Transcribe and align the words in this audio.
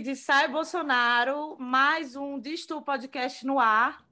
De 0.00 0.16
Sai 0.16 0.48
Bolsonaro, 0.48 1.58
mais 1.58 2.16
um 2.16 2.40
Disto 2.40 2.80
Podcast 2.80 3.44
no 3.44 3.58
ar. 3.58 4.02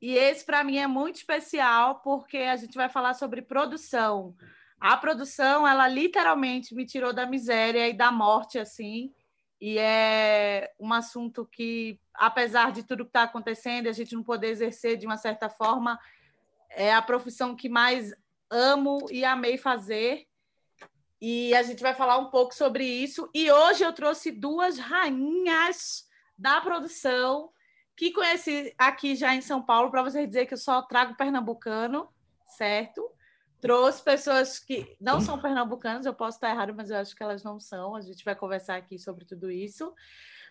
E 0.00 0.14
esse, 0.14 0.44
para 0.44 0.62
mim, 0.62 0.76
é 0.76 0.86
muito 0.86 1.16
especial, 1.16 2.00
porque 2.00 2.36
a 2.36 2.56
gente 2.56 2.74
vai 2.74 2.90
falar 2.90 3.14
sobre 3.14 3.40
produção. 3.40 4.36
A 4.78 4.94
produção, 4.94 5.66
ela 5.66 5.88
literalmente 5.88 6.74
me 6.74 6.84
tirou 6.84 7.14
da 7.14 7.24
miséria 7.24 7.88
e 7.88 7.94
da 7.94 8.12
morte, 8.12 8.58
assim. 8.58 9.10
E 9.58 9.78
é 9.78 10.70
um 10.78 10.92
assunto 10.92 11.46
que, 11.46 11.98
apesar 12.12 12.70
de 12.70 12.82
tudo 12.82 13.04
que 13.04 13.10
está 13.10 13.22
acontecendo, 13.22 13.88
a 13.88 13.92
gente 13.92 14.14
não 14.14 14.22
poder 14.22 14.48
exercer 14.48 14.98
de 14.98 15.06
uma 15.06 15.16
certa 15.16 15.48
forma, 15.48 15.98
é 16.68 16.92
a 16.92 17.00
profissão 17.00 17.56
que 17.56 17.70
mais 17.70 18.12
amo 18.50 19.06
e 19.10 19.24
amei 19.24 19.56
fazer. 19.56 20.26
E 21.24 21.54
a 21.54 21.62
gente 21.62 21.80
vai 21.80 21.94
falar 21.94 22.18
um 22.18 22.30
pouco 22.30 22.52
sobre 22.52 22.84
isso. 22.84 23.30
E 23.32 23.48
hoje 23.48 23.84
eu 23.84 23.92
trouxe 23.92 24.32
duas 24.32 24.76
rainhas 24.76 26.04
da 26.36 26.60
produção 26.60 27.52
que 27.96 28.10
conheci 28.10 28.74
aqui 28.76 29.14
já 29.14 29.32
em 29.32 29.40
São 29.40 29.62
Paulo, 29.62 29.88
para 29.88 30.02
você 30.02 30.26
dizer 30.26 30.46
que 30.46 30.54
eu 30.54 30.58
só 30.58 30.82
trago 30.82 31.16
pernambucano, 31.16 32.08
certo? 32.48 33.08
Trouxe 33.60 34.02
pessoas 34.02 34.58
que 34.58 34.96
não 35.00 35.20
são 35.20 35.40
pernambucanas, 35.40 36.06
eu 36.06 36.12
posso 36.12 36.38
estar 36.38 36.50
errado, 36.50 36.74
mas 36.74 36.90
eu 36.90 36.96
acho 36.96 37.14
que 37.14 37.22
elas 37.22 37.44
não 37.44 37.60
são. 37.60 37.94
A 37.94 38.00
gente 38.00 38.24
vai 38.24 38.34
conversar 38.34 38.74
aqui 38.74 38.98
sobre 38.98 39.24
tudo 39.24 39.48
isso. 39.48 39.94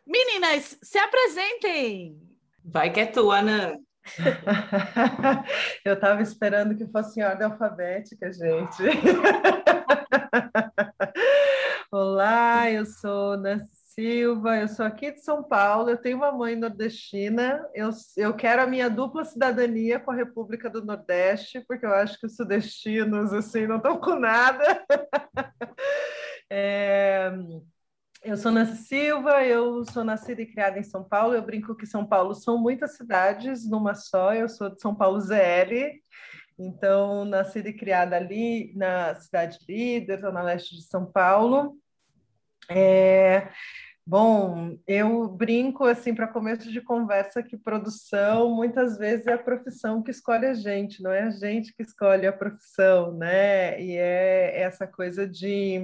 Meninas, 0.08 0.80
se 0.81 0.97
apresentem! 0.97 2.17
Vai 2.64 2.94
que 2.94 3.02
é 3.02 3.05
tua, 3.08 3.39
Ana. 3.39 3.77
eu 5.83 5.95
estava 5.95 6.22
esperando 6.22 6.77
que 6.77 6.88
fosse 6.88 7.19
em 7.19 7.23
ordem 7.23 7.45
alfabética, 7.45 8.31
gente. 8.31 8.83
Olá, 11.92 12.70
eu 12.70 12.86
sou 12.86 13.38
Nancy 13.38 13.70
Silva, 13.94 14.58
eu 14.58 14.67
sou 14.67 14.86
aqui 14.86 15.12
de 15.12 15.22
São 15.22 15.44
Paulo, 15.44 15.90
eu 15.90 15.98
tenho 15.98 16.17
uma 16.17 16.31
mãe 16.31 16.56
nordestina, 16.56 17.66
eu, 17.73 17.90
eu 18.17 18.34
quero 18.34 18.62
a 18.62 18.67
minha 18.67 18.89
dupla 18.89 19.23
cidadania 19.26 20.00
com 20.00 20.12
a 20.12 20.16
República 20.16 20.70
do 20.70 20.84
Nordeste, 20.84 21.62
porque 21.67 21.86
eu 21.86 21.94
acho 21.94 22.20
que 22.20 22.26
os 22.26 22.36
sudestinos, 22.36 23.34
assim, 23.34 23.67
não 23.67 23.78
estão 23.78 24.00
com 24.00 24.16
nada. 24.16 24.64
É, 26.54 27.32
eu 28.22 28.36
sou 28.36 28.52
Nancy 28.52 28.84
Silva, 28.84 29.42
eu 29.45 29.86
sou 29.86 30.04
nascida 30.04 30.42
e 30.42 30.45
criada 30.45 30.78
em 30.78 30.84
São 30.84 31.02
Paulo, 31.02 31.34
eu 31.34 31.42
brinco 31.42 31.73
que 31.78 31.86
São 31.86 32.06
Paulo 32.06 32.36
são 32.36 32.58
muitas 32.58 32.98
cidades 32.98 33.66
numa 33.70 33.95
só, 33.95 34.34
eu 34.34 34.50
sou 34.50 34.70
de 34.70 34.82
São 34.82 34.94
Paulo 34.94 35.17
ZL, 35.22 36.02
então, 36.66 37.26
nascida 37.26 37.70
e 37.70 37.73
criada 37.73 38.16
ali 38.16 38.73
na 38.76 39.16
cidade 39.16 39.59
líder, 39.67 40.20
zona 40.20 40.42
leste 40.42 40.76
de 40.76 40.84
São 40.84 41.06
Paulo. 41.06 41.78
É, 42.70 43.50
bom, 44.06 44.78
eu 44.88 45.28
brinco 45.28 45.86
assim 45.86 46.14
para 46.14 46.28
começo 46.28 46.72
de 46.72 46.82
conversa 46.82 47.42
que 47.44 47.58
produção 47.58 48.56
muitas 48.56 48.98
vezes 48.98 49.28
é 49.28 49.34
a 49.34 49.38
profissão 49.38 50.02
que 50.04 50.12
escolhe 50.12 50.45
a 50.45 50.54
gente, 50.54 51.02
não 51.02 51.12
é 51.12 51.23
a 51.23 51.30
gente 51.32 51.73
que 51.73 51.84
escolhe 51.84 52.28
a 52.28 52.34
profissão, 52.34 53.14
né? 53.14 53.82
E 53.82 53.98
é 53.98 54.62
essa 54.62 54.88
coisa 54.88 55.28
de 55.28 55.80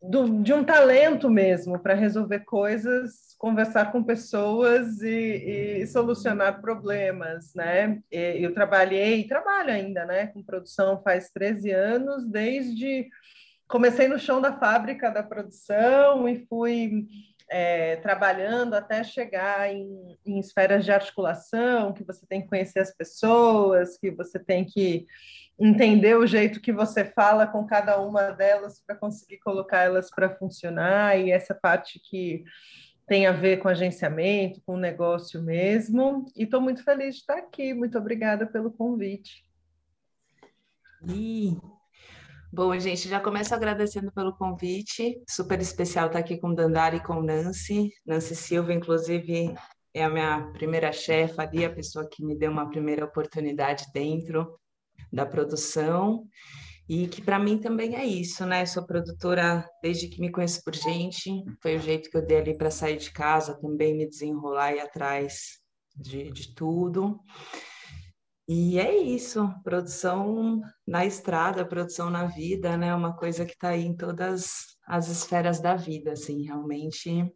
do, 0.00 0.42
de 0.42 0.52
um 0.52 0.62
talento 0.62 1.28
mesmo 1.28 1.78
para 1.78 1.94
resolver 1.94 2.40
coisas, 2.40 3.34
conversar 3.36 3.90
com 3.90 4.02
pessoas 4.02 5.02
e, 5.02 5.80
e 5.80 5.86
solucionar 5.86 6.60
problemas, 6.60 7.52
né? 7.54 8.00
E, 8.10 8.42
eu 8.42 8.54
trabalhei, 8.54 9.26
trabalho 9.26 9.70
ainda, 9.70 10.04
né, 10.04 10.28
com 10.28 10.42
produção 10.42 11.02
faz 11.02 11.30
13 11.30 11.70
anos, 11.72 12.24
desde 12.26 13.08
comecei 13.66 14.08
no 14.08 14.18
chão 14.18 14.40
da 14.40 14.58
fábrica 14.58 15.10
da 15.10 15.22
produção 15.22 16.26
e 16.28 16.46
fui 16.46 17.06
é, 17.50 17.96
trabalhando 17.96 18.74
até 18.74 19.02
chegar 19.04 19.72
em, 19.72 20.18
em 20.24 20.38
esferas 20.38 20.84
de 20.84 20.92
articulação, 20.92 21.92
que 21.92 22.04
você 22.04 22.26
tem 22.26 22.42
que 22.42 22.48
conhecer 22.48 22.80
as 22.80 22.94
pessoas, 22.94 23.98
que 23.98 24.10
você 24.10 24.38
tem 24.38 24.64
que 24.64 25.06
entender 25.58 26.16
o 26.16 26.26
jeito 26.26 26.60
que 26.60 26.72
você 26.72 27.04
fala 27.04 27.46
com 27.46 27.66
cada 27.66 28.00
uma 28.00 28.30
delas 28.30 28.80
para 28.86 28.94
conseguir 28.94 29.38
colocar 29.38 29.78
elas 29.78 30.08
para 30.08 30.36
funcionar 30.36 31.18
e 31.18 31.32
essa 31.32 31.54
parte 31.54 31.98
que 31.98 32.44
tem 33.06 33.26
a 33.26 33.32
ver 33.32 33.56
com 33.58 33.68
agenciamento, 33.68 34.60
com 34.64 34.74
o 34.74 34.78
negócio 34.78 35.42
mesmo. 35.42 36.26
E 36.36 36.44
estou 36.44 36.60
muito 36.60 36.84
feliz 36.84 37.14
de 37.14 37.20
estar 37.22 37.38
aqui. 37.38 37.74
Muito 37.74 37.98
obrigada 37.98 38.46
pelo 38.46 38.70
convite. 38.70 39.42
Bom, 42.52 42.78
gente, 42.78 43.08
já 43.08 43.18
começo 43.18 43.54
agradecendo 43.54 44.12
pelo 44.12 44.36
convite. 44.36 45.20
Super 45.28 45.58
especial 45.60 46.06
estar 46.06 46.18
aqui 46.18 46.36
com 46.38 46.54
Dandara 46.54 46.96
e 46.96 47.02
com 47.02 47.22
Nancy. 47.22 47.90
Nancy 48.06 48.36
Silva, 48.36 48.74
inclusive, 48.74 49.54
é 49.94 50.04
a 50.04 50.10
minha 50.10 50.52
primeira 50.52 50.92
chefa 50.92 51.42
ali, 51.42 51.64
a 51.64 51.72
pessoa 51.72 52.08
que 52.08 52.24
me 52.24 52.36
deu 52.36 52.50
uma 52.50 52.68
primeira 52.68 53.06
oportunidade 53.06 53.86
dentro 53.92 54.58
da 55.12 55.26
produção 55.26 56.26
e 56.88 57.06
que 57.06 57.20
para 57.20 57.38
mim 57.38 57.58
também 57.58 57.96
é 57.96 58.04
isso, 58.04 58.46
né? 58.46 58.64
Sou 58.64 58.86
produtora 58.86 59.68
desde 59.82 60.08
que 60.08 60.20
me 60.20 60.30
conheço 60.30 60.62
por 60.64 60.74
gente, 60.74 61.44
foi 61.62 61.76
o 61.76 61.80
jeito 61.80 62.08
que 62.10 62.16
eu 62.16 62.24
dei 62.24 62.38
ali 62.38 62.56
para 62.56 62.70
sair 62.70 62.96
de 62.96 63.10
casa, 63.10 63.60
também 63.60 63.94
me 63.94 64.08
desenrolar 64.08 64.72
e 64.72 64.80
atrás 64.80 65.58
de, 65.94 66.30
de 66.30 66.54
tudo. 66.54 67.20
E 68.48 68.78
é 68.78 68.96
isso, 68.96 69.52
produção 69.62 70.62
na 70.86 71.04
estrada, 71.04 71.66
produção 71.66 72.08
na 72.08 72.24
vida, 72.24 72.78
né? 72.78 72.94
Uma 72.94 73.14
coisa 73.14 73.44
que 73.44 73.52
está 73.52 73.68
aí 73.68 73.84
em 73.84 73.94
todas 73.94 74.78
as 74.86 75.08
esferas 75.08 75.60
da 75.60 75.76
vida, 75.76 76.12
assim, 76.12 76.44
realmente. 76.44 77.30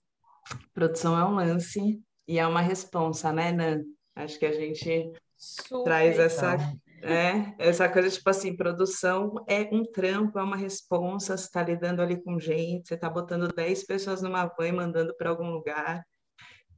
Produção 0.73 1.19
é 1.19 1.25
um 1.27 1.35
lance 1.35 2.01
e 2.27 2.39
é 2.39 2.47
uma 2.47 2.63
responsa, 2.63 3.31
né, 3.31 3.53
Nan? 3.53 3.83
Acho 4.17 4.39
que 4.39 4.47
a 4.47 4.53
gente 4.53 5.13
Super 5.37 5.85
traz 5.85 6.19
essa, 6.19 6.57
é, 7.03 7.55
essa 7.59 7.89
coisa, 7.89 8.09
tipo 8.09 8.31
assim, 8.31 8.57
produção 8.57 9.45
é 9.49 9.69
um 9.73 9.85
trampo, 9.85 10.39
é 10.39 10.43
uma 10.43 10.57
responsa, 10.57 11.37
você 11.37 11.45
está 11.45 11.61
lidando 11.61 12.01
ali 12.01 12.23
com 12.23 12.39
gente, 12.39 12.87
você 12.87 12.95
está 12.95 13.11
botando 13.11 13.53
10 13.53 13.85
pessoas 13.85 14.23
numa 14.23 14.47
van 14.47 14.69
e 14.69 14.73
mandando 14.73 15.13
para 15.17 15.29
algum 15.29 15.51
lugar, 15.51 16.07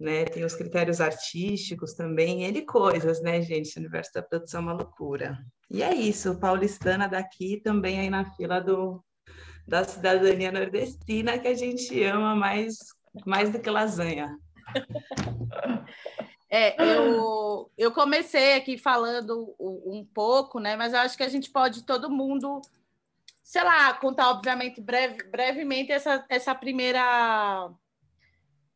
né? 0.01 0.25
Tem 0.25 0.43
os 0.43 0.55
critérios 0.55 0.99
artísticos 1.01 1.93
também, 1.93 2.43
ele 2.43 2.63
coisas, 2.63 3.21
né, 3.21 3.43
gente? 3.43 3.69
Esse 3.69 3.79
universo 3.79 4.13
da 4.15 4.23
produção 4.23 4.61
é 4.61 4.63
uma 4.63 4.73
loucura. 4.73 5.39
E 5.71 5.83
é 5.83 5.95
isso, 5.95 6.39
paulistana 6.41 7.07
daqui 7.07 7.61
também 7.63 8.01
aí 8.01 8.09
na 8.09 8.25
fila 8.35 8.61
do, 8.61 9.05
da 9.69 9.85
cidadania 9.85 10.51
nordestina 10.51 11.39
que 11.39 11.49
a 11.49 11.55
gente 11.55 12.03
ama 12.03 12.35
mais, 12.35 12.79
mais 13.27 13.51
do 13.51 13.61
que 13.61 13.69
lasanha. 13.69 14.35
É, 16.57 16.77
eu, 16.79 17.69
eu 17.77 17.91
comecei 17.91 18.55
aqui 18.55 18.79
falando 18.79 19.57
um 19.59 20.07
pouco, 20.15 20.61
né? 20.61 20.77
Mas 20.77 20.93
eu 20.93 21.01
acho 21.01 21.17
que 21.17 21.25
a 21.25 21.29
gente 21.29 21.51
pode 21.51 21.83
todo 21.83 22.09
mundo, 22.09 22.63
sei 23.43 23.65
lá, 23.65 23.93
contar, 23.95 24.31
obviamente, 24.31 24.81
breve, 24.81 25.25
brevemente 25.25 25.91
essa, 25.91 26.25
essa 26.29 26.55
primeira 26.55 27.69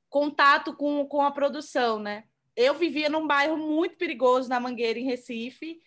contato 0.09 0.75
com, 0.75 1.07
com 1.07 1.23
a 1.23 1.31
produção, 1.31 2.01
né? 2.01 2.25
Eu 2.57 2.75
vivia 2.75 3.09
num 3.09 3.29
bairro 3.29 3.57
muito 3.57 3.97
perigoso 3.97 4.49
na 4.49 4.59
Mangueira, 4.59 4.99
em 4.99 5.05
Recife, 5.05 5.81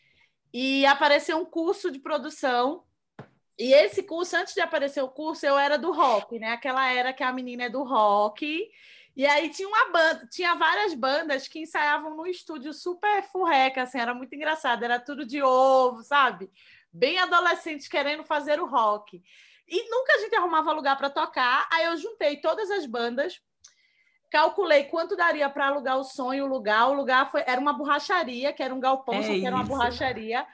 e 0.53 0.85
apareceu 0.85 1.39
um 1.39 1.45
curso 1.45 1.91
de 1.91 1.99
produção. 1.99 2.85
E 3.59 3.73
esse 3.73 4.01
curso, 4.01 4.37
antes 4.37 4.53
de 4.53 4.61
aparecer 4.61 5.01
o 5.01 5.09
curso, 5.09 5.45
eu 5.45 5.59
era 5.59 5.77
do 5.77 5.91
rock, 5.91 6.39
né? 6.39 6.53
Aquela 6.53 6.89
era 6.89 7.11
que 7.11 7.21
a 7.21 7.33
menina 7.33 7.65
é 7.65 7.69
do 7.69 7.83
rock 7.83 8.71
e 9.15 9.25
aí 9.25 9.49
tinha 9.49 9.67
uma 9.67 9.91
banda, 9.91 10.27
tinha 10.31 10.55
várias 10.55 10.93
bandas 10.93 11.47
que 11.47 11.59
ensaiavam 11.59 12.15
no 12.15 12.25
estúdio 12.25 12.73
super 12.73 13.23
furreca, 13.23 13.83
assim, 13.83 13.99
era 13.99 14.13
muito 14.13 14.33
engraçado, 14.33 14.83
era 14.83 14.99
tudo 14.99 15.25
de 15.25 15.41
ovo, 15.43 16.01
sabe? 16.03 16.49
Bem 16.93 17.19
adolescentes 17.19 17.87
querendo 17.87 18.23
fazer 18.23 18.59
o 18.61 18.65
rock. 18.65 19.21
E 19.67 19.89
nunca 19.89 20.13
a 20.13 20.19
gente 20.19 20.35
arrumava 20.35 20.71
lugar 20.71 20.97
para 20.97 21.09
tocar, 21.09 21.67
aí 21.71 21.85
eu 21.85 21.97
juntei 21.97 22.37
todas 22.37 22.71
as 22.71 22.85
bandas, 22.85 23.41
calculei 24.29 24.85
quanto 24.85 25.15
daria 25.15 25.49
para 25.49 25.67
alugar 25.67 25.99
o 25.99 26.33
e 26.33 26.41
o 26.41 26.47
lugar. 26.47 26.89
O 26.89 26.93
lugar 26.93 27.29
foi, 27.29 27.43
era 27.45 27.59
uma 27.59 27.73
borracharia, 27.73 28.53
que 28.53 28.63
era 28.63 28.73
um 28.73 28.79
galpão, 28.79 29.15
é 29.15 29.23
só 29.23 29.31
que 29.31 29.45
era 29.45 29.55
uma 29.55 29.65
borracharia. 29.65 30.47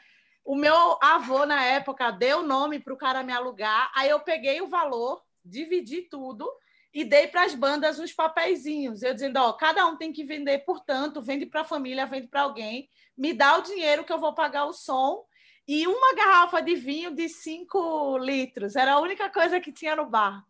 O 0.44 0.56
meu 0.56 0.98
avô, 1.02 1.46
na 1.46 1.64
época, 1.64 2.10
deu 2.10 2.42
nome 2.42 2.80
para 2.80 2.94
o 2.94 2.98
cara 2.98 3.22
me 3.22 3.34
alugar, 3.34 3.92
aí 3.96 4.10
eu 4.10 4.20
peguei 4.20 4.62
o 4.62 4.68
valor, 4.68 5.22
dividi 5.44 6.02
tudo 6.04 6.50
e 6.98 7.06
dei 7.06 7.28
para 7.28 7.44
as 7.44 7.54
bandas 7.54 8.00
uns 8.00 8.12
papeizinhos, 8.12 9.04
eu 9.04 9.14
dizendo, 9.14 9.38
ó, 9.38 9.54
cada 9.54 9.86
um 9.86 9.96
tem 9.96 10.12
que 10.12 10.24
vender, 10.24 10.66
portanto, 10.66 11.22
vende 11.22 11.46
para 11.46 11.62
a 11.62 11.64
família, 11.64 12.08
vende 12.08 12.28
para 12.28 12.42
alguém, 12.42 12.90
me 13.16 13.34
dá 13.34 13.56
o 13.56 13.62
dinheiro 13.62 14.04
que 14.04 14.12
eu 14.12 14.18
vou 14.18 14.34
pagar 14.34 14.66
o 14.66 14.74
som 14.74 15.24
e 15.68 15.86
uma 15.86 16.16
garrafa 16.16 16.60
de 16.60 16.74
vinho 16.74 17.14
de 17.14 17.30
5 17.30 18.18
litros, 18.18 18.76
era 18.76 18.94
a 18.94 19.00
única 19.00 19.30
coisa 19.30 19.60
que 19.60 19.72
tinha 19.72 19.96
no 19.96 20.08
bar. 20.08 20.44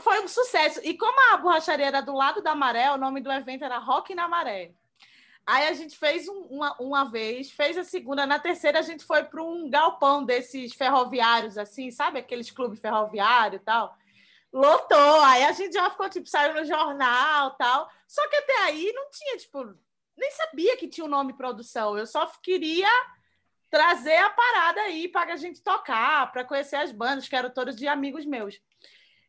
Foi 0.00 0.22
um 0.22 0.28
sucesso. 0.28 0.78
E 0.84 0.92
como 0.92 1.32
a 1.32 1.38
borracharia 1.38 1.86
era 1.86 2.02
do 2.02 2.12
lado 2.12 2.42
da 2.42 2.54
Maré, 2.54 2.90
o 2.90 2.98
nome 2.98 3.22
do 3.22 3.32
evento 3.32 3.64
era 3.64 3.78
Rock 3.78 4.14
na 4.14 4.28
Maré. 4.28 4.74
Aí 5.46 5.68
a 5.68 5.72
gente 5.72 5.96
fez 5.96 6.28
um, 6.28 6.42
uma, 6.50 6.76
uma 6.78 7.04
vez, 7.06 7.50
fez 7.50 7.78
a 7.78 7.84
segunda, 7.84 8.26
na 8.26 8.38
terceira 8.38 8.80
a 8.80 8.82
gente 8.82 9.04
foi 9.04 9.24
para 9.24 9.42
um 9.42 9.70
galpão 9.70 10.22
desses 10.22 10.74
ferroviários, 10.74 11.56
assim, 11.56 11.90
sabe? 11.90 12.18
Aqueles 12.18 12.50
clubes 12.50 12.78
ferroviários 12.78 13.62
e 13.62 13.64
tal 13.64 13.98
Lotou. 14.52 15.20
Aí 15.22 15.44
a 15.44 15.52
gente 15.52 15.72
já 15.72 15.88
ficou, 15.90 16.08
tipo, 16.08 16.28
saiu 16.28 16.54
no 16.54 16.64
jornal 16.64 17.52
tal. 17.52 17.88
Só 18.06 18.26
que 18.28 18.36
até 18.36 18.64
aí 18.64 18.92
não 18.92 19.08
tinha, 19.10 19.36
tipo, 19.36 19.74
nem 20.16 20.30
sabia 20.32 20.76
que 20.76 20.88
tinha 20.88 21.04
o 21.04 21.06
um 21.06 21.10
nome 21.10 21.32
produção. 21.32 21.96
Eu 21.96 22.06
só 22.06 22.26
queria 22.42 22.88
trazer 23.70 24.16
a 24.16 24.30
parada 24.30 24.80
aí 24.82 25.08
para 25.08 25.32
a 25.32 25.36
gente 25.36 25.62
tocar, 25.62 26.30
para 26.32 26.44
conhecer 26.44 26.76
as 26.76 26.90
bandas, 26.90 27.28
que 27.28 27.36
eram 27.36 27.50
todos 27.50 27.76
de 27.76 27.86
amigos 27.86 28.26
meus. 28.26 28.60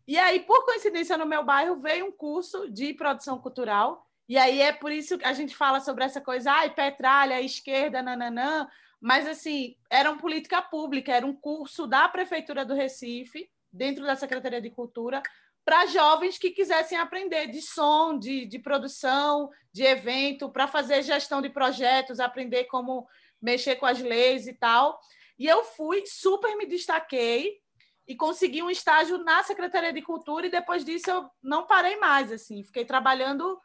E 0.08 0.18
aí, 0.18 0.40
por 0.40 0.66
coincidência, 0.66 1.18
no 1.18 1.26
meu 1.26 1.44
bairro 1.44 1.76
veio 1.76 2.08
um 2.08 2.12
curso 2.12 2.70
de 2.70 2.94
produção 2.94 3.40
cultural. 3.40 4.08
E 4.28 4.38
aí 4.38 4.62
é 4.62 4.74
por 4.74 4.92
isso 4.92 5.18
que 5.18 5.26
a 5.26 5.34
gente 5.34 5.56
fala 5.56 5.80
sobre 5.80 6.04
essa 6.04 6.20
coisa, 6.20 6.52
ai, 6.52 6.74
petralha, 6.74 7.42
esquerda, 7.42 8.02
nananã. 8.02 8.68
Mas, 9.00 9.28
assim, 9.28 9.76
era 9.90 10.12
uma 10.12 10.20
política 10.20 10.62
pública, 10.62 11.14
era 11.14 11.26
um 11.26 11.36
curso 11.36 11.86
da 11.86 12.08
Prefeitura 12.10 12.66
do 12.66 12.74
Recife, 12.74 13.50
dentro 13.72 14.04
da 14.04 14.16
Secretaria 14.16 14.62
de 14.62 14.70
Cultura, 14.70 15.22
para 15.64 15.86
jovens 15.86 16.38
que 16.38 16.52
quisessem 16.52 16.98
aprender 16.98 17.48
de 17.48 17.62
som, 17.62 18.18
de, 18.18 18.46
de 18.46 18.60
produção, 18.60 19.50
de 19.72 19.84
evento, 19.84 20.50
para 20.50 20.68
fazer 20.68 21.04
gestão 21.04 21.42
de 21.42 21.50
projetos, 21.50 22.20
aprender 22.20 22.66
como 22.66 23.08
mexer 23.42 23.76
com 23.76 23.86
as 23.86 24.00
leis 24.00 24.48
e 24.48 24.54
tal. 24.54 25.00
E 25.38 25.48
eu 25.48 25.64
fui, 25.64 26.04
super 26.06 26.56
me 26.58 26.66
destaquei 26.66 27.60
e 28.08 28.16
consegui 28.16 28.62
um 28.62 28.70
estágio 28.70 29.18
na 29.20 29.44
Secretaria 29.44 29.94
de 29.94 30.02
Cultura 30.02 30.48
e 30.48 30.52
depois 30.52 30.84
disso 30.84 31.10
eu 31.10 31.30
não 31.42 31.66
parei 31.66 31.96
mais, 31.98 32.32
assim, 32.32 32.64
fiquei 32.64 32.84
trabalhando 32.84 33.60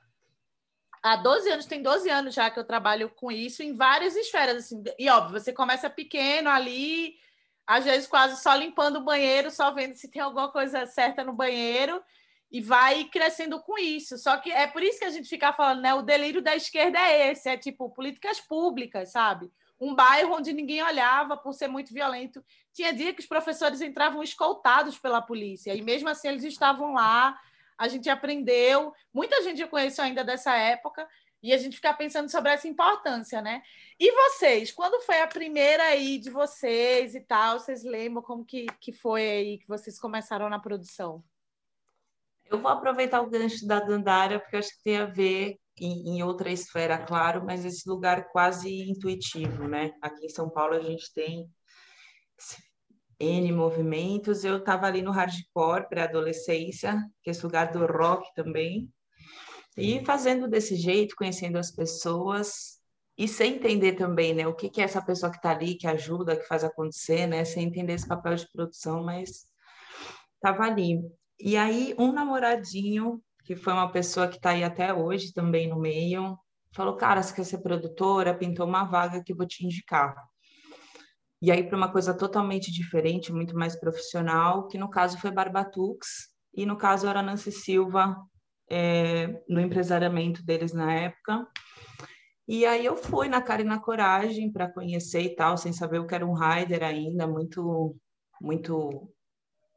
há 1.03 1.17
12 1.17 1.51
anos, 1.51 1.67
tem 1.67 1.83
12 1.83 2.09
anos 2.09 2.35
já 2.35 2.51
que 2.51 2.59
eu 2.59 2.65
trabalho 2.65 3.11
com 3.11 3.31
isso 3.31 3.63
em 3.63 3.75
várias 3.75 4.17
esferas, 4.17 4.57
assim. 4.57 4.83
E 4.99 5.09
óbvio, 5.09 5.41
você 5.41 5.53
começa 5.53 5.91
pequeno 5.91 6.51
ali, 6.51 7.17
às 7.67 7.85
vezes 7.85 8.07
quase 8.07 8.41
só 8.41 8.55
limpando 8.55 8.97
o 8.97 9.05
banheiro, 9.05 9.51
só 9.51 9.71
vendo 9.73 9.95
se 9.95 10.09
tem 10.09 10.23
alguma 10.23 10.51
coisa 10.51 10.87
certa 10.87 11.25
no 11.25 11.33
banheiro 11.33 12.01
e 12.51 12.61
vai 12.61 13.05
crescendo 13.05 13.61
com 13.61 13.77
isso. 13.77 14.17
Só 14.19 14.37
que 14.37 14.53
é 14.53 14.67
por 14.67 14.83
isso 14.83 15.01
que 15.01 15.05
a 15.05 15.11
gente 15.11 15.29
fica 15.29 15.53
falando, 15.53 15.83
né? 15.83 15.93
O 15.95 16.03
delírio 16.03 16.41
da 16.41 16.55
esquerda 16.55 16.99
é 16.99 17.33
esse, 17.33 17.49
é 17.49 17.57
tipo 17.57 17.91
políticas 17.91 18.41
públicas, 18.41 19.11
sabe? 19.11 19.51
Um 19.81 19.95
bairro 19.95 20.35
onde 20.35 20.53
ninguém 20.53 20.83
olhava 20.83 21.37
por 21.37 21.53
ser 21.53 21.69
muito 21.69 21.93
violento. 21.93 22.43
Tinha 22.73 22.93
dia 22.93 23.13
que 23.13 23.21
os 23.21 23.27
professores 23.27 23.81
entravam 23.81 24.23
escoltados 24.23 24.97
pela 24.99 25.21
polícia 25.21 25.75
e 25.75 25.83
mesmo 25.83 26.09
assim 26.09 26.29
eles 26.29 26.45
estavam 26.45 26.95
lá. 26.95 27.39
A 27.77 27.89
gente 27.89 28.09
aprendeu, 28.09 28.95
muita 29.13 29.43
gente 29.43 29.61
eu 29.61 29.69
conheço 29.69 30.01
ainda 30.01 30.25
dessa 30.25 30.57
época 30.57 31.07
e 31.43 31.53
a 31.53 31.59
gente 31.59 31.77
fica 31.77 31.93
pensando 31.95 32.31
sobre 32.31 32.51
essa 32.51 32.67
importância, 32.67 33.41
né? 33.41 33.63
E 33.99 34.11
vocês, 34.13 34.73
quando 34.73 35.03
foi 35.05 35.21
a 35.21 35.27
primeira 35.27 35.83
aí 35.85 36.19
de 36.19 36.31
vocês 36.31 37.15
e 37.15 37.21
tal? 37.21 37.59
Vocês 37.59 37.85
lembram 37.85 38.23
como 38.23 38.45
que, 38.45 38.67
que 38.81 38.93
foi 38.93 39.23
aí 39.23 39.59
que 39.59 39.69
vocês 39.69 39.99
começaram 39.99 40.49
na 40.49 40.59
produção? 40.59 41.23
Eu 42.47 42.61
vou 42.61 42.71
aproveitar 42.71 43.21
o 43.21 43.29
gancho 43.29 43.67
da 43.67 43.81
Dandara, 43.81 44.39
porque 44.39 44.57
acho 44.57 44.71
que 44.77 44.83
tem 44.85 44.99
a 44.99 45.07
ver 45.07 45.59
em, 45.79 46.17
em, 46.17 46.23
outra 46.23 46.51
esfera, 46.51 46.97
claro, 46.97 47.45
mas 47.45 47.65
esse 47.65 47.89
lugar 47.89 48.29
quase 48.31 48.89
intuitivo, 48.89 49.67
né? 49.69 49.93
Aqui 50.01 50.27
em 50.27 50.31
São 50.31 50.49
Paulo 50.49 50.75
a 50.75 50.81
gente 50.81 51.13
tem 51.13 51.51
N 53.19 53.53
movimentos. 53.53 54.45
Eu 54.45 54.59
estava 54.59 54.87
ali 54.87 55.03
no 55.03 55.11
hardcore 55.11 55.89
pré-adolescência, 55.89 56.99
que 57.23 57.31
é 57.31 57.33
esse 57.33 57.45
lugar 57.45 57.73
do 57.73 57.85
rock 57.85 58.33
também, 58.35 58.89
e 59.77 60.05
fazendo 60.05 60.49
desse 60.49 60.77
jeito, 60.77 61.15
conhecendo 61.17 61.59
as 61.59 61.71
pessoas 61.71 62.77
e 63.19 63.27
sem 63.27 63.55
entender 63.55 63.95
também, 63.95 64.35
né, 64.35 64.47
o 64.47 64.55
que, 64.55 64.69
que 64.69 64.81
é 64.81 64.85
essa 64.85 65.01
pessoa 65.03 65.31
que 65.31 65.39
está 65.39 65.51
ali, 65.51 65.75
que 65.75 65.87
ajuda, 65.87 66.37
que 66.37 66.47
faz 66.47 66.63
acontecer, 66.65 67.27
né, 67.27 67.45
sem 67.45 67.65
entender 67.65 67.95
esse 67.95 68.07
papel 68.07 68.35
de 68.35 68.51
produção, 68.53 69.03
mas 69.03 69.47
estava 70.35 70.65
ali. 70.65 71.01
E 71.41 71.57
aí, 71.57 71.95
um 71.99 72.13
namoradinho, 72.13 73.23
que 73.45 73.57
foi 73.57 73.73
uma 73.73 73.91
pessoa 73.91 74.29
que 74.29 74.37
está 74.37 74.51
aí 74.51 74.65
até 74.65 74.93
hoje 74.93 75.33
também 75.33 75.69
no 75.69 75.79
meio, 75.79 76.39
falou: 76.73 76.97
Cara, 76.97 77.23
você 77.23 77.35
quer 77.35 77.45
ser 77.45 77.59
produtora? 77.59 78.35
Pintou 78.35 78.67
uma 78.67 78.85
vaga 78.85 79.23
que 79.23 79.35
vou 79.35 79.47
te 79.47 79.65
indicar. 79.65 80.15
E 81.41 81.51
aí, 81.51 81.63
para 81.63 81.77
uma 81.77 81.93
coisa 81.93 82.15
totalmente 82.15 82.73
diferente, 82.73 83.33
muito 83.33 83.55
mais 83.57 83.79
profissional, 83.79 84.67
que 84.69 84.79
no 84.79 84.89
caso 84.89 85.19
foi 85.19 85.31
Barbatux, 85.31 86.29
e 86.55 86.65
no 86.65 86.77
caso 86.77 87.07
era 87.07 87.23
Nancy 87.23 87.53
Silva, 87.53 88.17
é, 88.69 89.43
no 89.49 89.61
empresariamento 89.61 90.45
deles 90.45 90.73
na 90.73 90.93
época. 90.93 91.47
E 92.49 92.65
aí 92.65 92.87
eu 92.87 92.97
fui 92.97 93.29
na 93.29 93.43
cara 93.43 93.63
e 93.63 93.65
na 93.65 93.81
coragem 93.81 94.53
para 94.53 94.71
conhecer 94.71 95.23
e 95.23 95.35
tal, 95.35 95.57
sem 95.57 95.73
saber 95.73 95.99
o 95.99 96.07
que 96.07 96.15
era 96.15 96.27
um 96.27 96.35
rider 96.35 96.83
ainda, 96.83 97.27
muito, 97.27 97.97
muito, 98.41 99.11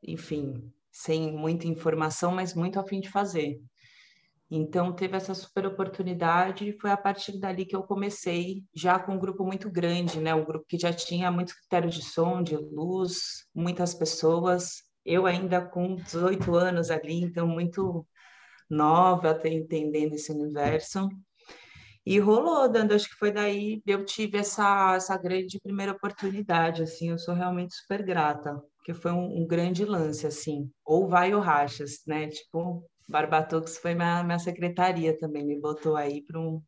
enfim, 0.03 0.71
sem 0.91 1.31
muita 1.31 1.67
informação, 1.67 2.31
mas 2.31 2.53
muito 2.53 2.79
a 2.79 2.83
fim 2.83 2.99
de 2.99 3.09
fazer. 3.09 3.59
Então 4.51 4.93
teve 4.93 5.15
essa 5.15 5.33
super 5.35 5.65
oportunidade 5.67 6.67
e 6.67 6.79
foi 6.79 6.89
a 6.89 6.97
partir 6.97 7.39
dali 7.39 7.65
que 7.65 7.75
eu 7.75 7.83
comecei, 7.83 8.63
já 8.73 8.97
com 8.99 9.13
um 9.13 9.19
grupo 9.19 9.43
muito 9.43 9.69
grande, 9.69 10.19
né? 10.19 10.33
Um 10.33 10.45
grupo 10.45 10.65
que 10.67 10.77
já 10.77 10.91
tinha 10.91 11.31
muitos 11.31 11.53
critérios 11.53 11.93
de 11.95 12.03
som, 12.03 12.41
de 12.41 12.55
luz, 12.55 13.45
muitas 13.53 13.93
pessoas. 13.93 14.83
Eu 15.05 15.27
ainda 15.27 15.61
com 15.61 15.95
18 15.95 16.55
anos 16.55 16.89
ali, 16.89 17.21
então 17.21 17.47
muito 17.47 18.05
nova, 18.69 19.31
até 19.31 19.49
entendendo 19.49 20.13
esse 20.13 20.31
universo. 20.31 21.09
E 22.05 22.17
rolou, 22.19 22.69
dando, 22.69 22.93
acho 22.93 23.09
que 23.09 23.15
foi 23.15 23.31
daí 23.31 23.81
eu 23.85 24.03
tive 24.05 24.37
essa, 24.37 24.95
essa 24.95 25.17
grande 25.17 25.59
primeira 25.59 25.91
oportunidade, 25.91 26.81
assim, 26.81 27.09
eu 27.09 27.19
sou 27.19 27.33
realmente 27.33 27.75
super 27.75 28.03
grata, 28.03 28.59
porque 28.77 28.93
foi 28.93 29.11
um, 29.11 29.41
um 29.41 29.45
grande 29.45 29.85
lance, 29.85 30.25
assim, 30.25 30.71
ou 30.85 31.07
vai 31.07 31.33
ou 31.33 31.41
rachas, 31.41 32.01
né, 32.07 32.27
tipo, 32.27 32.83
Barbatux 33.07 33.77
foi 33.77 33.93
minha, 33.93 34.23
minha 34.23 34.39
secretaria 34.39 35.17
também, 35.17 35.45
me 35.45 35.59
botou 35.59 35.95
aí 35.95 36.23
para 36.23 36.39
um 36.39 36.61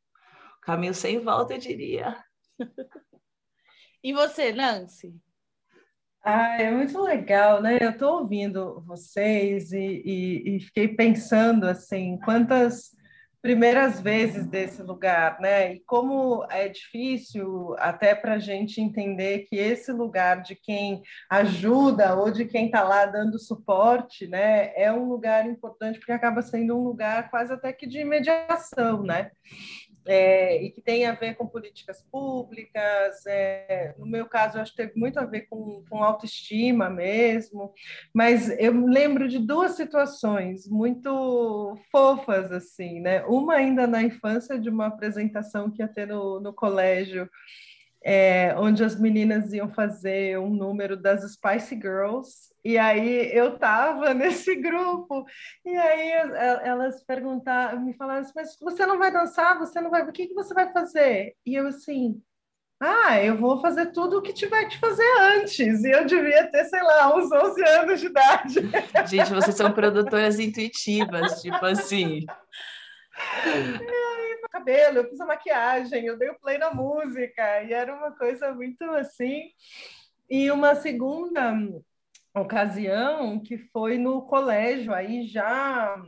caminho 0.61 0.93
sem 0.93 1.19
volta, 1.19 1.53
eu 1.53 1.59
diria. 1.59 2.15
e 4.03 4.13
você, 4.13 4.51
Nancy? 4.51 5.15
Ah, 6.23 6.61
é 6.61 6.69
muito 6.69 7.01
legal, 7.01 7.61
né? 7.61 7.79
Eu 7.81 7.89
estou 7.91 8.19
ouvindo 8.19 8.79
vocês 8.81 9.71
e, 9.71 10.03
e, 10.05 10.55
e, 10.55 10.59
fiquei 10.59 10.87
pensando 10.89 11.65
assim, 11.65 12.19
quantas 12.23 12.95
primeiras 13.41 13.99
vezes 13.99 14.45
desse 14.45 14.83
lugar, 14.83 15.39
né? 15.41 15.73
E 15.73 15.79
como 15.79 16.45
é 16.51 16.69
difícil 16.69 17.75
até 17.79 18.13
para 18.13 18.33
a 18.35 18.39
gente 18.39 18.79
entender 18.79 19.47
que 19.49 19.55
esse 19.55 19.91
lugar 19.91 20.43
de 20.43 20.55
quem 20.55 21.01
ajuda 21.27 22.13
ou 22.15 22.29
de 22.29 22.45
quem 22.45 22.67
está 22.67 22.83
lá 22.83 23.07
dando 23.07 23.39
suporte, 23.39 24.27
né, 24.27 24.71
é 24.75 24.93
um 24.93 25.09
lugar 25.09 25.47
importante 25.47 25.97
porque 25.97 26.11
acaba 26.11 26.43
sendo 26.43 26.77
um 26.77 26.83
lugar 26.83 27.31
quase 27.31 27.51
até 27.51 27.73
que 27.73 27.87
de 27.87 28.03
mediação, 28.03 29.01
né? 29.01 29.31
É, 30.11 30.61
e 30.61 30.71
que 30.71 30.81
tem 30.81 31.05
a 31.05 31.13
ver 31.13 31.35
com 31.35 31.47
políticas 31.47 32.03
públicas. 32.11 33.25
É, 33.25 33.95
no 33.97 34.05
meu 34.05 34.25
caso, 34.25 34.59
acho 34.59 34.71
que 34.71 34.83
teve 34.83 34.99
muito 34.99 35.17
a 35.17 35.25
ver 35.25 35.41
com, 35.49 35.85
com 35.89 36.03
autoestima 36.03 36.89
mesmo, 36.89 37.73
mas 38.13 38.49
eu 38.59 38.73
lembro 38.85 39.29
de 39.29 39.39
duas 39.39 39.71
situações 39.71 40.67
muito 40.67 41.77
fofas, 41.89 42.51
assim, 42.51 42.99
né? 42.99 43.23
Uma 43.23 43.55
ainda 43.55 43.87
na 43.87 44.03
infância, 44.03 44.59
de 44.59 44.69
uma 44.69 44.87
apresentação 44.87 45.71
que 45.71 45.81
ia 45.81 45.87
ter 45.87 46.07
no, 46.07 46.41
no 46.41 46.53
colégio. 46.53 47.29
É, 48.03 48.55
onde 48.57 48.83
as 48.83 48.99
meninas 48.99 49.53
iam 49.53 49.71
fazer 49.71 50.39
um 50.39 50.49
número 50.49 50.97
das 50.97 51.21
Spice 51.33 51.75
Girls 51.75 52.50
e 52.63 52.77
aí 52.77 53.35
eu 53.35 53.55
estava 53.55 54.13
nesse 54.15 54.55
grupo, 54.55 55.25
e 55.65 55.75
aí 55.75 56.11
elas 56.63 57.03
perguntaram, 57.03 57.81
me 57.81 57.93
falaram 57.93 58.21
assim, 58.21 58.33
mas 58.35 58.57
você 58.59 58.85
não 58.85 58.97
vai 58.97 59.11
dançar, 59.11 59.57
você 59.57 59.81
não 59.81 59.89
vai, 59.89 60.03
o 60.03 60.11
que, 60.11 60.27
que 60.27 60.33
você 60.33 60.53
vai 60.53 60.71
fazer? 60.71 61.35
E 61.45 61.55
eu 61.55 61.67
assim, 61.67 62.21
ah, 62.83 63.23
eu 63.23 63.37
vou 63.37 63.61
fazer 63.61 63.91
tudo 63.91 64.17
o 64.17 64.21
que 64.23 64.33
tiver 64.33 64.65
que 64.65 64.79
fazer 64.79 65.05
antes. 65.19 65.83
E 65.83 65.91
eu 65.91 66.03
devia 66.03 66.49
ter, 66.49 66.65
sei 66.65 66.81
lá, 66.81 67.15
uns 67.15 67.31
11 67.31 67.63
anos 67.63 67.99
de 67.99 68.07
idade. 68.07 68.55
Gente, 69.07 69.31
vocês 69.31 69.55
são 69.55 69.71
produtoras 69.71 70.39
intuitivas, 70.39 71.43
tipo 71.43 71.63
assim. 71.63 72.25
E 73.45 73.47
aí, 73.47 74.41
cabelo, 74.49 74.97
eu 74.97 75.09
fiz 75.09 75.21
a 75.21 75.27
maquiagem, 75.27 76.05
eu 76.05 76.17
dei 76.17 76.29
o 76.29 76.39
play 76.39 76.57
na 76.57 76.73
música, 76.73 77.63
e 77.63 77.71
era 77.71 77.93
uma 77.93 78.11
coisa 78.11 78.51
muito 78.51 78.83
assim. 78.83 79.51
E 80.27 80.49
uma 80.49 80.73
segunda 80.73 81.53
ocasião 82.35 83.39
que 83.39 83.57
foi 83.57 83.97
no 83.97 84.21
colégio, 84.23 84.93
aí 84.93 85.23
já 85.23 86.01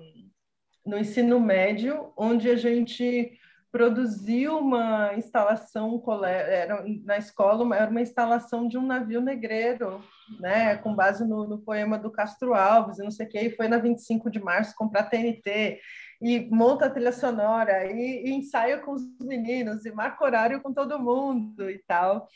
no 0.86 0.98
ensino 0.98 1.39
médio, 1.39 2.13
onde 2.18 2.50
a 2.50 2.56
gente 2.56 3.38
produziu 3.72 4.60
uma 4.60 5.15
instalação 5.15 6.00
era, 6.24 6.86
na 7.03 7.18
escola, 7.18 7.75
era 7.75 7.89
uma 7.89 8.01
instalação 8.01 8.68
de 8.68 8.77
um 8.77 8.86
navio 8.86 9.20
negreiro, 9.20 10.00
né, 10.39 10.77
com 10.77 10.94
base 10.94 11.27
no, 11.27 11.48
no 11.48 11.58
poema 11.58 11.98
do 11.98 12.12
Castro 12.12 12.53
Alves 12.53 13.00
e 13.00 13.03
não 13.03 13.10
sei 13.10 13.25
o 13.25 13.30
que, 13.30 13.39
e 13.39 13.56
foi 13.56 13.68
na 13.68 13.80
25 13.80 14.30
de 14.30 14.39
março 14.39 14.75
comprar 14.75 15.10
TNT, 15.10 15.80
e 16.22 16.48
monta 16.51 16.86
a 16.86 16.89
trilha 16.89 17.12
sonora, 17.12 17.92
e, 17.92 18.25
e 18.27 18.34
ensaio 18.34 18.80
com 18.82 18.92
os 18.92 19.01
meninos, 19.20 19.86
e 19.86 19.92
marca 19.92 20.24
horário 20.24 20.62
com 20.62 20.72
todo 20.72 21.00
mundo 21.00 21.68
e 21.68 21.80
tal. 21.80 22.27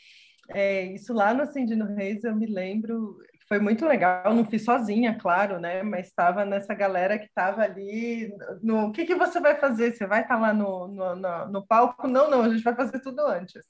É, 0.50 0.82
isso 0.86 1.12
lá 1.12 1.32
no 1.32 1.42
Acendino 1.42 1.84
Reis, 1.84 2.24
eu 2.24 2.34
me 2.34 2.46
lembro, 2.46 3.16
foi 3.48 3.58
muito 3.58 3.86
legal. 3.86 4.34
Não 4.34 4.44
fiz 4.44 4.64
sozinha, 4.64 5.18
claro, 5.18 5.58
né? 5.58 5.82
Mas 5.82 6.08
estava 6.08 6.44
nessa 6.44 6.74
galera 6.74 7.18
que 7.18 7.26
estava 7.26 7.62
ali. 7.62 8.32
No 8.62 8.88
o 8.88 8.92
que, 8.92 9.06
que 9.06 9.14
você 9.14 9.40
vai 9.40 9.56
fazer? 9.56 9.94
Você 9.94 10.06
vai 10.06 10.20
estar 10.22 10.34
tá 10.34 10.40
lá 10.40 10.52
no, 10.52 10.86
no, 10.86 11.16
no, 11.16 11.48
no 11.48 11.66
palco? 11.66 12.06
Não, 12.06 12.30
não, 12.30 12.42
a 12.42 12.48
gente 12.50 12.62
vai 12.62 12.74
fazer 12.74 13.00
tudo 13.00 13.20
antes. 13.26 13.64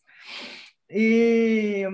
E 0.91 1.85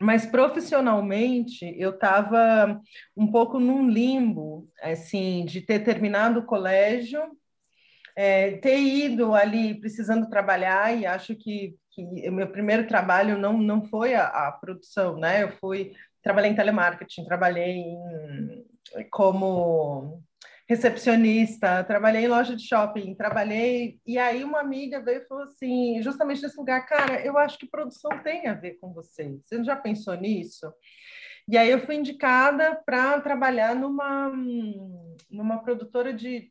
mas 0.00 0.26
profissionalmente 0.26 1.74
eu 1.78 1.90
estava 1.90 2.80
um 3.16 3.26
pouco 3.30 3.58
num 3.58 3.88
limbo, 3.88 4.68
assim, 4.82 5.44
de 5.46 5.62
ter 5.62 5.80
terminado 5.80 6.40
o 6.40 6.44
colégio, 6.44 7.22
é, 8.14 8.52
ter 8.58 8.78
ido 8.78 9.34
ali 9.34 9.78
precisando 9.80 10.28
trabalhar 10.28 10.94
e 10.94 11.06
acho 11.06 11.34
que, 11.34 11.76
que 11.90 12.30
meu 12.30 12.48
primeiro 12.48 12.86
trabalho 12.86 13.38
não 13.38 13.58
não 13.58 13.84
foi 13.84 14.14
a, 14.14 14.26
a 14.26 14.52
produção, 14.52 15.16
né? 15.18 15.42
Eu 15.42 15.52
fui 15.52 15.92
trabalhei 16.26 16.50
em 16.50 16.56
telemarketing, 16.56 17.24
trabalhei 17.24 17.76
em, 17.76 18.64
como 19.12 20.20
recepcionista, 20.68 21.84
trabalhei 21.84 22.24
em 22.24 22.28
loja 22.28 22.56
de 22.56 22.66
shopping, 22.66 23.14
trabalhei. 23.14 24.00
E 24.04 24.18
aí 24.18 24.42
uma 24.42 24.58
amiga 24.58 25.00
veio 25.00 25.20
e 25.22 25.26
falou 25.28 25.44
assim, 25.44 26.02
justamente 26.02 26.42
nesse 26.42 26.56
lugar, 26.56 26.84
cara, 26.84 27.24
eu 27.24 27.38
acho 27.38 27.56
que 27.56 27.70
produção 27.70 28.10
tem 28.24 28.48
a 28.48 28.54
ver 28.54 28.72
com 28.80 28.92
você. 28.92 29.38
Você 29.40 29.62
já 29.62 29.76
pensou 29.76 30.14
nisso? 30.16 30.66
E 31.48 31.56
aí 31.56 31.70
eu 31.70 31.78
fui 31.78 31.94
indicada 31.94 32.74
para 32.84 33.20
trabalhar 33.20 33.76
numa, 33.76 34.28
numa 35.30 35.62
produtora 35.62 36.12
de 36.12 36.50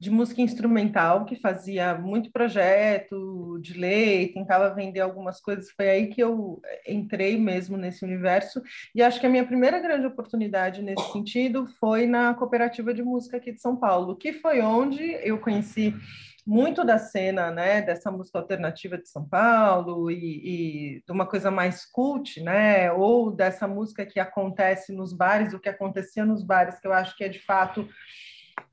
de 0.00 0.10
música 0.10 0.40
instrumental, 0.40 1.26
que 1.26 1.36
fazia 1.36 1.94
muito 1.94 2.32
projeto 2.32 3.58
de 3.60 3.74
lei, 3.74 4.28
tentava 4.28 4.74
vender 4.74 5.00
algumas 5.00 5.42
coisas. 5.42 5.70
Foi 5.72 5.90
aí 5.90 6.06
que 6.06 6.22
eu 6.22 6.62
entrei 6.88 7.38
mesmo 7.38 7.76
nesse 7.76 8.02
universo. 8.02 8.62
E 8.94 9.02
acho 9.02 9.20
que 9.20 9.26
a 9.26 9.28
minha 9.28 9.44
primeira 9.44 9.78
grande 9.78 10.06
oportunidade 10.06 10.80
nesse 10.80 11.12
sentido 11.12 11.66
foi 11.78 12.06
na 12.06 12.32
Cooperativa 12.32 12.94
de 12.94 13.02
Música 13.02 13.36
aqui 13.36 13.52
de 13.52 13.60
São 13.60 13.76
Paulo, 13.76 14.16
que 14.16 14.32
foi 14.32 14.62
onde 14.62 15.02
eu 15.22 15.36
conheci 15.36 15.94
muito 16.46 16.82
da 16.82 16.98
cena, 16.98 17.50
né, 17.50 17.82
dessa 17.82 18.10
música 18.10 18.38
alternativa 18.38 18.96
de 18.96 19.06
São 19.06 19.28
Paulo 19.28 20.10
e, 20.10 20.16
e, 20.96 21.02
de 21.06 21.12
uma 21.12 21.26
coisa 21.26 21.50
mais 21.50 21.84
cult, 21.84 22.42
né, 22.42 22.90
ou 22.90 23.30
dessa 23.30 23.68
música 23.68 24.06
que 24.06 24.18
acontece 24.18 24.92
nos 24.92 25.12
bares, 25.12 25.52
o 25.52 25.60
que 25.60 25.68
acontecia 25.68 26.24
nos 26.24 26.42
bares, 26.42 26.80
que 26.80 26.86
eu 26.86 26.92
acho 26.94 27.14
que 27.16 27.24
é 27.24 27.28
de 27.28 27.38
fato 27.38 27.86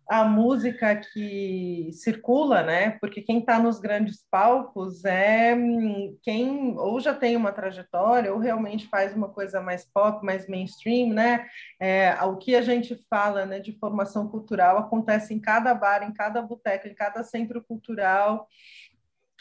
a 0.10 0.24
música 0.24 0.96
que 0.96 1.90
circula, 1.92 2.64
né? 2.64 2.92
Porque 2.92 3.22
quem 3.22 3.40
está 3.40 3.60
nos 3.60 3.80
grandes 3.80 4.26
palcos 4.32 5.04
é 5.04 5.54
hum, 5.54 6.18
quem 6.24 6.78
ou 6.78 7.00
já 7.00 7.14
tem 7.14 7.36
uma 7.36 7.52
trajetória 7.52 8.34
ou 8.34 8.40
realmente 8.40 8.88
faz 8.88 9.14
uma 9.14 9.28
coisa 9.30 9.60
mais 9.60 9.86
pop, 9.86 10.26
mais 10.26 10.48
mainstream, 10.48 11.10
né? 11.10 11.46
É, 11.80 12.14
o 12.24 12.38
que 12.38 12.56
a 12.56 12.62
gente 12.62 12.96
fala, 13.10 13.46
né, 13.46 13.60
de 13.60 13.78
formação 13.80 14.30
cultural 14.30 14.78
acontece 14.78 15.34
em 15.34 15.40
cada 15.40 15.74
bar, 15.74 16.04
em 16.04 16.14
cada 16.14 16.42
boteca, 16.42 16.88
em 16.88 16.96
cada 16.96 17.24
centro 17.24 17.64
cultural. 17.64 18.48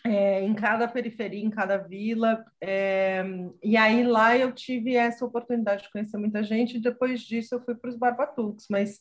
É, 0.04 0.40
em 0.40 0.54
cada 0.54 0.86
periferia, 0.86 1.44
em 1.44 1.50
cada 1.50 1.78
vila. 1.78 2.44
É, 2.60 3.24
e 3.62 3.76
aí 3.76 4.04
lá 4.04 4.36
eu 4.36 4.52
tive 4.52 4.94
essa 4.94 5.24
oportunidade 5.24 5.82
de 5.82 5.90
conhecer 5.90 6.16
muita 6.16 6.44
gente, 6.44 6.76
e 6.76 6.80
depois 6.80 7.22
disso 7.22 7.56
eu 7.56 7.64
fui 7.64 7.74
para 7.74 7.90
os 7.90 7.96
Barbatuques, 7.96 8.66
mas 8.70 9.00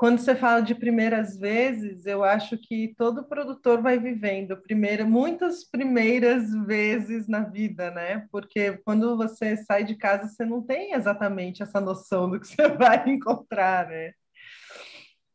quando 0.00 0.18
você 0.18 0.34
fala 0.34 0.62
de 0.62 0.74
primeiras 0.74 1.36
vezes, 1.36 2.06
eu 2.06 2.24
acho 2.24 2.56
que 2.56 2.94
todo 2.96 3.28
produtor 3.28 3.82
vai 3.82 3.98
vivendo 3.98 4.56
primeira, 4.56 5.04
muitas 5.04 5.62
primeiras 5.62 6.50
vezes 6.64 7.28
na 7.28 7.40
vida, 7.40 7.90
né? 7.90 8.26
Porque 8.32 8.78
quando 8.78 9.14
você 9.14 9.58
sai 9.58 9.84
de 9.84 9.94
casa, 9.94 10.26
você 10.26 10.42
não 10.42 10.62
tem 10.62 10.94
exatamente 10.94 11.62
essa 11.62 11.82
noção 11.82 12.30
do 12.30 12.40
que 12.40 12.46
você 12.46 12.66
vai 12.80 13.10
encontrar, 13.10 13.88
né? 13.88 14.14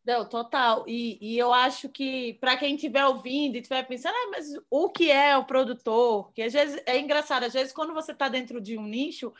Não, 0.03 0.27
total. 0.27 0.84
E, 0.88 1.19
e 1.22 1.38
eu 1.38 1.53
acho 1.53 1.88
que 1.88 2.34
para 2.41 2.57
quem 2.57 2.74
estiver 2.74 3.05
ouvindo 3.05 3.57
e 3.57 3.60
estiver 3.60 3.84
pensando, 3.84 4.15
ah, 4.15 4.31
mas 4.31 4.48
o 4.72 4.89
que 4.89 5.12
é 5.12 5.38
o 5.38 5.45
produtor? 5.45 6.34
Que 6.34 6.41
às 6.41 6.53
vezes 6.53 6.81
é 6.88 7.00
engraçado, 7.00 7.43
às 7.43 7.53
vezes 7.53 7.72
quando 7.72 7.93
você 7.93 8.13
está 8.13 8.27
dentro 8.27 8.60
de 8.60 8.79
um 8.79 8.88
nicho 8.88 9.31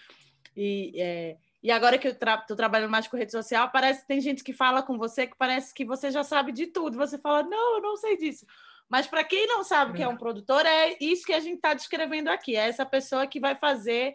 e 0.56 0.94
é, 1.02 1.38
e 1.66 1.72
agora 1.72 1.98
que 1.98 2.08
eu 2.08 2.12
estou 2.12 2.28
tra 2.28 2.38
trabalhando 2.38 2.92
mais 2.92 3.08
com 3.08 3.18
rede 3.18 3.32
social, 3.32 3.72
parece 3.72 4.02
que 4.02 4.08
tem 4.08 4.22
gente 4.22 4.44
que 4.44 4.54
fala 4.54 4.84
com 4.84 5.00
você 5.00 5.26
que 5.26 5.36
parece 5.36 5.74
que 5.74 5.84
você 5.84 6.12
já 6.12 6.24
sabe 6.24 6.52
de 6.52 6.68
tudo. 6.68 6.96
Você 6.96 7.18
fala, 7.18 7.42
não, 7.42 7.78
eu 7.78 7.82
não 7.82 7.98
sei 7.98 8.16
disso. 8.16 8.46
Mas 8.88 9.08
para 9.08 9.24
quem 9.24 9.48
não 9.48 9.64
sabe 9.64 9.94
que 9.94 10.04
é 10.04 10.08
um 10.08 10.16
produtor, 10.16 10.64
é 10.64 10.96
isso 11.02 11.26
que 11.26 11.34
a 11.34 11.40
gente 11.40 11.56
está 11.56 11.74
descrevendo 11.74 12.28
aqui. 12.28 12.56
É 12.56 12.68
essa 12.68 12.86
pessoa 12.86 13.26
que 13.26 13.40
vai 13.40 13.56
fazer 13.56 14.14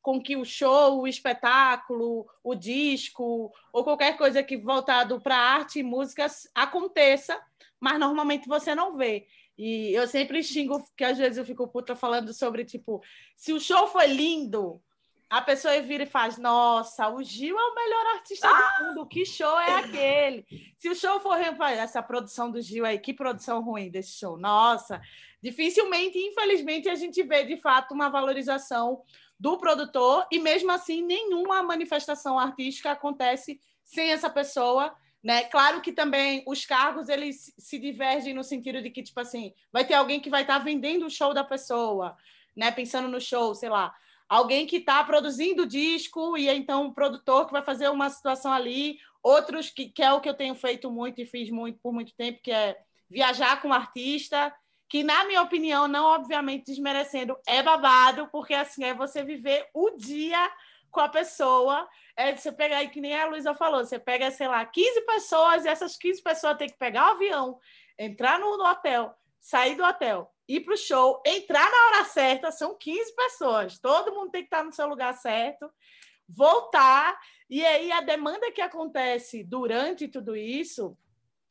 com 0.00 0.18
que 0.22 0.38
o 0.38 0.44
show, 0.46 1.02
o 1.02 1.06
espetáculo, 1.06 2.26
o 2.42 2.54
disco 2.54 3.52
ou 3.70 3.84
qualquer 3.84 4.16
coisa 4.16 4.42
que 4.42 4.56
voltado 4.56 5.20
para 5.20 5.36
arte 5.36 5.80
e 5.80 5.82
música 5.82 6.26
aconteça, 6.54 7.38
mas 7.78 8.00
normalmente 8.00 8.48
você 8.48 8.74
não 8.74 8.96
vê. 8.96 9.26
E 9.58 9.92
eu 9.92 10.08
sempre 10.08 10.42
xingo 10.42 10.82
que 10.96 11.04
às 11.04 11.18
vezes 11.18 11.36
eu 11.36 11.44
fico 11.44 11.68
puta 11.68 11.94
falando 11.94 12.32
sobre 12.32 12.64
tipo, 12.64 13.02
se 13.36 13.52
o 13.52 13.60
show 13.60 13.86
foi 13.86 14.06
lindo, 14.06 14.80
a 15.28 15.42
pessoa 15.42 15.80
vira 15.80 16.04
e 16.04 16.06
faz: 16.06 16.38
Nossa, 16.38 17.08
o 17.08 17.22
Gil 17.22 17.58
é 17.58 17.62
o 17.62 17.74
melhor 17.74 18.06
artista 18.14 18.48
ah! 18.48 18.78
do 18.78 18.84
mundo, 18.86 19.06
que 19.06 19.24
show 19.24 19.58
é 19.58 19.74
aquele? 19.74 20.46
Se 20.78 20.88
o 20.88 20.94
show 20.94 21.18
for 21.20 21.36
essa 21.38 22.02
produção 22.02 22.50
do 22.50 22.60
Gil 22.60 22.84
aí, 22.84 22.98
que 22.98 23.12
produção 23.12 23.62
ruim 23.62 23.90
desse 23.90 24.12
show, 24.12 24.36
nossa, 24.36 25.00
dificilmente, 25.42 26.18
infelizmente, 26.18 26.88
a 26.88 26.94
gente 26.94 27.22
vê 27.22 27.44
de 27.44 27.56
fato 27.56 27.92
uma 27.92 28.08
valorização 28.08 29.02
do 29.38 29.58
produtor, 29.58 30.26
e 30.30 30.38
mesmo 30.38 30.70
assim, 30.70 31.02
nenhuma 31.02 31.62
manifestação 31.62 32.38
artística 32.38 32.90
acontece 32.90 33.60
sem 33.84 34.10
essa 34.10 34.30
pessoa. 34.30 34.94
Né? 35.22 35.42
Claro 35.44 35.80
que 35.80 35.92
também 35.92 36.44
os 36.46 36.64
cargos 36.64 37.08
eles 37.08 37.52
se 37.58 37.78
divergem 37.78 38.32
no 38.32 38.44
sentido 38.44 38.80
de 38.80 38.90
que, 38.90 39.02
tipo 39.02 39.18
assim, 39.18 39.52
vai 39.72 39.84
ter 39.84 39.94
alguém 39.94 40.20
que 40.20 40.30
vai 40.30 40.42
estar 40.42 40.58
vendendo 40.58 41.04
o 41.04 41.10
show 41.10 41.34
da 41.34 41.42
pessoa, 41.42 42.16
né? 42.54 42.70
Pensando 42.70 43.08
no 43.08 43.20
show, 43.20 43.52
sei 43.52 43.68
lá, 43.68 43.92
alguém 44.28 44.66
que 44.66 44.76
está 44.76 45.02
produzindo 45.04 45.66
disco 45.66 46.36
e 46.36 46.48
então 46.48 46.84
um 46.84 46.92
produtor 46.92 47.46
que 47.46 47.52
vai 47.52 47.62
fazer 47.62 47.88
uma 47.88 48.10
situação 48.10 48.52
ali, 48.52 48.98
outros 49.22 49.70
que, 49.70 49.88
que 49.88 50.02
é 50.02 50.12
o 50.12 50.20
que 50.20 50.28
eu 50.28 50.34
tenho 50.34 50.54
feito 50.54 50.90
muito 50.90 51.20
e 51.20 51.26
fiz 51.26 51.50
muito 51.50 51.78
por 51.82 51.92
muito 51.92 52.14
tempo, 52.14 52.40
que 52.42 52.50
é 52.50 52.76
viajar 53.08 53.60
com 53.62 53.68
o 53.68 53.72
artista, 53.72 54.52
que 54.88 55.02
na 55.02 55.24
minha 55.24 55.42
opinião, 55.42 55.88
não 55.88 56.04
obviamente 56.06 56.66
desmerecendo, 56.66 57.36
é 57.46 57.62
babado, 57.62 58.28
porque 58.30 58.54
assim 58.54 58.84
é 58.84 58.94
você 58.94 59.24
viver 59.24 59.68
o 59.74 59.90
dia 59.96 60.50
com 60.90 61.00
a 61.00 61.08
pessoa. 61.08 61.86
É 62.16 62.34
você 62.34 62.50
pegar 62.50 62.78
aí, 62.78 62.88
que 62.88 63.00
nem 63.00 63.14
a 63.14 63.26
Luísa 63.26 63.54
falou, 63.54 63.84
você 63.84 63.98
pega, 63.98 64.30
sei 64.30 64.48
lá, 64.48 64.64
15 64.64 65.02
pessoas, 65.02 65.64
e 65.64 65.68
essas 65.68 65.96
15 65.96 66.22
pessoas 66.22 66.56
têm 66.56 66.68
que 66.68 66.78
pegar 66.78 67.08
o 67.08 67.10
avião, 67.12 67.58
entrar 67.98 68.40
no, 68.40 68.56
no 68.56 68.64
hotel, 68.64 69.14
sair 69.38 69.76
do 69.76 69.84
hotel, 69.84 70.32
ir 70.48 70.60
para 70.60 70.74
o 70.74 70.78
show, 70.78 71.22
entrar 71.26 71.70
na 71.70 71.86
hora 71.86 72.04
certa, 72.04 72.50
são 72.50 72.76
15 72.76 73.14
pessoas, 73.14 73.78
todo 73.78 74.14
mundo 74.14 74.30
tem 74.30 74.42
que 74.42 74.46
estar 74.46 74.64
no 74.64 74.72
seu 74.72 74.86
lugar 74.86 75.14
certo, 75.14 75.70
voltar, 76.28 77.18
e 77.48 77.64
aí 77.64 77.92
a 77.92 78.00
demanda 78.00 78.50
que 78.52 78.60
acontece 78.60 79.44
durante 79.44 80.08
tudo 80.08 80.36
isso 80.36 80.96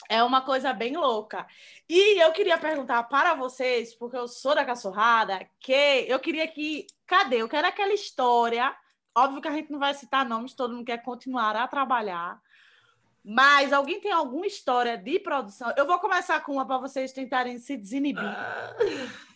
é 0.09 0.21
uma 0.23 0.41
coisa 0.41 0.73
bem 0.73 0.95
louca. 0.95 1.47
E 1.89 2.21
eu 2.21 2.31
queria 2.31 2.57
perguntar 2.57 3.03
para 3.03 3.33
vocês, 3.33 3.95
porque 3.95 4.17
eu 4.17 4.27
sou 4.27 4.53
da 4.53 4.65
cachorrada, 4.65 5.47
que 5.59 6.05
eu 6.07 6.19
queria 6.19 6.47
que. 6.47 6.85
Cadê? 7.07 7.37
Eu 7.37 7.49
quero 7.49 7.67
aquela 7.67 7.93
história. 7.93 8.75
Óbvio 9.17 9.41
que 9.41 9.47
a 9.47 9.51
gente 9.51 9.71
não 9.71 9.79
vai 9.79 9.93
citar 9.93 10.27
nomes, 10.27 10.53
todo 10.53 10.73
mundo 10.73 10.85
quer 10.85 11.01
continuar 11.01 11.55
a 11.55 11.67
trabalhar. 11.67 12.39
Mas 13.27 13.73
alguém 13.73 13.99
tem 13.99 14.11
alguma 14.11 14.45
história 14.45 14.95
de 14.95 15.17
produção? 15.17 15.73
Eu 15.75 15.87
vou 15.87 15.97
começar 15.97 16.39
com 16.41 16.53
uma 16.53 16.65
para 16.65 16.77
vocês 16.77 17.11
tentarem 17.11 17.57
se 17.57 17.75
desinibir, 17.75 18.23
ah. 18.23 18.75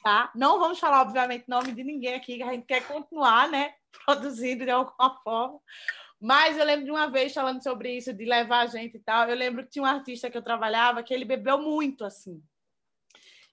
tá? 0.04 0.32
Não 0.36 0.60
vamos 0.60 0.80
falar, 0.80 1.02
obviamente, 1.02 1.50
nome 1.50 1.72
de 1.72 1.84
ninguém 1.84 2.14
aqui, 2.14 2.38
que 2.38 2.44
a 2.44 2.52
gente 2.52 2.68
quer 2.68 2.86
continuar, 2.86 3.50
né? 3.50 3.74
Produzindo 4.06 4.64
de 4.64 4.70
alguma 4.70 5.20
forma. 5.24 5.60
Mas 6.22 6.56
eu 6.56 6.66
lembro 6.66 6.86
de 6.86 6.92
uma 6.92 7.10
vez 7.10 7.34
falando 7.34 7.64
sobre 7.64 7.98
isso, 7.98 8.14
de 8.14 8.26
levar 8.26 8.60
a 8.60 8.66
gente 8.68 8.98
e 8.98 9.00
tal. 9.00 9.28
Eu 9.28 9.36
lembro 9.36 9.64
que 9.64 9.72
tinha 9.72 9.82
um 9.82 9.88
artista 9.88 10.30
que 10.30 10.38
eu 10.38 10.44
trabalhava 10.44 11.02
que 11.02 11.12
ele 11.12 11.26
bebeu 11.26 11.58
muito, 11.58 12.06
assim. 12.06 12.40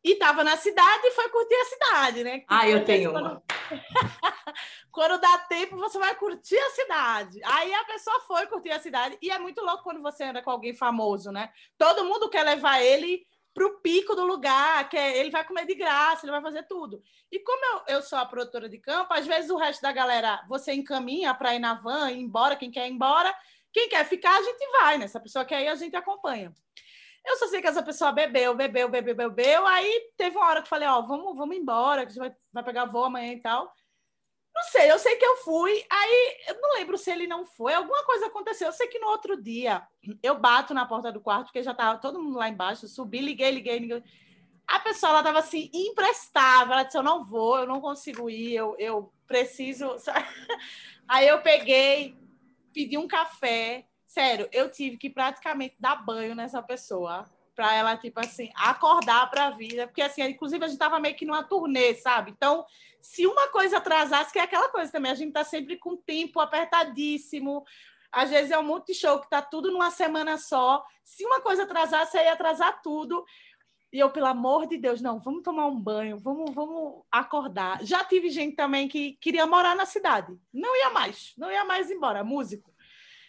E 0.06 0.12
estava 0.12 0.44
na 0.44 0.56
cidade 0.56 1.04
e 1.04 1.10
foi 1.10 1.28
curtir 1.30 1.56
a 1.56 1.64
cidade, 1.64 2.22
né? 2.22 2.44
Ah, 2.46 2.68
eu 2.68 2.84
tenho 2.84 3.10
quando... 3.10 3.26
uma. 3.26 3.42
quando 4.92 5.20
dá 5.20 5.38
tempo, 5.38 5.76
você 5.76 5.98
vai 5.98 6.14
curtir 6.14 6.56
a 6.56 6.70
cidade. 6.70 7.40
Aí 7.42 7.74
a 7.74 7.84
pessoa 7.86 8.20
foi 8.20 8.46
curtir 8.46 8.70
a 8.70 8.78
cidade. 8.78 9.18
E 9.20 9.32
é 9.32 9.38
muito 9.40 9.64
louco 9.64 9.82
quando 9.82 10.00
você 10.00 10.22
anda 10.22 10.40
com 10.40 10.50
alguém 10.52 10.72
famoso, 10.72 11.32
né? 11.32 11.50
Todo 11.76 12.04
mundo 12.04 12.30
quer 12.30 12.44
levar 12.44 12.80
ele 12.80 13.26
pro 13.52 13.80
pico 13.80 14.14
do 14.14 14.24
lugar, 14.24 14.88
que 14.88 14.96
ele 14.96 15.30
vai 15.30 15.44
comer 15.44 15.66
de 15.66 15.74
graça, 15.74 16.24
ele 16.24 16.30
vai 16.30 16.42
fazer 16.42 16.62
tudo. 16.68 17.02
E 17.32 17.40
como 17.40 17.64
eu, 17.88 17.96
eu 17.96 18.02
sou 18.02 18.16
a 18.16 18.26
produtora 18.26 18.68
de 18.68 18.78
campo, 18.78 19.12
às 19.12 19.26
vezes 19.26 19.50
o 19.50 19.56
resto 19.56 19.82
da 19.82 19.90
galera 19.90 20.40
você 20.48 20.72
encaminha 20.72 21.34
para 21.34 21.56
ir 21.56 21.58
na 21.58 21.74
van, 21.74 22.12
ir 22.12 22.20
embora, 22.20 22.54
quem 22.54 22.70
quer 22.70 22.86
ir 22.86 22.92
embora. 22.92 23.34
Quem 23.72 23.88
quer 23.88 24.04
ficar, 24.06 24.38
a 24.38 24.42
gente 24.42 24.70
vai, 24.70 24.98
né? 24.98 25.08
Se 25.08 25.18
a 25.18 25.20
pessoa 25.20 25.44
quer 25.44 25.64
ir, 25.64 25.68
a 25.68 25.74
gente 25.74 25.96
acompanha. 25.96 26.54
Eu 27.26 27.36
só 27.36 27.48
sei 27.48 27.60
que 27.60 27.66
essa 27.66 27.82
pessoa 27.82 28.12
bebeu, 28.12 28.54
bebeu, 28.54 28.88
bebeu, 28.88 29.14
bebeu. 29.14 29.66
Aí 29.66 30.12
teve 30.16 30.36
uma 30.36 30.46
hora 30.46 30.60
que 30.60 30.66
eu 30.66 30.70
falei, 30.70 30.86
ó, 30.86 31.02
vamos, 31.02 31.36
vamos 31.36 31.56
embora, 31.56 32.02
que 32.02 32.12
a 32.12 32.14
gente 32.14 32.20
vai, 32.20 32.36
vai 32.52 32.62
pegar 32.62 32.84
voo 32.84 33.04
amanhã 33.04 33.32
e 33.32 33.40
tal. 33.40 33.72
Não 34.54 34.62
sei, 34.62 34.90
eu 34.90 34.98
sei 34.98 35.16
que 35.16 35.24
eu 35.24 35.36
fui, 35.38 35.84
aí 35.90 36.36
eu 36.48 36.58
não 36.62 36.74
lembro 36.74 36.96
se 36.96 37.10
ele 37.10 37.26
não 37.26 37.44
foi, 37.44 37.74
alguma 37.74 38.02
coisa 38.06 38.26
aconteceu. 38.26 38.68
Eu 38.68 38.72
sei 38.72 38.86
que 38.86 38.98
no 38.98 39.08
outro 39.08 39.42
dia 39.42 39.86
eu 40.22 40.38
bato 40.38 40.72
na 40.72 40.86
porta 40.86 41.12
do 41.12 41.20
quarto, 41.20 41.46
porque 41.46 41.62
já 41.62 41.72
estava 41.72 41.98
todo 41.98 42.22
mundo 42.22 42.38
lá 42.38 42.48
embaixo, 42.48 42.88
subi, 42.88 43.20
liguei, 43.20 43.50
liguei, 43.50 43.78
liguei. 43.78 44.02
A 44.66 44.80
pessoa 44.80 45.10
ela 45.10 45.18
estava 45.20 45.40
assim, 45.40 45.70
imprestável. 45.74 46.72
Ela 46.72 46.84
disse: 46.84 46.96
Eu 46.96 47.02
não 47.02 47.22
vou, 47.22 47.58
eu 47.58 47.66
não 47.66 47.80
consigo 47.80 48.30
ir, 48.30 48.54
eu, 48.54 48.74
eu 48.78 49.12
preciso. 49.26 49.94
Aí 51.06 51.28
eu 51.28 51.42
peguei, 51.42 52.16
pedi 52.72 52.96
um 52.96 53.06
café. 53.06 53.86
Sério, 54.16 54.48
eu 54.50 54.70
tive 54.70 54.96
que 54.96 55.10
praticamente 55.10 55.76
dar 55.78 55.96
banho 55.96 56.34
nessa 56.34 56.62
pessoa 56.62 57.30
para 57.54 57.74
ela, 57.74 57.98
tipo 57.98 58.18
assim, 58.18 58.50
acordar 58.54 59.28
para 59.28 59.48
a 59.48 59.50
vida. 59.50 59.86
Porque, 59.86 60.00
assim, 60.00 60.22
inclusive, 60.22 60.64
a 60.64 60.68
gente 60.68 60.76
estava 60.76 60.98
meio 60.98 61.14
que 61.14 61.26
numa 61.26 61.44
turnê, 61.44 61.94
sabe? 61.94 62.30
Então, 62.30 62.64
se 62.98 63.26
uma 63.26 63.48
coisa 63.48 63.76
atrasasse, 63.76 64.32
que 64.32 64.38
é 64.38 64.42
aquela 64.42 64.70
coisa 64.70 64.90
também, 64.90 65.12
a 65.12 65.14
gente 65.14 65.28
está 65.28 65.44
sempre 65.44 65.76
com 65.76 65.98
tempo 65.98 66.40
apertadíssimo. 66.40 67.62
Às 68.10 68.30
vezes 68.30 68.52
é 68.52 68.58
um 68.58 68.62
monte 68.62 68.86
de 68.86 68.94
show 68.94 69.18
que 69.18 69.26
está 69.26 69.42
tudo 69.42 69.70
numa 69.70 69.90
semana 69.90 70.38
só. 70.38 70.82
Se 71.04 71.22
uma 71.22 71.42
coisa 71.42 71.64
atrasasse, 71.64 72.16
ia 72.16 72.32
atrasar 72.32 72.80
tudo. 72.80 73.22
E 73.92 73.98
eu, 73.98 74.08
pelo 74.08 74.28
amor 74.28 74.66
de 74.66 74.78
Deus, 74.78 75.02
não, 75.02 75.20
vamos 75.20 75.42
tomar 75.42 75.66
um 75.66 75.78
banho, 75.78 76.16
vamos, 76.16 76.54
vamos 76.54 77.02
acordar. 77.12 77.84
Já 77.84 78.02
tive 78.02 78.30
gente 78.30 78.56
também 78.56 78.88
que 78.88 79.12
queria 79.20 79.46
morar 79.46 79.76
na 79.76 79.84
cidade. 79.84 80.34
Não 80.50 80.74
ia 80.74 80.88
mais, 80.88 81.34
não 81.36 81.52
ia 81.52 81.66
mais 81.66 81.90
embora, 81.90 82.24
músico. 82.24 82.74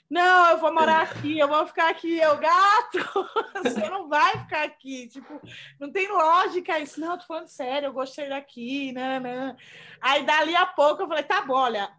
Não, 0.10 0.52
eu 0.52 0.58
vou 0.58 0.74
morar 0.74 1.02
aqui, 1.02 1.38
eu 1.38 1.48
vou 1.48 1.68
ficar 1.68 1.90
aqui. 1.90 2.18
Eu, 2.18 2.38
gato, 2.38 2.98
você 3.62 3.90
não 3.90 4.08
vai 4.08 4.38
ficar 4.40 4.64
aqui. 4.64 5.08
Tipo, 5.08 5.42
não 5.80 5.92
tem 5.92 6.08
lógica 6.08 6.80
isso. 6.80 7.00
Não, 7.00 7.18
tô 7.18 7.26
falando 7.26 7.48
sério, 7.48 7.88
eu 7.88 7.94
gostei 7.94 8.30
daqui, 8.30 8.94
né. 8.94 9.22
Aí, 10.02 10.24
dali 10.26 10.56
a 10.56 10.66
pouco, 10.66 11.04
eu 11.04 11.08
falei, 11.08 11.24
tá 11.24 11.42
bom, 11.42 11.56
olha, 11.56 11.92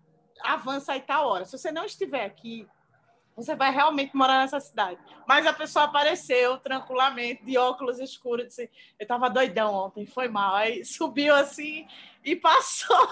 avança 0.43 0.93
aí 0.93 1.01
tá 1.01 1.21
hora. 1.21 1.45
Se 1.45 1.57
você 1.57 1.71
não 1.71 1.85
estiver 1.85 2.25
aqui, 2.25 2.67
você 3.37 3.55
vai 3.55 3.71
realmente 3.71 4.17
morar 4.17 4.41
nessa 4.41 4.59
cidade. 4.59 4.99
Mas 5.27 5.47
a 5.47 5.53
pessoa 5.53 5.85
apareceu 5.85 6.59
tranquilamente, 6.59 7.45
de 7.45 7.57
óculos 7.57 8.01
escuros, 8.01 8.47
disse, 8.47 8.71
eu 8.99 9.05
estava 9.05 9.31
doidão 9.31 9.75
ontem, 9.75 10.07
foi 10.07 10.29
mal. 10.29 10.55
Aí 10.55 10.83
subiu 10.87 11.35
assim 11.35 11.87
e 12.25 12.35
passou. 12.35 13.09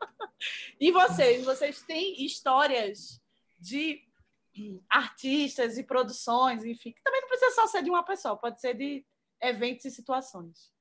e 0.78 0.90
vocês, 0.90 1.44
vocês 1.44 1.82
têm 1.82 2.24
histórias 2.24 3.22
de 3.58 4.02
artistas 4.88 5.78
e 5.78 5.84
produções, 5.84 6.64
enfim, 6.64 6.92
que 6.92 7.02
também 7.02 7.20
não 7.20 7.28
precisa 7.28 7.50
só 7.52 7.66
ser 7.66 7.82
de 7.82 7.90
uma 7.90 8.02
pessoa, 8.02 8.36
pode 8.36 8.60
ser 8.60 8.74
de 8.74 9.04
eventos 9.40 9.84
e 9.84 9.90
situações. 9.90 10.72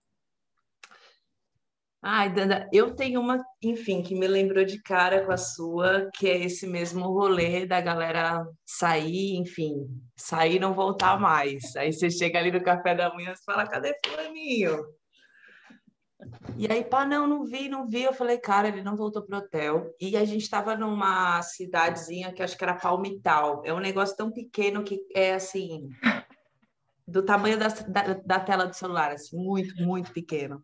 Ai, 2.01 2.33
Danda, 2.33 2.69
eu 2.71 2.95
tenho 2.95 3.19
uma, 3.19 3.43
enfim, 3.61 4.01
que 4.01 4.15
me 4.15 4.25
lembrou 4.25 4.63
de 4.63 4.81
cara 4.81 5.25
com 5.25 5.33
a 5.33 5.37
sua, 5.37 6.09
que 6.15 6.29
é 6.29 6.37
esse 6.45 6.65
mesmo 6.65 7.01
rolê 7.01 7.65
da 7.65 7.81
galera 7.81 8.47
sair, 8.65 9.35
enfim, 9.35 9.85
sair 10.17 10.55
e 10.55 10.59
não 10.59 10.73
voltar 10.73 11.19
mais. 11.19 11.75
Aí 11.75 11.91
você 11.91 12.09
chega 12.09 12.39
ali 12.39 12.51
no 12.51 12.63
café 12.63 12.95
da 12.95 13.13
manhã 13.13 13.33
e 13.33 13.43
fala, 13.43 13.67
cadê 13.67 13.93
fulaninho? 14.05 14.77
E 16.57 16.69
aí, 16.69 16.83
pá, 16.83 17.05
não, 17.05 17.25
não 17.25 17.45
vi, 17.45 17.69
não 17.69 17.87
vi. 17.87 18.03
Eu 18.03 18.13
falei, 18.13 18.37
cara, 18.37 18.67
ele 18.67 18.83
não 18.83 18.95
voltou 18.95 19.23
pro 19.23 19.37
hotel. 19.37 19.93
E 19.99 20.17
a 20.17 20.25
gente 20.25 20.41
estava 20.41 20.75
numa 20.75 21.41
cidadezinha 21.41 22.33
que 22.33 22.43
acho 22.43 22.57
que 22.57 22.63
era 22.63 22.75
Palmital. 22.75 23.61
É 23.65 23.73
um 23.73 23.79
negócio 23.79 24.15
tão 24.17 24.31
pequeno 24.31 24.83
que 24.83 24.99
é 25.15 25.33
assim, 25.35 25.89
do 27.07 27.23
tamanho 27.23 27.57
da, 27.57 27.67
da, 27.67 28.13
da 28.13 28.39
tela 28.39 28.67
do 28.67 28.75
celular, 28.75 29.11
assim, 29.11 29.37
muito, 29.37 29.81
muito 29.83 30.11
pequeno. 30.11 30.63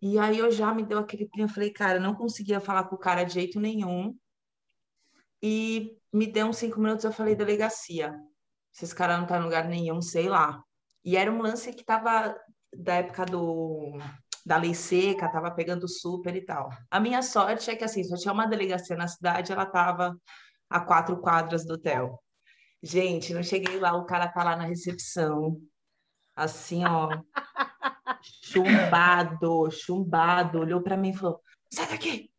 E 0.00 0.18
aí 0.18 0.38
eu 0.38 0.50
já 0.50 0.72
me 0.74 0.84
deu 0.84 0.98
aquele 0.98 1.28
primo, 1.28 1.48
falei, 1.48 1.70
cara, 1.70 2.00
não 2.00 2.14
conseguia 2.14 2.60
falar 2.60 2.84
com 2.84 2.96
o 2.96 2.98
cara 2.98 3.24
de 3.24 3.34
jeito 3.34 3.60
nenhum. 3.60 4.16
E 5.40 5.96
me 6.12 6.26
deu 6.26 6.46
uns 6.46 6.56
cinco 6.56 6.80
minutos, 6.80 7.04
eu 7.04 7.12
falei, 7.12 7.34
delegacia. 7.34 8.14
Esses 8.74 8.92
caras 8.92 9.16
não 9.16 9.24
estão 9.24 9.36
tá 9.36 9.42
em 9.42 9.44
lugar 9.44 9.68
nenhum, 9.68 10.00
sei 10.00 10.28
lá. 10.28 10.62
E 11.04 11.16
era 11.16 11.30
um 11.30 11.42
lance 11.42 11.72
que 11.72 11.84
tava 11.84 12.36
da 12.74 12.94
época 12.94 13.24
do 13.26 13.98
da 14.44 14.56
lei 14.56 14.74
seca, 14.74 15.30
tava 15.30 15.52
pegando 15.52 15.88
super 15.88 16.34
e 16.34 16.40
tal. 16.44 16.68
A 16.90 16.98
minha 16.98 17.22
sorte 17.22 17.70
é 17.70 17.76
que 17.76 17.84
assim, 17.84 18.02
só 18.02 18.16
tinha 18.16 18.34
uma 18.34 18.46
delegacia 18.46 18.96
na 18.96 19.06
cidade, 19.06 19.52
ela 19.52 19.64
tava 19.64 20.16
a 20.68 20.80
quatro 20.80 21.20
quadras 21.20 21.64
do 21.64 21.74
hotel. 21.74 22.20
Gente, 22.82 23.32
não 23.32 23.42
cheguei 23.42 23.78
lá, 23.78 23.94
o 23.94 24.04
cara 24.04 24.26
tá 24.26 24.42
lá 24.42 24.56
na 24.56 24.64
recepção, 24.64 25.60
assim, 26.34 26.84
ó, 26.84 27.08
chumbado, 28.42 29.70
chumbado, 29.70 30.58
olhou 30.58 30.82
para 30.82 30.96
mim 30.96 31.10
e 31.10 31.16
falou: 31.16 31.40
sai 31.72 31.86
daqui, 31.88 32.31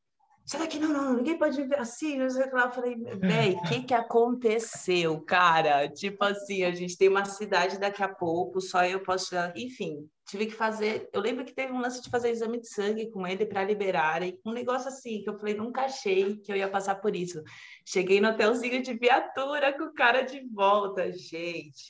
sai 0.46 0.62
daqui, 0.62 0.78
não, 0.80 0.90
não, 0.90 1.14
ninguém 1.16 1.38
pode 1.38 1.62
ver 1.64 1.80
assim, 1.80 2.18
não 2.18 2.30
sei 2.30 2.44
o 2.44 2.50
que 2.50 2.56
lá. 2.56 2.66
Eu 2.66 2.72
falei, 2.72 2.96
véi, 3.20 3.54
o 3.54 3.62
que 3.68 3.84
que 3.84 3.94
aconteceu, 3.94 5.20
cara? 5.22 5.88
Tipo 5.88 6.26
assim, 6.26 6.64
a 6.64 6.72
gente 6.72 6.98
tem 6.98 7.08
uma 7.08 7.26
cidade 7.26 7.80
daqui 7.80 8.04
a 8.04 8.10
pouco, 8.10 8.60
só 8.60 8.86
eu 8.86 9.02
posso, 9.02 9.36
enfim, 9.56 10.08
tive 10.28 10.48
que 10.48 10.54
fazer. 10.54 11.10
Eu 11.14 11.22
lembro 11.22 11.46
que 11.46 11.54
teve 11.54 11.72
um 11.72 11.80
lance 11.80 12.02
de 12.02 12.10
fazer 12.10 12.30
exame 12.30 12.60
de 12.60 12.68
sangue 12.68 13.10
com 13.10 13.26
ele 13.26 13.46
para 13.46 13.64
liberarem, 13.64 14.40
um 14.46 14.52
negócio 14.52 14.88
assim 14.90 15.22
que 15.24 15.30
eu 15.30 15.38
falei, 15.38 15.54
nunca 15.54 15.82
achei 15.82 16.38
que 16.38 16.52
eu 16.52 16.56
ia 16.56 16.70
passar 16.70 16.96
por 16.96 17.16
isso. 17.16 17.42
Cheguei 17.86 18.20
no 18.20 18.30
hotelzinho 18.30 18.82
de 18.82 18.94
viatura 18.94 19.72
com 19.78 19.86
o 19.86 19.94
cara 19.94 20.24
de 20.24 20.42
volta, 20.52 21.12
gente. 21.12 21.88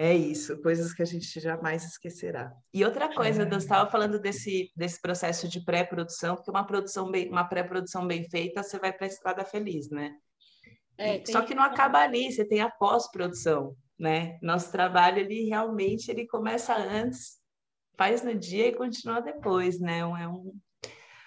É 0.00 0.14
isso, 0.14 0.62
coisas 0.62 0.92
que 0.92 1.02
a 1.02 1.04
gente 1.04 1.40
jamais 1.40 1.84
esquecerá. 1.84 2.54
E 2.72 2.84
outra 2.84 3.12
coisa, 3.12 3.42
é. 3.42 3.52
eu 3.52 3.58
estava 3.58 3.90
falando 3.90 4.20
desse, 4.20 4.70
desse 4.76 5.02
processo 5.02 5.48
de 5.48 5.64
pré-produção, 5.64 6.36
porque 6.36 6.52
uma 6.52 6.64
produção 6.64 7.10
bem, 7.10 7.28
uma 7.28 7.42
pré-produção 7.42 8.06
bem 8.06 8.22
feita, 8.30 8.62
você 8.62 8.78
vai 8.78 8.92
para 8.92 9.06
a 9.06 9.08
estrada 9.08 9.44
feliz, 9.44 9.90
né? 9.90 10.14
É, 10.96 11.20
Só 11.26 11.42
que 11.42 11.52
não 11.52 11.64
acaba 11.64 11.98
ali, 11.98 12.30
você 12.30 12.44
tem 12.44 12.60
a 12.60 12.70
pós-produção, 12.70 13.76
né? 13.98 14.38
Nosso 14.40 14.70
trabalho, 14.70 15.18
ele 15.18 15.48
realmente 15.48 16.08
ele 16.12 16.28
começa 16.28 16.76
antes, 16.76 17.38
faz 17.96 18.22
no 18.22 18.36
dia 18.36 18.68
e 18.68 18.76
continua 18.76 19.20
depois, 19.20 19.80
né? 19.80 19.98
É 19.98 20.28
um 20.28 20.54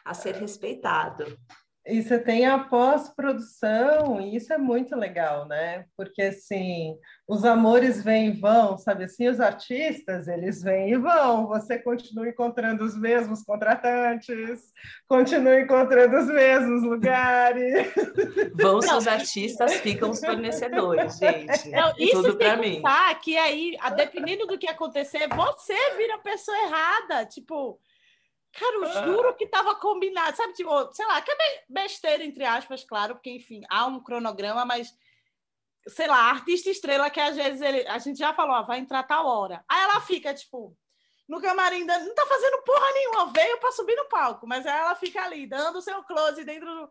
a 0.05 0.13
ser 0.13 0.35
respeitado. 0.35 1.37
E 1.87 2.03
você 2.03 2.19
tem 2.19 2.45
a 2.45 2.59
pós-produção, 2.59 4.21
e 4.21 4.35
isso 4.35 4.53
é 4.53 4.57
muito 4.57 4.95
legal, 4.95 5.47
né? 5.47 5.85
Porque, 5.97 6.21
assim, 6.21 6.95
os 7.27 7.43
amores 7.43 8.03
vêm 8.03 8.27
e 8.27 8.39
vão, 8.39 8.77
sabe 8.77 9.05
assim? 9.05 9.27
Os 9.27 9.39
artistas, 9.39 10.27
eles 10.27 10.61
vêm 10.61 10.91
e 10.91 10.97
vão. 10.97 11.47
Você 11.47 11.79
continua 11.79 12.29
encontrando 12.29 12.83
os 12.83 12.95
mesmos 12.95 13.41
contratantes, 13.41 14.71
continua 15.07 15.59
encontrando 15.59 16.17
os 16.17 16.27
mesmos 16.27 16.83
lugares. 16.83 17.91
Vão 18.53 18.77
os 18.77 19.07
artistas, 19.07 19.73
ficam 19.77 20.11
os 20.11 20.19
fornecedores, 20.19 21.17
gente. 21.17 21.69
Não, 21.69 21.93
isso 21.97 22.21
Tudo 22.21 22.37
para 22.37 22.57
mim. 22.57 22.83
que 23.23 23.35
aí, 23.35 23.75
dependendo 23.95 24.45
do 24.45 24.57
que 24.57 24.67
acontecer, 24.67 25.27
você 25.29 25.73
vira 25.97 26.15
a 26.15 26.19
pessoa 26.19 26.57
errada. 26.57 27.25
Tipo 27.25 27.79
Cara, 28.53 28.75
eu 28.75 29.05
juro 29.05 29.35
que 29.35 29.45
estava 29.45 29.75
combinado, 29.75 30.35
sabe? 30.35 30.53
Tipo, 30.53 30.93
sei 30.93 31.05
lá, 31.05 31.21
que 31.21 31.31
é 31.31 31.63
besteira, 31.69 32.23
entre 32.23 32.43
aspas, 32.43 32.83
claro, 32.83 33.15
porque, 33.15 33.31
enfim, 33.31 33.61
há 33.69 33.85
um 33.85 34.01
cronograma, 34.03 34.65
mas, 34.65 34.93
sei 35.87 36.07
lá, 36.07 36.29
artista 36.29 36.69
estrela 36.69 37.09
que 37.09 37.19
às 37.19 37.35
vezes 37.35 37.61
ele, 37.61 37.87
a 37.87 37.97
gente 37.97 38.19
já 38.19 38.33
falou, 38.33 38.55
ó, 38.55 38.63
vai 38.63 38.79
entrar 38.79 39.03
tal 39.03 39.25
hora. 39.25 39.63
Aí 39.69 39.81
ela 39.81 40.01
fica, 40.01 40.33
tipo, 40.33 40.77
no 41.29 41.39
camarim, 41.39 41.85
não 41.85 42.13
tá 42.13 42.25
fazendo 42.25 42.61
porra 42.63 42.91
nenhuma, 42.93 43.31
veio 43.31 43.57
para 43.57 43.71
subir 43.71 43.95
no 43.95 44.09
palco, 44.09 44.45
mas 44.45 44.65
aí 44.67 44.79
ela 44.79 44.95
fica 44.95 45.23
ali, 45.23 45.47
dando 45.47 45.77
o 45.77 45.81
seu 45.81 46.03
close 46.03 46.43
dentro 46.43 46.65
do. 46.65 46.89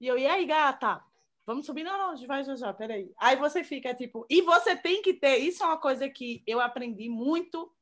E 0.00 0.08
eu, 0.08 0.18
e 0.18 0.26
aí, 0.26 0.44
gata? 0.44 1.00
Vamos 1.46 1.64
subir? 1.64 1.84
Não, 1.84 1.96
não, 1.96 2.26
vai 2.26 2.42
já 2.42 2.56
já, 2.56 2.74
peraí. 2.74 3.12
Aí 3.16 3.36
você 3.36 3.62
fica, 3.62 3.94
tipo, 3.94 4.26
e 4.28 4.42
você 4.42 4.74
tem 4.74 5.00
que 5.00 5.14
ter, 5.14 5.36
isso 5.36 5.62
é 5.62 5.66
uma 5.66 5.78
coisa 5.78 6.08
que 6.10 6.42
eu 6.44 6.60
aprendi 6.60 7.08
muito 7.08 7.72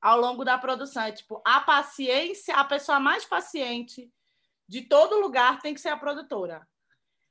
ao 0.00 0.20
longo 0.20 0.44
da 0.44 0.58
produção. 0.58 1.02
É 1.02 1.12
tipo, 1.12 1.42
a 1.44 1.60
paciência, 1.60 2.54
a 2.54 2.64
pessoa 2.64 3.00
mais 3.00 3.24
paciente 3.24 4.10
de 4.68 4.82
todo 4.82 5.20
lugar 5.20 5.60
tem 5.60 5.74
que 5.74 5.80
ser 5.80 5.90
a 5.90 5.96
produtora. 5.96 6.66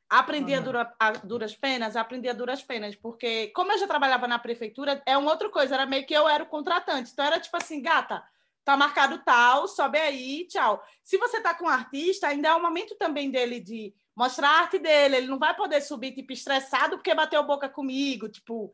Aprendi 0.10 0.54
uhum. 0.54 0.60
a, 0.60 0.62
dura, 0.62 0.96
a, 1.00 1.12
duras 1.12 1.56
penas, 1.56 1.96
aprendi 1.96 2.30
a 2.30 2.34
duras 2.34 2.62
penas, 2.62 2.96
porque 2.96 3.48
como 3.48 3.72
eu 3.72 3.78
já 3.78 3.88
trabalhava 3.88 4.28
na 4.28 4.38
prefeitura, 4.38 5.02
é 5.06 5.18
uma 5.18 5.32
outra 5.32 5.50
coisa, 5.50 5.74
era 5.74 5.86
meio 5.86 6.06
que 6.06 6.14
eu 6.14 6.28
era 6.28 6.44
o 6.44 6.48
contratante. 6.48 7.12
Então 7.12 7.26
era 7.26 7.40
tipo 7.40 7.58
assim, 7.58 7.82
gata, 7.82 8.24
tá 8.64 8.78
marcado 8.78 9.18
tal, 9.20 9.68
sobe 9.68 9.98
aí, 9.98 10.48
tchau. 10.48 10.84
Se 11.04 11.18
você 11.18 11.42
tá 11.42 11.54
com 11.54 11.66
um 11.66 11.70
artista, 11.70 12.28
ainda 12.28 12.50
é 12.50 12.54
o 12.54 12.62
momento 12.62 12.96
também 12.96 13.32
dele 13.32 13.60
de 13.60 13.94
mostrar 14.16 14.50
a 14.50 14.60
arte 14.62 14.80
dele, 14.80 15.18
ele 15.18 15.28
não 15.28 15.40
vai 15.40 15.56
poder 15.56 15.82
subir 15.82 16.14
tipo 16.14 16.32
estressado 16.32 16.98
porque 16.98 17.14
bateu 17.14 17.44
boca 17.44 17.68
comigo, 17.68 18.30
tipo, 18.30 18.72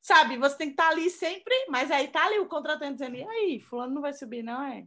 Sabe, 0.00 0.36
você 0.36 0.56
tem 0.56 0.68
que 0.68 0.74
estar 0.74 0.86
tá 0.86 0.90
ali 0.90 1.10
sempre, 1.10 1.54
mas 1.68 1.90
aí 1.90 2.08
tá 2.08 2.24
ali 2.24 2.38
o 2.38 2.48
contratante 2.48 2.94
dizendo, 2.94 3.16
e 3.16 3.22
aí, 3.22 3.60
fulano 3.60 3.94
não 3.94 4.02
vai 4.02 4.12
subir, 4.12 4.42
não 4.42 4.62
é? 4.62 4.86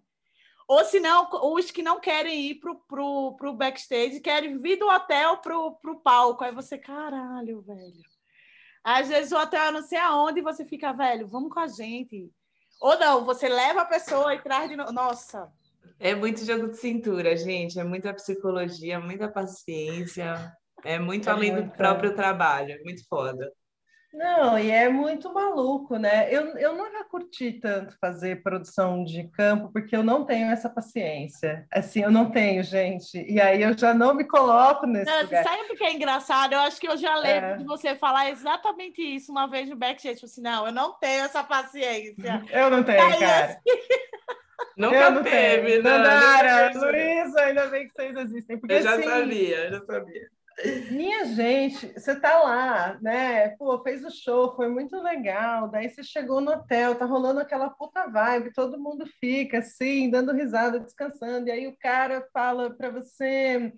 Ou 0.68 0.86
se 0.86 1.02
não, 1.02 1.28
os 1.54 1.70
que 1.70 1.84
não 1.84 2.00
querem 2.00 2.50
ir 2.50 2.56
pro, 2.56 2.80
pro, 2.88 3.36
pro 3.36 3.54
backstage, 3.54 4.22
querem 4.22 4.58
vir 4.58 4.78
do 4.78 4.88
hotel 4.88 5.38
pro, 5.40 5.76
pro 5.76 6.00
palco. 6.00 6.46
Aí 6.46 6.54
você, 6.54 6.78
caralho, 6.78 7.62
velho. 7.62 8.02
Às 8.82 9.10
vezes 9.10 9.34
o 9.34 9.38
hotel 9.38 9.64
é 9.64 9.72
não 9.72 9.82
sei 9.82 9.98
aonde 9.98 10.40
e 10.40 10.44
você 10.44 10.64
fica, 10.64 10.94
velho, 10.94 11.28
vamos 11.28 11.54
com 11.54 11.60
a 11.60 11.68
gente. 11.68 12.32
Ou 12.80 12.98
não, 12.98 13.26
você 13.26 13.50
leva 13.50 13.82
a 13.82 13.86
pessoa 13.86 14.34
e 14.34 14.42
traz 14.42 14.70
de 14.70 14.78
novo. 14.78 14.94
Nossa, 14.94 15.52
É 16.00 16.16
muito 16.16 16.46
jogo 16.46 16.70
de 16.70 16.78
cintura, 16.78 17.36
gente. 17.36 17.78
É 17.78 17.84
muita 17.84 18.14
psicologia, 18.14 18.98
muita 19.00 19.28
paciência. 19.28 20.52
É 20.86 20.98
muito 20.98 21.28
é 21.30 21.32
além 21.32 21.54
do 21.54 21.70
próprio 21.72 22.16
trabalho. 22.16 22.72
É 22.72 22.84
muito 22.84 23.06
foda. 23.08 23.52
Não, 24.14 24.60
e 24.60 24.70
é 24.70 24.90
muito 24.90 25.34
maluco, 25.34 25.98
né? 25.98 26.28
Eu, 26.30 26.58
eu 26.58 26.76
nunca 26.76 27.04
curti 27.06 27.54
tanto 27.54 27.98
fazer 27.98 28.44
produção 28.44 29.04
de 29.04 29.24
campo, 29.30 29.70
porque 29.72 29.96
eu 29.96 30.04
não 30.04 30.26
tenho 30.26 30.52
essa 30.52 30.70
paciência. 30.70 31.66
Assim, 31.72 32.02
eu 32.02 32.12
não 32.12 32.30
tenho, 32.30 32.62
gente. 32.62 33.18
E 33.30 33.40
aí 33.40 33.62
eu 33.62 33.78
já 33.78 33.94
não 33.94 34.14
me 34.14 34.26
coloco 34.26 34.86
nesse 34.86 35.10
não, 35.10 35.24
lugar. 35.24 35.44
Sabe 35.44 35.72
o 35.72 35.78
que 35.78 35.84
é 35.84 35.94
engraçado? 35.94 36.54
Eu 36.54 36.60
acho 36.60 36.80
que 36.80 36.88
eu 36.88 36.98
já 36.98 37.16
lembro 37.16 37.50
é. 37.52 37.58
de 37.58 37.64
você 37.64 37.96
falar 37.96 38.30
exatamente 38.30 39.02
isso 39.02 39.32
uma 39.32 39.48
vez 39.48 39.70
no 39.70 39.78
backstage. 39.78 40.16
Tipo 40.16 40.26
assim, 40.26 40.42
não, 40.42 40.66
eu 40.66 40.74
não 40.74 40.94
tenho 41.00 41.24
essa 41.24 41.44
paciência. 41.44 42.44
Eu 42.52 42.70
não 42.70 42.84
tenho, 42.84 43.02
aí, 43.02 43.20
cara. 43.20 43.46
Assim... 43.46 43.60
Nunca 44.78 44.96
eu 44.96 45.12
não 45.12 45.24
teve, 45.24 45.68
tenho. 45.68 45.84
não. 45.84 45.98
Nandara, 45.98 46.72
Luísa, 46.74 47.42
ainda 47.42 47.68
bem 47.68 47.88
que 47.88 47.94
vocês 47.94 48.16
existem. 48.16 48.58
Porque, 48.58 48.74
eu 48.74 48.82
já 48.82 48.94
assim, 48.94 49.04
sabia, 49.04 49.58
eu 49.66 49.72
já 49.72 49.86
sabia. 49.86 50.41
Minha 50.92 51.26
gente, 51.26 51.88
você 51.94 52.20
tá 52.20 52.40
lá, 52.44 53.00
né? 53.02 53.50
Pô, 53.58 53.80
fez 53.82 54.04
o 54.06 54.12
show, 54.12 54.56
foi 54.56 54.68
muito 54.68 54.96
legal. 55.02 55.68
Daí 55.70 55.90
você 55.90 56.04
chegou 56.04 56.40
no 56.40 56.52
hotel, 56.52 56.96
tá 56.96 57.06
rolando 57.06 57.40
aquela 57.40 57.70
puta 57.70 58.08
vibe, 58.08 58.54
todo 58.54 58.80
mundo 58.80 59.06
fica 59.20 59.60
assim, 59.60 60.10
dando 60.10 60.32
risada, 60.34 60.80
descansando. 60.80 61.48
E 61.48 61.52
aí 61.52 61.68
o 61.68 61.78
cara 61.80 62.28
fala 62.32 62.70
para 62.70 62.92
você: 62.92 63.74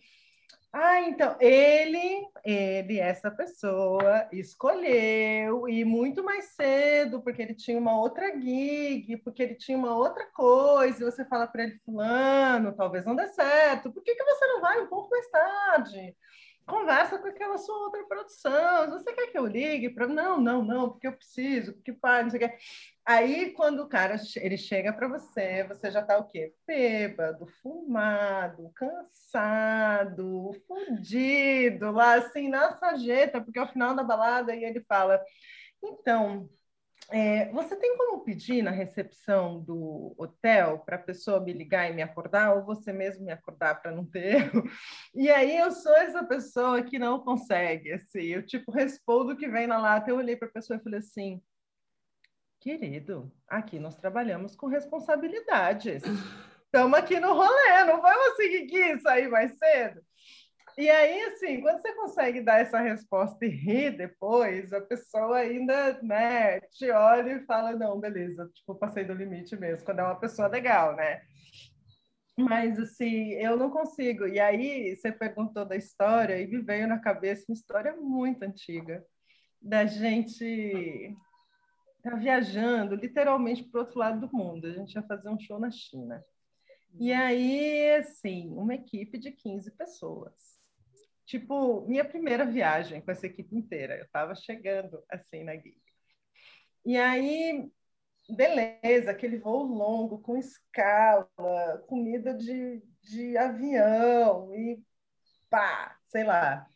"Ah, 0.74 1.02
então 1.02 1.38
ele, 1.40 2.28
ele 2.44 3.00
essa 3.00 3.32
pessoa 3.32 4.28
escolheu 4.34 5.70
ir 5.70 5.86
muito 5.86 6.24
mais 6.24 6.46
cedo, 6.56 7.22
porque 7.22 7.42
ele 7.42 7.56
tinha 7.56 7.78
uma 7.78 7.98
outra 8.00 8.30
gig, 8.40 9.18
porque 9.24 9.44
ele 9.44 9.56
tinha 9.56 9.78
uma 9.78 9.96
outra 9.96 10.26
coisa". 10.34 11.02
E 11.02 11.12
você 11.12 11.24
fala 11.26 11.48
para 11.48 11.64
ele: 11.64 11.78
"Fulano, 11.86 12.76
talvez 12.76 13.06
não 13.06 13.16
dê 13.16 13.28
certo. 13.28 13.92
Por 13.92 14.04
que 14.04 14.16
que 14.16 14.24
você 14.24 14.48
não 14.48 14.62
vai 14.62 14.82
um 14.82 14.88
pouco 14.88 15.10
mais 15.10 15.30
tarde?" 15.30 16.16
Conversa 16.66 17.18
com 17.18 17.28
aquela 17.28 17.58
sua 17.58 17.76
outra 17.78 18.04
produção. 18.06 18.90
Você 18.92 19.14
quer 19.14 19.28
que 19.28 19.38
eu 19.38 19.46
ligue 19.46 19.90
para 19.90 20.08
não, 20.08 20.40
não, 20.40 20.64
não, 20.64 20.90
porque 20.90 21.08
eu 21.08 21.14
preciso, 21.14 21.74
porque 21.74 21.94
pai, 21.94 22.24
não 22.24 22.30
sei 22.30 22.40
o. 22.40 22.58
Aí 23.06 23.52
quando 23.52 23.82
o 23.82 23.90
cara 23.90 24.16
ele 24.38 24.58
chega 24.58 24.94
para 24.94 25.08
você, 25.08 25.64
você 25.66 25.92
já 25.92 26.02
está 26.02 26.18
o 26.18 26.28
quê? 26.28 26.54
Bêbado, 26.66 27.46
fumado, 27.62 28.72
cansado, 28.76 30.52
fudido, 30.68 31.92
lá 31.92 32.16
assim 32.16 32.48
na 32.50 32.78
sarjeta, 32.78 33.42
porque 33.42 33.60
é 33.60 33.64
o 33.64 33.68
final 33.68 33.96
da 33.96 34.04
balada 34.04 34.56
e 34.56 34.64
ele 34.64 34.82
fala: 34.88 35.22
"Então, 35.84 36.50
é, 37.10 37.52
você 37.52 37.76
tem 37.76 37.98
como 37.98 38.24
pedir 38.24 38.62
na 38.64 38.72
recepção 38.72 39.60
do 39.62 40.16
hotel 40.18 40.80
para 40.80 40.96
a 40.96 41.00
pessoa 41.00 41.40
me 41.40 41.52
ligar 41.54 41.90
e 41.90 41.94
me 41.94 42.02
acordar, 42.02 42.56
ou 42.56 42.64
você 42.64 42.94
mesmo 42.94 43.26
me 43.26 43.32
acordar 43.32 43.82
para 43.82 43.92
não 43.92 44.06
ter 44.06 44.36
erro? 44.36 44.64
E 45.14 45.30
aí 45.30 45.58
eu 45.58 45.72
sou 45.72 45.96
essa 45.96 46.24
pessoa 46.24 46.82
que 46.82 46.98
não 46.98 47.20
consegue, 47.20 47.92
assim, 47.92 48.22
eu 48.22 48.44
tipo 48.44 48.72
respondo 48.72 49.34
o 49.34 49.38
que 49.38 49.48
vem 49.48 49.68
na 49.68 49.78
lata. 49.78 50.10
Eu 50.10 50.18
olhei 50.18 50.36
para 50.36 50.48
a 50.48 50.52
pessoa 50.52 50.78
e 50.78 50.84
falei 50.84 51.00
assim, 51.00 51.42
querido, 52.60 53.32
aqui 53.48 53.78
nós 53.78 53.96
trabalhamos 53.96 54.56
com 54.56 54.68
responsabilidades. 54.68 56.02
Estamos 56.66 56.98
aqui 56.98 57.20
no 57.20 57.34
rolê, 57.34 57.84
não 57.86 58.02
vamos 58.02 58.28
assim 58.30 58.66
que 58.66 58.98
sair 59.00 59.28
mais 59.28 59.56
cedo. 59.58 60.02
E 60.76 60.90
aí, 60.90 61.22
assim, 61.26 61.62
quando 61.62 61.80
você 61.80 61.94
consegue 61.94 62.42
dar 62.42 62.60
essa 62.60 62.80
resposta 62.80 63.46
e 63.46 63.50
rir 63.50 63.96
depois, 63.96 64.74
a 64.74 64.82
pessoa 64.82 65.38
ainda, 65.38 66.02
né, 66.02 66.60
te 66.62 66.90
olha 66.90 67.34
e 67.34 67.46
fala, 67.46 67.74
não, 67.74 68.00
beleza, 68.00 68.50
tipo, 68.54 68.74
passei 68.76 69.04
do 69.04 69.14
limite 69.14 69.56
mesmo, 69.56 69.86
quando 69.86 70.00
é 70.00 70.04
uma 70.04 70.20
pessoa 70.20 70.48
legal, 70.48 70.96
né? 70.96 71.22
Mas, 72.36 72.80
assim, 72.80 73.34
eu 73.34 73.56
não 73.56 73.70
consigo. 73.70 74.26
E 74.28 74.40
aí, 74.40 74.96
você 74.96 75.12
perguntou 75.12 75.64
da 75.64 75.76
história 75.76 76.42
e 76.42 76.48
me 76.48 76.60
veio 76.62 76.88
na 76.88 77.00
cabeça 77.00 77.46
uma 77.48 77.54
história 77.54 77.96
muito 77.96 78.42
antiga, 78.42 79.06
da 79.62 79.86
gente 79.86 81.16
tá 82.02 82.16
viajando 82.16 82.96
literalmente 82.96 83.64
para 83.64 83.78
o 83.78 83.82
outro 83.84 84.00
lado 84.00 84.28
do 84.28 84.36
mundo. 84.36 84.66
A 84.66 84.72
gente 84.72 84.96
ia 84.96 85.04
fazer 85.04 85.30
um 85.30 85.40
show 85.40 85.60
na 85.60 85.70
China. 85.70 86.26
E 87.00 87.14
aí, 87.14 87.96
assim, 87.96 88.50
uma 88.50 88.74
equipe 88.74 89.20
de 89.20 89.32
15 89.32 89.72
pessoas 89.72 90.53
tipo, 91.26 91.88
minha 91.88 92.06
primeira 92.06 92.46
viagem 92.46 93.02
com 93.02 93.12
essa 93.12 93.26
equipe 93.26 93.56
inteira. 93.56 93.98
Eu 93.98 94.06
estava 94.06 94.36
chegando 94.36 95.04
assim 95.10 95.44
na 95.44 95.56
gig. 95.56 95.82
E 96.86 96.98
aí, 96.98 97.72
beleza, 98.30 99.12
aquele 99.12 99.38
voo 99.38 99.64
longo, 99.64 100.20
com 100.20 100.38
escala, 100.38 101.30
comida 101.88 102.34
de, 102.34 102.82
de 103.02 103.38
avião 103.38 104.54
e 104.54 104.82
pá, 105.50 105.98
sei 106.08 106.24
lá. 106.24 106.68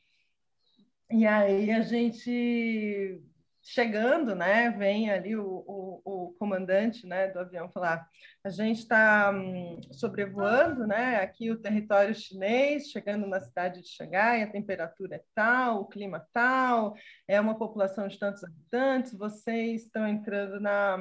E 1.09 1.25
aí 1.25 1.71
a 1.71 1.81
gente 1.81 3.21
chegando, 3.67 4.33
né, 4.33 4.71
vem 4.71 5.11
ali 5.11 5.35
o, 5.35 5.45
o, 5.45 6.01
o, 6.05 6.33
comandante, 6.39 7.05
né, 7.05 7.27
do 7.27 7.39
avião 7.39 7.69
falar, 7.69 8.07
a 8.41 8.49
gente 8.49 8.79
está 8.79 9.29
hum, 9.29 9.81
sobrevoando, 9.91 10.87
né, 10.87 11.17
aqui 11.17 11.51
o 11.51 11.59
território 11.59 12.15
chinês, 12.15 12.89
chegando 12.89 13.27
na 13.27 13.41
cidade 13.41 13.81
de 13.81 13.89
Xangai, 13.89 14.41
a 14.41 14.49
temperatura 14.49 15.17
é 15.17 15.23
tal, 15.35 15.81
o 15.81 15.85
clima 15.85 16.25
tal, 16.31 16.95
é 17.27 17.41
uma 17.41 17.57
população 17.57 18.07
de 18.07 18.17
tantos 18.17 18.41
habitantes, 18.41 19.13
vocês 19.13 19.83
estão 19.83 20.07
entrando 20.07 20.61
na 20.61 20.97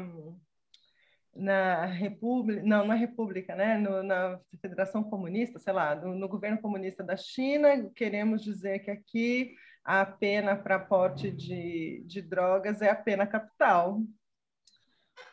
na 1.38 1.84
República, 1.84 2.62
não, 2.64 2.86
na 2.86 2.94
República, 2.94 3.54
né, 3.54 3.76
no, 3.76 4.02
na 4.02 4.40
Federação 4.58 5.04
Comunista, 5.04 5.58
sei 5.58 5.74
lá, 5.74 5.94
no, 5.94 6.14
no 6.14 6.28
governo 6.28 6.58
comunista 6.58 7.04
da 7.04 7.14
China, 7.14 7.90
queremos 7.94 8.42
dizer 8.42 8.78
que 8.78 8.90
aqui 8.90 9.54
a 9.86 10.04
pena 10.04 10.56
para 10.56 10.80
porte 10.80 11.30
de, 11.30 12.02
de 12.06 12.20
drogas 12.20 12.82
é 12.82 12.90
a 12.90 12.96
pena 12.96 13.24
capital. 13.24 14.00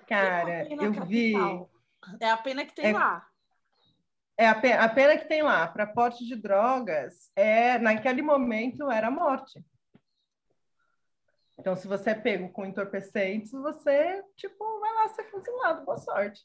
Cara, 0.07 0.71
eu 0.71 0.93
capital? 0.93 1.07
vi. 1.07 1.33
É 2.19 2.29
a 2.29 2.37
pena 2.37 2.63
que 2.63 2.75
tem 2.75 2.91
é, 2.91 2.93
lá. 2.93 3.27
É 4.37 4.47
a 4.47 4.53
pena, 4.53 4.83
a 4.83 4.89
pena 4.89 5.17
que 5.17 5.27
tem 5.27 5.41
lá 5.41 5.65
para 5.67 5.87
porte 5.87 6.23
de 6.23 6.35
drogas 6.35 7.31
é 7.35 7.79
naquele 7.79 8.21
momento 8.21 8.91
era 8.91 9.09
morte. 9.09 9.65
Então, 11.57 11.75
se 11.75 11.87
você 11.87 12.11
é 12.11 12.15
pego 12.15 12.49
com 12.49 12.63
entorpecentes, 12.63 13.51
você 13.53 14.23
tipo 14.35 14.79
vai 14.79 14.93
lá 14.93 15.07
ser 15.09 15.23
fuzilado, 15.31 15.83
boa 15.83 15.97
sorte. 15.97 16.43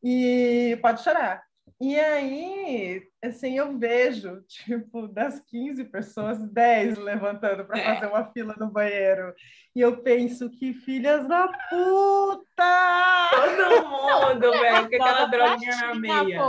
E 0.00 0.78
pode 0.80 1.02
chorar. 1.02 1.44
E 1.80 1.98
aí, 1.98 3.02
assim, 3.22 3.58
eu 3.58 3.76
vejo, 3.78 4.42
tipo, 4.48 5.08
das 5.08 5.40
15 5.40 5.84
pessoas, 5.84 6.38
10 6.38 6.98
levantando 6.98 7.64
para 7.64 7.78
é. 7.78 7.94
fazer 7.94 8.06
uma 8.06 8.30
fila 8.32 8.54
no 8.58 8.70
banheiro. 8.70 9.34
E 9.74 9.80
eu 9.80 10.02
penso 10.02 10.48
que 10.50 10.72
filhas 10.72 11.26
da 11.26 11.48
puta! 11.68 13.30
Todo 13.30 13.88
mundo, 13.88 14.52
velho, 14.52 14.88
com 14.88 14.96
aquela 14.96 15.26
droguinha 15.26 15.76
na 15.76 15.94
meia. 15.94 16.40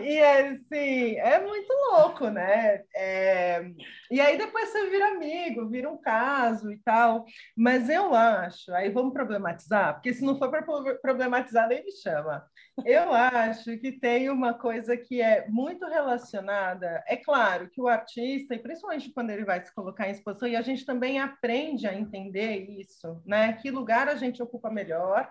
E 0.00 0.20
assim, 0.20 1.16
é 1.16 1.40
muito 1.40 1.72
louco, 1.92 2.28
né? 2.28 2.82
É... 2.94 3.70
E 4.10 4.20
aí 4.20 4.36
depois 4.38 4.68
você 4.68 4.90
vira 4.90 5.08
amigo, 5.08 5.68
vira 5.68 5.90
um 5.90 5.96
caso 5.96 6.70
e 6.72 6.78
tal. 6.78 7.24
Mas 7.56 7.88
eu 7.88 8.14
acho, 8.14 8.72
aí 8.74 8.90
vamos 8.90 9.12
problematizar, 9.12 9.94
porque 9.94 10.12
se 10.12 10.24
não 10.24 10.38
for 10.38 10.50
para 10.50 10.62
problematizar, 11.02 11.68
nem 11.68 11.84
me 11.84 11.92
chama. 11.92 12.44
Eu 12.84 13.12
acho 13.12 13.78
que 13.78 13.92
tem 13.92 14.28
uma 14.30 14.54
coisa 14.54 14.96
que 14.96 15.20
é 15.20 15.46
muito 15.48 15.86
relacionada. 15.86 17.04
É 17.06 17.16
claro 17.16 17.70
que 17.70 17.80
o 17.80 17.86
artista, 17.86 18.54
e 18.54 18.58
principalmente 18.58 19.12
quando 19.12 19.30
ele 19.30 19.44
vai 19.44 19.64
se 19.64 19.72
colocar 19.72 20.08
em 20.08 20.12
exposição, 20.12 20.48
e 20.48 20.56
a 20.56 20.62
gente 20.62 20.84
também 20.84 21.20
aprende 21.20 21.86
a 21.86 21.94
entender 21.94 22.68
isso, 22.68 23.22
né? 23.24 23.52
Que 23.54 23.70
lugar 23.70 24.08
a 24.08 24.16
gente 24.16 24.42
ocupa 24.42 24.70
melhor 24.70 25.30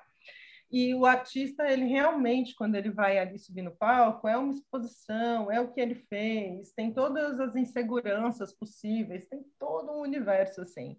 e 0.74 0.96
o 0.96 1.06
artista, 1.06 1.72
ele 1.72 1.86
realmente, 1.86 2.56
quando 2.56 2.74
ele 2.74 2.90
vai 2.90 3.20
ali 3.20 3.38
subir 3.38 3.62
no 3.62 3.76
palco, 3.76 4.28
é 4.28 4.36
uma 4.36 4.52
exposição, 4.52 5.52
é 5.52 5.62
o 5.62 5.72
que 5.72 5.80
ele 5.80 5.94
fez, 5.94 6.72
tem 6.72 6.92
todas 6.92 7.40
as 7.40 7.56
inseguranças 7.56 8.52
possíveis, 8.52 9.28
tem 9.28 9.46
todo 9.60 9.92
um 9.92 10.02
universo 10.02 10.62
assim. 10.62 10.98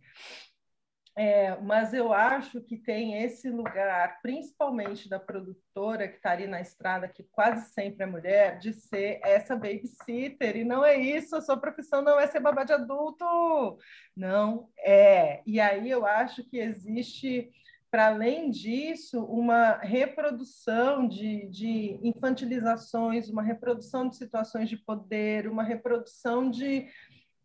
É, 1.17 1.57
mas 1.61 1.93
eu 1.93 2.13
acho 2.13 2.61
que 2.61 2.77
tem 2.77 3.23
esse 3.23 3.51
lugar, 3.51 4.21
principalmente 4.21 5.09
da 5.09 5.19
produtora 5.19 6.07
que 6.07 6.17
está 6.17 6.31
ali 6.31 6.47
na 6.47 6.61
estrada, 6.61 7.09
que 7.09 7.25
quase 7.25 7.73
sempre 7.73 8.05
é 8.05 8.07
mulher, 8.07 8.59
de 8.59 8.73
ser 8.73 9.21
essa 9.25 9.57
babysitter. 9.57 10.57
E 10.57 10.65
não 10.65 10.85
é 10.85 10.97
isso, 10.97 11.35
a 11.35 11.41
sua 11.41 11.57
profissão 11.57 12.01
não 12.01 12.19
é 12.19 12.29
ser 12.29 12.41
babá 12.41 12.63
de 12.63 12.73
adulto. 12.73 13.79
Não 14.17 14.69
é. 14.79 15.43
E 15.45 15.61
aí 15.61 15.91
eu 15.91 16.07
acho 16.07 16.45
que 16.49 16.59
existe 16.59 17.51
para 17.95 18.09
além 18.09 18.51
disso, 18.51 19.25
uma 19.25 19.75
reprodução 19.75 21.07
de, 21.07 21.47
de, 21.47 22.01
infantilizações, 22.03 23.29
uma 23.29 23.41
reprodução 23.41 24.09
de 24.09 24.17
situações 24.17 24.69
de 24.69 24.77
poder, 24.77 25.47
uma 25.47 25.63
reprodução 25.63 26.51
de 26.51 26.89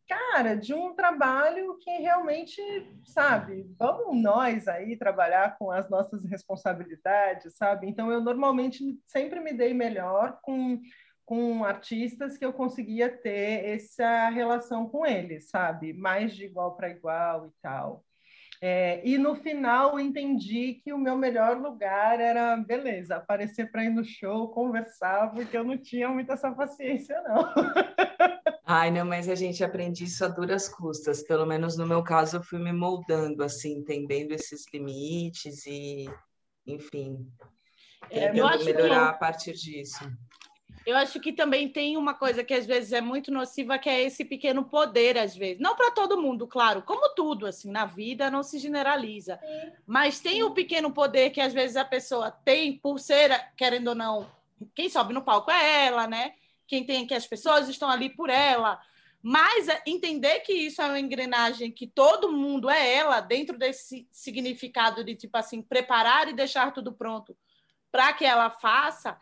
cara, 0.07 0.55
de 0.55 0.73
um 0.73 0.95
trabalho 0.95 1.77
que 1.77 1.91
realmente, 1.97 2.59
sabe, 3.05 3.71
vamos 3.77 4.19
nós 4.19 4.67
aí 4.67 4.97
trabalhar 4.97 5.55
com 5.55 5.69
as 5.69 5.87
nossas 5.87 6.25
responsabilidades, 6.25 7.55
sabe? 7.55 7.87
Então, 7.87 8.11
eu 8.11 8.19
normalmente 8.19 8.99
sempre 9.05 9.39
me 9.39 9.53
dei 9.53 9.71
melhor 9.71 10.39
com, 10.41 10.81
com 11.27 11.63
artistas 11.63 12.39
que 12.39 12.45
eu 12.45 12.53
conseguia 12.53 13.07
ter 13.07 13.65
essa 13.65 14.29
relação 14.29 14.89
com 14.89 15.05
eles, 15.05 15.47
sabe? 15.47 15.93
Mais 15.93 16.35
de 16.35 16.45
igual 16.45 16.75
para 16.75 16.89
igual 16.89 17.45
e 17.45 17.51
tal. 17.61 18.03
É, 18.61 19.01
e 19.07 19.17
no 19.17 19.35
final 19.35 19.97
entendi 19.97 20.81
que 20.83 20.91
o 20.91 20.97
meu 20.97 21.15
melhor 21.15 21.57
lugar 21.57 22.19
era, 22.19 22.57
beleza, 22.57 23.15
aparecer 23.15 23.71
para 23.71 23.85
ir 23.85 23.89
no 23.89 24.03
show, 24.03 24.49
conversar, 24.49 25.31
porque 25.31 25.55
eu 25.55 25.63
não 25.63 25.77
tinha 25.77 26.09
muita 26.09 26.33
essa 26.33 26.51
paciência, 26.51 27.21
não. 27.21 27.53
Ai, 28.65 28.91
não, 28.91 29.05
mas 29.05 29.29
a 29.29 29.33
gente 29.33 29.63
aprende 29.63 30.03
isso 30.03 30.23
a 30.25 30.27
duras 30.27 30.67
custas. 30.67 31.23
Pelo 31.23 31.45
menos 31.45 31.77
no 31.77 31.87
meu 31.87 32.03
caso, 32.03 32.37
eu 32.37 32.43
fui 32.43 32.59
me 32.59 32.73
moldando, 32.73 33.43
assim, 33.43 33.77
entendendo 33.77 34.33
esses 34.33 34.65
limites 34.71 35.65
e, 35.65 36.07
enfim, 36.67 37.25
é, 38.11 38.29
tentando 38.29 38.65
melhorar 38.65 39.07
que... 39.07 39.09
a 39.09 39.13
partir 39.13 39.53
disso. 39.53 40.03
Eu 40.89 40.97
acho 40.97 41.19
que 41.19 41.31
também 41.31 41.69
tem 41.69 41.95
uma 41.95 42.15
coisa 42.15 42.43
que 42.43 42.51
às 42.51 42.65
vezes 42.65 42.93
é 42.93 42.99
muito 42.99 43.31
nociva, 43.31 43.77
que 43.77 43.87
é 43.87 44.01
esse 44.01 44.25
pequeno 44.25 44.65
poder, 44.65 45.19
às 45.19 45.35
vezes. 45.35 45.61
Não 45.61 45.75
para 45.75 45.91
todo 45.91 46.19
mundo, 46.19 46.47
claro, 46.47 46.81
como 46.81 47.13
tudo, 47.13 47.45
assim, 47.45 47.69
na 47.69 47.85
vida 47.85 48.31
não 48.31 48.41
se 48.41 48.57
generaliza. 48.57 49.37
Sim. 49.37 49.71
Mas 49.85 50.19
tem 50.19 50.41
o 50.41 50.49
pequeno 50.51 50.91
poder 50.91 51.29
que 51.29 51.39
às 51.39 51.53
vezes 51.53 51.77
a 51.77 51.85
pessoa 51.85 52.31
tem 52.31 52.75
por 52.75 52.99
ser, 52.99 53.29
querendo 53.55 53.89
ou 53.89 53.95
não, 53.95 54.31
quem 54.73 54.89
sobe 54.89 55.13
no 55.13 55.21
palco 55.21 55.51
é 55.51 55.85
ela, 55.85 56.07
né? 56.07 56.33
Quem 56.67 56.83
tem 56.83 57.05
que 57.05 57.13
as 57.13 57.27
pessoas 57.27 57.69
estão 57.69 57.87
ali 57.87 58.09
por 58.09 58.29
ela. 58.29 58.81
Mas 59.21 59.67
é 59.67 59.83
entender 59.85 60.39
que 60.39 60.53
isso 60.53 60.81
é 60.81 60.85
uma 60.85 60.99
engrenagem 60.99 61.71
que 61.71 61.85
todo 61.85 62.31
mundo 62.31 62.67
é 62.67 62.95
ela, 62.95 63.19
dentro 63.19 63.59
desse 63.59 64.07
significado 64.09 65.03
de, 65.03 65.13
tipo 65.13 65.37
assim, 65.37 65.61
preparar 65.61 66.27
e 66.29 66.33
deixar 66.33 66.73
tudo 66.73 66.91
pronto 66.91 67.37
para 67.91 68.11
que 68.13 68.25
ela 68.25 68.49
faça 68.49 69.15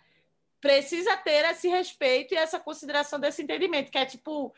precisa 0.59 1.15
ter 1.17 1.45
esse 1.45 1.67
respeito 1.67 2.33
e 2.33 2.37
essa 2.37 2.59
consideração 2.59 3.19
desse 3.19 3.41
entendimento, 3.41 3.91
que 3.91 3.97
é 3.97 4.05
tipo, 4.05 4.53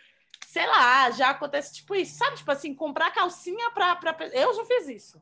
sei 0.48 0.66
lá, 0.66 1.12
já 1.12 1.32
acontece 1.32 1.76
tipo 1.76 1.96
isso, 1.96 2.18
sabe? 2.18 2.38
Tipo 2.38 2.52
assim, 2.52 2.74
comprar 2.74 3.12
calcinha 3.12 3.72
para. 3.72 4.00
Eu 4.34 4.54
já 4.54 4.66
fiz 4.66 4.88
isso. 4.88 5.22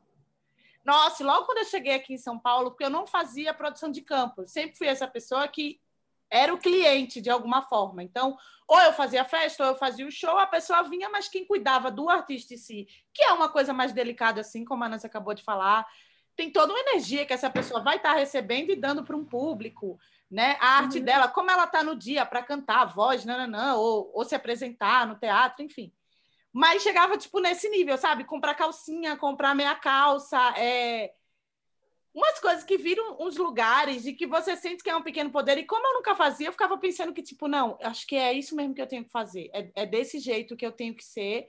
Nossa, 0.84 1.24
logo 1.24 1.44
quando 1.44 1.58
eu 1.58 1.64
cheguei 1.64 1.94
aqui 1.94 2.14
em 2.14 2.18
São 2.18 2.38
Paulo, 2.38 2.70
porque 2.70 2.84
eu 2.84 2.90
não 2.90 3.06
fazia 3.06 3.52
produção 3.52 3.90
de 3.90 4.00
campo, 4.00 4.42
eu 4.42 4.46
sempre 4.46 4.76
fui 4.76 4.86
essa 4.86 5.06
pessoa 5.06 5.46
que 5.46 5.80
era 6.30 6.52
o 6.52 6.58
cliente 6.58 7.20
de 7.20 7.30
alguma 7.30 7.62
forma. 7.62 8.02
Então, 8.02 8.36
ou 8.66 8.80
eu 8.80 8.92
fazia 8.92 9.24
festa, 9.24 9.64
ou 9.64 9.70
eu 9.70 9.76
fazia 9.76 10.06
o 10.06 10.10
show, 10.10 10.38
a 10.38 10.46
pessoa 10.46 10.82
vinha, 10.82 11.08
mas 11.08 11.28
quem 11.28 11.44
cuidava 11.44 11.90
do 11.90 12.08
artista 12.08 12.54
em 12.54 12.58
si, 12.58 12.88
que 13.12 13.22
é 13.22 13.32
uma 13.32 13.48
coisa 13.48 13.72
mais 13.72 13.92
delicada, 13.92 14.40
assim, 14.40 14.64
como 14.64 14.84
a 14.84 14.88
Nancy 14.88 15.06
acabou 15.06 15.34
de 15.34 15.42
falar, 15.42 15.86
tem 16.36 16.50
toda 16.50 16.72
uma 16.72 16.80
energia 16.80 17.26
que 17.26 17.32
essa 17.32 17.50
pessoa 17.50 17.82
vai 17.82 17.96
estar 17.96 18.14
recebendo 18.14 18.70
e 18.70 18.76
dando 18.76 19.02
para 19.02 19.16
um 19.16 19.24
público 19.24 19.98
né? 20.30 20.56
A 20.60 20.78
arte 20.78 20.98
uhum. 20.98 21.04
dela, 21.04 21.28
como 21.28 21.50
ela 21.50 21.64
está 21.64 21.82
no 21.82 21.96
dia 21.96 22.26
para 22.26 22.42
cantar, 22.42 22.84
voz, 22.86 23.24
nananã, 23.24 23.74
ou, 23.74 24.10
ou 24.14 24.24
se 24.24 24.34
apresentar 24.34 25.06
no 25.06 25.18
teatro, 25.18 25.64
enfim. 25.64 25.92
Mas 26.52 26.82
chegava, 26.82 27.16
tipo, 27.16 27.40
nesse 27.40 27.68
nível, 27.68 27.96
sabe? 27.96 28.24
Comprar 28.24 28.54
calcinha, 28.54 29.16
comprar 29.16 29.54
meia 29.54 29.74
calça, 29.74 30.38
é... 30.58 31.12
umas 32.14 32.38
coisas 32.40 32.64
que 32.64 32.76
viram 32.76 33.16
uns 33.20 33.36
lugares 33.36 34.06
e 34.06 34.12
que 34.12 34.26
você 34.26 34.56
sente 34.56 34.82
que 34.82 34.90
é 34.90 34.96
um 34.96 35.02
pequeno 35.02 35.30
poder. 35.30 35.58
E 35.58 35.64
como 35.64 35.86
eu 35.86 35.94
nunca 35.94 36.14
fazia, 36.14 36.48
eu 36.48 36.52
ficava 36.52 36.76
pensando 36.76 37.12
que, 37.14 37.22
tipo, 37.22 37.48
não, 37.48 37.78
acho 37.82 38.06
que 38.06 38.16
é 38.16 38.32
isso 38.32 38.56
mesmo 38.56 38.74
que 38.74 38.82
eu 38.82 38.88
tenho 38.88 39.04
que 39.04 39.10
fazer. 39.10 39.50
É, 39.54 39.70
é 39.82 39.86
desse 39.86 40.18
jeito 40.18 40.56
que 40.56 40.66
eu 40.66 40.72
tenho 40.72 40.94
que 40.94 41.04
ser, 41.04 41.48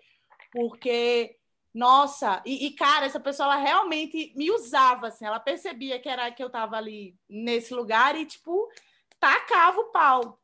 porque 0.52 1.39
nossa, 1.74 2.42
e, 2.46 2.66
e, 2.66 2.72
cara, 2.72 3.06
essa 3.06 3.20
pessoa 3.20 3.46
ela 3.46 3.56
realmente 3.56 4.34
me 4.36 4.50
usava, 4.52 5.08
assim, 5.08 5.26
ela 5.26 5.40
percebia 5.40 6.00
que 6.00 6.10
era 6.10 6.32
que 6.32 6.42
eu 6.42 6.48
estava 6.48 6.76
ali 6.76 7.16
nesse 7.30 7.74
lugar 7.74 8.16
e, 8.16 8.26
tipo, 8.26 8.68
tacava 9.20 9.80
o 9.80 9.92
pau. 9.92 10.40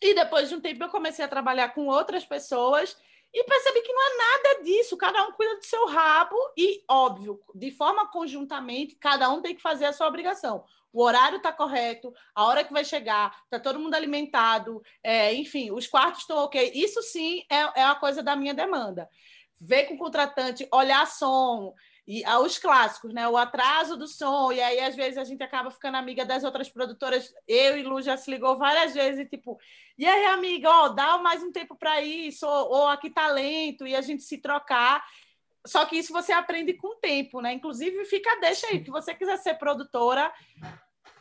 E 0.00 0.14
depois 0.14 0.48
de 0.48 0.54
um 0.54 0.60
tempo 0.60 0.82
eu 0.82 0.88
comecei 0.88 1.24
a 1.24 1.28
trabalhar 1.28 1.70
com 1.74 1.86
outras 1.86 2.24
pessoas 2.24 2.96
e 3.32 3.44
percebi 3.44 3.82
que 3.82 3.92
não 3.92 4.02
é 4.02 4.16
nada 4.16 4.62
disso, 4.62 4.96
cada 4.96 5.26
um 5.26 5.32
cuida 5.32 5.56
do 5.56 5.64
seu 5.64 5.86
rabo 5.86 6.36
e, 6.56 6.82
óbvio, 6.88 7.40
de 7.54 7.70
forma 7.70 8.06
conjuntamente, 8.08 8.96
cada 8.96 9.28
um 9.30 9.42
tem 9.42 9.54
que 9.54 9.62
fazer 9.62 9.86
a 9.86 9.92
sua 9.92 10.06
obrigação. 10.06 10.64
O 10.92 11.02
horário 11.02 11.38
está 11.38 11.52
correto, 11.52 12.14
a 12.34 12.44
hora 12.44 12.62
que 12.62 12.72
vai 12.72 12.84
chegar, 12.84 13.36
está 13.44 13.58
todo 13.58 13.80
mundo 13.80 13.94
alimentado, 13.94 14.80
é, 15.02 15.34
enfim, 15.34 15.72
os 15.72 15.88
quartos 15.88 16.20
estão 16.20 16.38
ok. 16.38 16.70
Isso 16.74 17.02
sim 17.02 17.44
é, 17.50 17.80
é 17.80 17.84
a 17.84 17.96
coisa 17.96 18.22
da 18.22 18.36
minha 18.36 18.54
demanda 18.54 19.10
ver 19.60 19.84
com 19.84 19.94
o 19.94 19.98
contratante, 19.98 20.68
olhar 20.72 21.06
som, 21.06 21.74
e 22.06 22.22
ah, 22.24 22.38
os 22.40 22.58
clássicos, 22.58 23.14
né? 23.14 23.26
O 23.26 23.36
atraso 23.36 23.96
do 23.96 24.06
som, 24.06 24.52
e 24.52 24.60
aí 24.60 24.80
às 24.80 24.94
vezes 24.94 25.16
a 25.16 25.24
gente 25.24 25.42
acaba 25.42 25.70
ficando 25.70 25.96
amiga 25.96 26.24
das 26.24 26.44
outras 26.44 26.68
produtoras. 26.68 27.32
Eu 27.48 27.78
e 27.78 27.82
Lu 27.82 28.02
já 28.02 28.16
se 28.16 28.30
ligou 28.30 28.58
várias 28.58 28.92
vezes, 28.92 29.26
tipo, 29.28 29.58
e 29.96 30.06
aí, 30.06 30.26
amiga, 30.26 30.68
ó, 30.68 30.88
dá 30.88 31.16
mais 31.18 31.42
um 31.42 31.50
tempo 31.50 31.74
para 31.76 32.02
isso, 32.02 32.46
ou, 32.46 32.72
ou 32.72 32.88
aqui 32.88 33.08
talento, 33.08 33.84
tá 33.84 33.88
e 33.88 33.96
a 33.96 34.02
gente 34.02 34.22
se 34.22 34.38
trocar. 34.38 35.02
Só 35.66 35.86
que 35.86 35.96
isso 35.96 36.12
você 36.12 36.30
aprende 36.32 36.74
com 36.74 36.88
o 36.88 36.96
tempo, 36.96 37.40
né? 37.40 37.54
Inclusive, 37.54 38.04
fica 38.04 38.38
deixa 38.38 38.66
aí, 38.66 38.84
se 38.84 38.90
você 38.90 39.14
quiser 39.14 39.38
ser 39.38 39.54
produtora, 39.54 40.30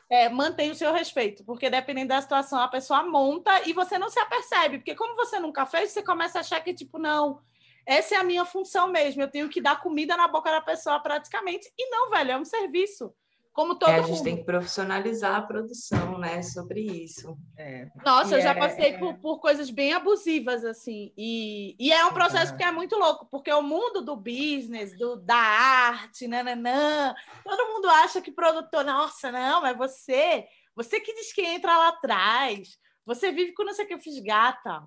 é, 0.10 0.28
mantém 0.28 0.70
o 0.70 0.76
seu 0.76 0.92
respeito, 0.92 1.46
porque 1.46 1.70
dependendo 1.70 2.10
da 2.10 2.22
situação, 2.22 2.60
a 2.60 2.68
pessoa 2.68 3.04
monta 3.04 3.68
e 3.68 3.72
você 3.72 3.98
não 3.98 4.10
se 4.10 4.20
apercebe, 4.20 4.80
porque 4.80 4.96
como 4.96 5.16
você 5.16 5.40
nunca 5.40 5.66
fez, 5.66 5.92
você 5.92 6.04
começa 6.04 6.40
a 6.40 6.42
achar 6.42 6.62
que, 6.62 6.74
tipo, 6.74 7.00
não 7.00 7.42
essa 7.86 8.16
é 8.16 8.18
a 8.18 8.24
minha 8.24 8.46
função 8.46 8.88
mesmo. 8.88 9.22
Eu 9.22 9.30
tenho 9.30 9.50
que 9.50 9.62
dar 9.62 9.82
comida 9.82 10.16
na 10.16 10.28
boca 10.28 10.52
da 10.52 10.62
pessoa 10.62 11.00
praticamente. 11.00 11.72
E 11.78 11.90
não, 11.90 12.10
velho, 12.10 12.32
é 12.32 12.38
um 12.38 12.46
serviço. 12.46 13.14
Como 13.54 13.76
todo 13.76 13.92
é, 13.92 14.00
a 14.00 14.02
gente 14.02 14.18
mundo. 14.18 14.24
tem 14.24 14.38
que 14.38 14.44
profissionalizar 14.44 15.36
a 15.36 15.42
produção, 15.42 16.18
né? 16.18 16.42
Sobre 16.42 16.82
isso. 16.82 17.38
É. 17.56 17.88
Nossa, 18.04 18.34
e 18.34 18.40
eu 18.40 18.42
já 18.42 18.50
é, 18.50 18.56
passei 18.56 18.86
é... 18.86 18.98
Por, 18.98 19.14
por 19.20 19.40
coisas 19.40 19.70
bem 19.70 19.94
abusivas, 19.94 20.66
assim. 20.66 21.14
E, 21.16 21.76
e 21.80 21.94
é 21.94 22.04
um 22.04 22.14
processo 22.14 22.58
que 22.58 22.64
é 22.64 22.72
muito 22.72 22.98
louco, 22.98 23.28
porque 23.30 23.54
o 23.54 23.62
mundo 23.62 24.02
do 24.02 24.16
business, 24.16 24.98
do, 24.98 25.18
da 25.18 25.36
arte, 25.36 26.28
nananã, 26.28 27.14
todo 27.44 27.72
mundo 27.72 27.88
acha 27.90 28.22
que 28.22 28.32
produtor, 28.32 28.84
nossa, 28.84 29.32
não, 29.32 29.62
mas 29.62 29.78
você, 29.78 30.48
você 30.76 31.00
que 31.00 31.14
diz 31.14 31.32
que 31.32 31.44
entra 31.44 31.78
lá 31.78 31.90
atrás, 31.90 32.80
você 33.06 33.32
vive 33.32 33.54
com 33.54 33.64
não 33.64 33.74
sei 33.74 33.86
o 33.86 33.88
que 33.88 33.94
eu 33.94 34.00
fiz 34.00 34.20
gata. 34.24 34.84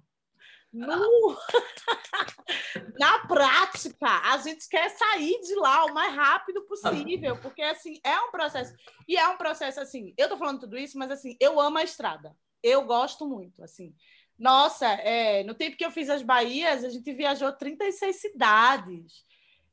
No... 0.77 1.37
Na 2.99 3.27
prática, 3.27 4.07
a 4.25 4.39
gente 4.39 4.69
quer 4.69 4.91
sair 4.91 5.41
de 5.41 5.55
lá 5.55 5.87
o 5.87 5.95
mais 5.95 6.15
rápido 6.15 6.63
possível, 6.63 7.37
porque 7.39 7.63
assim, 7.63 7.99
é 8.05 8.19
um 8.21 8.31
processo. 8.31 8.75
E 9.09 9.17
é 9.17 9.27
um 9.29 9.37
processo 9.37 9.81
assim, 9.81 10.13
eu 10.17 10.29
tô 10.29 10.37
falando 10.37 10.61
tudo 10.61 10.77
isso, 10.77 10.99
mas 10.99 11.11
assim, 11.11 11.37
eu 11.41 11.59
amo 11.61 11.79
a 11.79 11.83
estrada. 11.83 12.37
Eu 12.63 12.85
gosto 12.85 13.27
muito, 13.27 13.63
assim. 13.63 13.95
Nossa, 14.39 14.87
é, 14.87 15.43
no 15.45 15.55
tempo 15.55 15.77
que 15.77 15.85
eu 15.85 15.91
fiz 15.91 16.11
as 16.11 16.23
Bahias, 16.23 16.85
a 16.85 16.91
gente 16.91 17.11
viajou 17.13 17.53
36 17.53 18.17
cidades. 18.17 19.25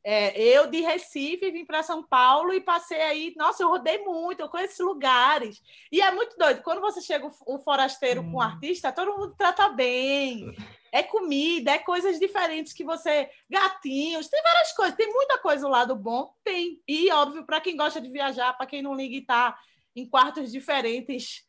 É, 0.06 0.38
eu 0.38 0.70
de 0.70 0.82
Recife 0.82 1.50
vim 1.50 1.66
para 1.66 1.82
São 1.82 2.04
Paulo 2.04 2.54
e 2.54 2.60
passei 2.60 3.02
aí. 3.02 3.34
Nossa, 3.38 3.64
eu 3.64 3.70
rodei 3.70 4.00
muito, 4.00 4.42
eu 4.42 4.50
conheci 4.50 4.84
lugares. 4.84 5.62
E 5.92 6.02
é 6.02 6.12
muito 6.12 6.38
doido. 6.38 6.62
Quando 6.62 6.82
você 6.82 7.02
chega 7.02 7.30
o, 7.46 7.60
forasteiro 7.60 8.22
hum. 8.22 8.32
com 8.32 8.38
o 8.38 8.42
artista, 8.42 8.92
todo 8.92 9.18
mundo 9.18 9.36
trata 9.38 9.70
bem. 9.70 10.54
É 10.94 11.02
comida, 11.02 11.72
é 11.72 11.80
coisas 11.80 12.20
diferentes 12.20 12.72
que 12.72 12.84
você. 12.84 13.28
Gatinhos, 13.50 14.28
tem 14.28 14.44
várias 14.44 14.74
coisas. 14.74 14.96
Tem 14.96 15.12
muita 15.12 15.40
coisa 15.40 15.64
do 15.64 15.72
lado 15.72 15.96
bom? 15.96 16.36
Tem. 16.44 16.80
E, 16.88 17.12
óbvio, 17.12 17.44
para 17.44 17.60
quem 17.60 17.76
gosta 17.76 18.00
de 18.00 18.12
viajar, 18.12 18.54
para 18.54 18.68
quem 18.68 18.84
não 18.84 18.94
liga 18.94 19.16
e 19.16 19.22
está 19.22 19.58
em 19.96 20.08
quartos 20.08 20.52
diferentes 20.52 21.48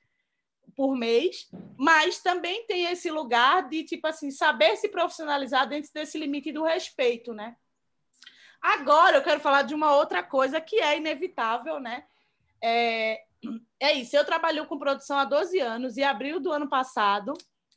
por 0.74 0.96
mês, 0.96 1.50
mas 1.76 2.22
também 2.22 2.66
tem 2.66 2.86
esse 2.86 3.10
lugar 3.10 3.68
de, 3.68 3.84
tipo 3.84 4.06
assim, 4.06 4.30
saber 4.30 4.76
se 4.76 4.88
profissionalizar 4.88 5.68
dentro 5.68 5.90
desse 5.92 6.16
limite 6.16 6.50
do 6.50 6.64
respeito, 6.64 7.34
né? 7.34 7.54
Agora 8.62 9.18
eu 9.18 9.22
quero 9.22 9.40
falar 9.40 9.60
de 9.60 9.74
uma 9.74 9.94
outra 9.94 10.22
coisa 10.22 10.58
que 10.58 10.80
é 10.80 10.96
inevitável, 10.96 11.78
né? 11.78 12.04
É, 12.62 13.22
é 13.78 13.92
isso. 13.92 14.16
Eu 14.16 14.24
trabalho 14.24 14.64
com 14.66 14.78
produção 14.78 15.18
há 15.18 15.26
12 15.26 15.60
anos 15.60 15.98
e 15.98 16.02
abril 16.02 16.40
do 16.40 16.50
ano 16.50 16.66
passado, 16.66 17.34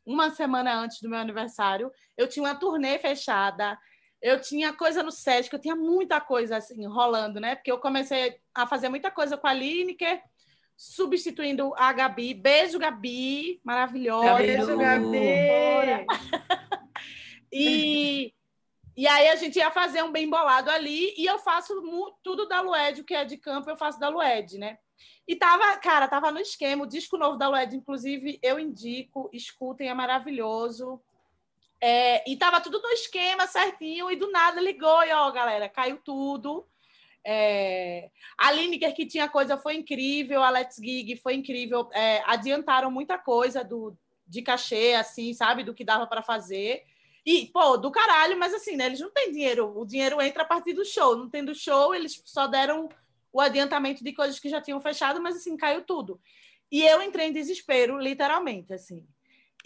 uma 0.07 0.31
semana 0.31 0.73
antes 0.73 1.01
do 1.01 1.09
meu 1.09 1.19
aniversário, 1.19 1.91
eu 2.15 2.27
tinha 2.27 2.43
uma 2.43 2.55
turnê 2.55 2.97
fechada. 2.97 3.77
Eu 4.21 4.41
tinha 4.41 4.73
coisa 4.73 5.03
no 5.03 5.11
SESC, 5.11 5.53
eu 5.53 5.59
tinha 5.59 5.75
muita 5.75 6.19
coisa 6.19 6.57
assim 6.57 6.87
rolando, 6.87 7.39
né? 7.39 7.55
Porque 7.55 7.71
eu 7.71 7.77
comecei 7.77 8.39
a 8.55 8.65
fazer 8.65 8.89
muita 8.89 9.11
coisa 9.11 9.37
com 9.37 9.45
a 9.45 9.53
Lineker, 9.53 10.21
substituindo 10.75 11.73
a 11.75 11.91
Gabi. 11.91 12.33
Beijo, 12.33 12.79
Gabi, 12.79 13.59
maravilhosa. 13.63 14.37
Beijo, 14.37 14.77
Gabi. 14.77 16.07
e 17.51 18.33
e 18.95 19.07
aí 19.07 19.29
a 19.29 19.35
gente 19.35 19.59
ia 19.59 19.69
fazer 19.69 20.01
um 20.01 20.11
bem 20.11 20.27
bolado 20.27 20.71
ali 20.71 21.13
e 21.15 21.27
eu 21.27 21.37
faço 21.37 21.71
tudo 22.23 22.47
da 22.47 22.61
Lued, 22.61 23.01
o 23.01 23.03
que 23.03 23.13
é 23.13 23.23
de 23.23 23.37
campo 23.37 23.69
eu 23.69 23.77
faço 23.77 23.99
da 23.99 24.09
Lued, 24.09 24.57
né? 24.57 24.79
E 25.27 25.35
tava, 25.35 25.77
cara, 25.77 26.07
tava 26.07 26.31
no 26.31 26.39
esquema, 26.39 26.83
o 26.83 26.87
disco 26.87 27.17
novo 27.17 27.37
da 27.37 27.49
Lued, 27.49 27.75
inclusive, 27.75 28.39
eu 28.41 28.59
indico, 28.59 29.29
escutem, 29.33 29.89
é 29.89 29.93
maravilhoso. 29.93 31.01
É, 31.79 32.29
e 32.29 32.35
tava 32.35 32.61
tudo 32.61 32.81
no 32.81 32.89
esquema 32.89 33.45
certinho, 33.47 34.09
e 34.09 34.15
do 34.15 34.31
nada 34.31 34.61
ligou, 34.61 35.03
e 35.03 35.11
ó, 35.11 35.29
galera, 35.31 35.69
caiu 35.69 35.97
tudo. 35.97 36.67
É, 37.23 38.09
a 38.37 38.51
Lineker, 38.51 38.95
que 38.95 39.05
tinha 39.05 39.27
coisa, 39.27 39.57
foi 39.57 39.75
incrível, 39.75 40.41
a 40.41 40.49
Let's 40.49 40.77
Gig 40.77 41.17
foi 41.17 41.35
incrível. 41.35 41.89
É, 41.93 42.23
adiantaram 42.25 42.89
muita 42.89 43.17
coisa 43.17 43.63
do, 43.63 43.95
de 44.25 44.41
cachê, 44.41 44.93
assim, 44.93 45.33
sabe, 45.33 45.63
do 45.63 45.73
que 45.73 45.83
dava 45.83 46.07
para 46.07 46.21
fazer. 46.21 46.83
E, 47.25 47.47
pô, 47.47 47.75
do 47.75 47.91
caralho, 47.91 48.39
mas 48.39 48.53
assim, 48.53 48.77
né? 48.77 48.85
Eles 48.85 49.01
não 49.01 49.11
têm 49.11 49.33
dinheiro. 49.33 49.77
O 49.77 49.85
dinheiro 49.85 50.21
entra 50.21 50.43
a 50.43 50.45
partir 50.45 50.71
do 50.71 50.85
show. 50.85 51.17
Não 51.17 51.29
tendo 51.29 51.53
show, 51.53 51.93
eles 51.93 52.21
só 52.23 52.47
deram 52.47 52.87
o 53.31 53.41
adiantamento 53.41 54.03
de 54.03 54.13
coisas 54.13 54.39
que 54.39 54.49
já 54.49 54.61
tinham 54.61 54.79
fechado, 54.79 55.21
mas 55.21 55.35
assim, 55.35 55.55
caiu 55.57 55.83
tudo. 55.83 56.19
E 56.71 56.83
eu 56.83 57.01
entrei 57.01 57.27
em 57.27 57.33
desespero, 57.33 57.97
literalmente, 57.97 58.73
assim. 58.73 59.07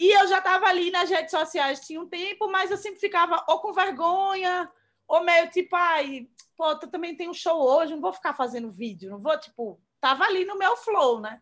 E 0.00 0.10
eu 0.10 0.26
já 0.26 0.38
estava 0.38 0.66
ali 0.66 0.90
nas 0.90 1.10
redes 1.10 1.30
sociais 1.30 1.80
tinha 1.86 2.00
um 2.00 2.08
tempo, 2.08 2.50
mas 2.50 2.70
eu 2.70 2.76
sempre 2.76 3.00
ficava 3.00 3.44
ou 3.48 3.60
com 3.60 3.72
vergonha, 3.72 4.70
ou 5.06 5.22
meio 5.22 5.50
tipo, 5.50 5.76
ai, 5.76 6.28
pô, 6.56 6.70
eu 6.70 6.78
também 6.78 7.16
tenho 7.16 7.30
um 7.30 7.34
show 7.34 7.60
hoje, 7.60 7.94
não 7.94 8.00
vou 8.00 8.12
ficar 8.12 8.34
fazendo 8.34 8.70
vídeo, 8.70 9.10
não 9.10 9.18
vou, 9.18 9.38
tipo, 9.38 9.80
tava 10.00 10.24
ali 10.24 10.44
no 10.44 10.56
meu 10.56 10.76
flow, 10.76 11.20
né? 11.20 11.40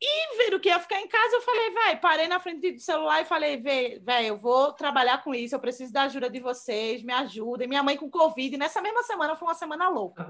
E 0.00 0.36
viram 0.36 0.60
que 0.60 0.68
ia 0.68 0.78
ficar 0.78 1.00
em 1.00 1.08
casa, 1.08 1.36
eu 1.36 1.40
falei, 1.40 1.70
vai, 1.70 1.98
parei 1.98 2.28
na 2.28 2.38
frente 2.38 2.70
do 2.70 2.80
celular 2.80 3.22
e 3.22 3.24
falei, 3.24 3.56
velho, 3.56 4.26
eu 4.26 4.36
vou 4.36 4.72
trabalhar 4.74 5.24
com 5.24 5.34
isso, 5.34 5.54
eu 5.54 5.60
preciso 5.60 5.90
da 5.90 6.02
ajuda 6.02 6.28
de 6.28 6.38
vocês, 6.38 7.02
me 7.02 7.14
ajudem. 7.14 7.66
Minha 7.66 7.82
mãe 7.82 7.96
com 7.96 8.10
Covid, 8.10 8.58
nessa 8.58 8.82
mesma 8.82 9.02
semana 9.04 9.34
foi 9.34 9.48
uma 9.48 9.54
semana 9.54 9.88
louca. 9.88 10.22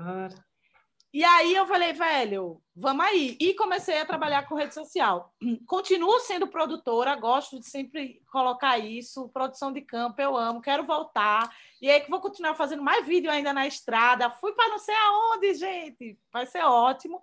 E 1.12 1.24
aí 1.24 1.54
eu 1.54 1.66
falei, 1.66 1.92
velho, 1.92 2.60
vamos 2.74 3.06
aí. 3.06 3.36
E 3.40 3.54
comecei 3.54 3.98
a 4.00 4.04
trabalhar 4.04 4.46
com 4.46 4.54
rede 4.54 4.74
social. 4.74 5.34
Continuo 5.66 6.20
sendo 6.20 6.46
produtora, 6.46 7.16
gosto 7.16 7.58
de 7.58 7.66
sempre 7.66 8.20
colocar 8.30 8.78
isso, 8.78 9.28
produção 9.30 9.72
de 9.72 9.80
campo, 9.80 10.20
eu 10.20 10.36
amo, 10.36 10.60
quero 10.60 10.84
voltar. 10.84 11.50
E 11.80 11.90
aí 11.90 12.00
que 12.00 12.10
vou 12.10 12.20
continuar 12.20 12.54
fazendo 12.54 12.82
mais 12.82 13.06
vídeo 13.06 13.30
ainda 13.30 13.52
na 13.52 13.66
estrada. 13.66 14.28
Fui 14.28 14.52
para 14.52 14.68
não 14.68 14.78
sei 14.78 14.94
aonde, 14.94 15.54
gente. 15.54 16.18
Vai 16.32 16.46
ser 16.46 16.64
ótimo. 16.64 17.22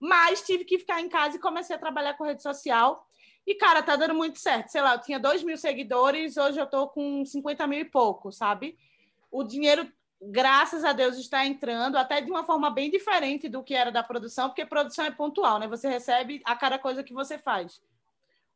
Mas 0.00 0.42
tive 0.42 0.64
que 0.64 0.78
ficar 0.78 1.00
em 1.00 1.08
casa 1.08 1.36
e 1.36 1.40
comecei 1.40 1.74
a 1.74 1.78
trabalhar 1.78 2.14
com 2.14 2.24
rede 2.24 2.42
social. 2.42 3.06
E, 3.46 3.54
cara, 3.54 3.82
tá 3.82 3.96
dando 3.96 4.14
muito 4.14 4.38
certo. 4.38 4.68
Sei 4.68 4.80
lá, 4.80 4.94
eu 4.94 5.00
tinha 5.00 5.18
2 5.18 5.42
mil 5.42 5.56
seguidores, 5.56 6.36
hoje 6.36 6.60
eu 6.60 6.66
tô 6.66 6.88
com 6.88 7.24
50 7.24 7.66
mil 7.66 7.80
e 7.80 7.84
pouco, 7.84 8.30
sabe? 8.30 8.78
O 9.30 9.42
dinheiro 9.42 9.90
graças 10.20 10.84
a 10.84 10.92
Deus, 10.92 11.16
está 11.16 11.46
entrando, 11.46 11.96
até 11.96 12.20
de 12.20 12.30
uma 12.30 12.44
forma 12.44 12.70
bem 12.70 12.90
diferente 12.90 13.48
do 13.48 13.62
que 13.62 13.74
era 13.74 13.92
da 13.92 14.02
produção, 14.02 14.48
porque 14.48 14.66
produção 14.66 15.04
é 15.04 15.10
pontual, 15.10 15.58
né? 15.58 15.68
Você 15.68 15.88
recebe 15.88 16.42
a 16.44 16.56
cada 16.56 16.78
coisa 16.78 17.02
que 17.02 17.12
você 17.12 17.38
faz. 17.38 17.80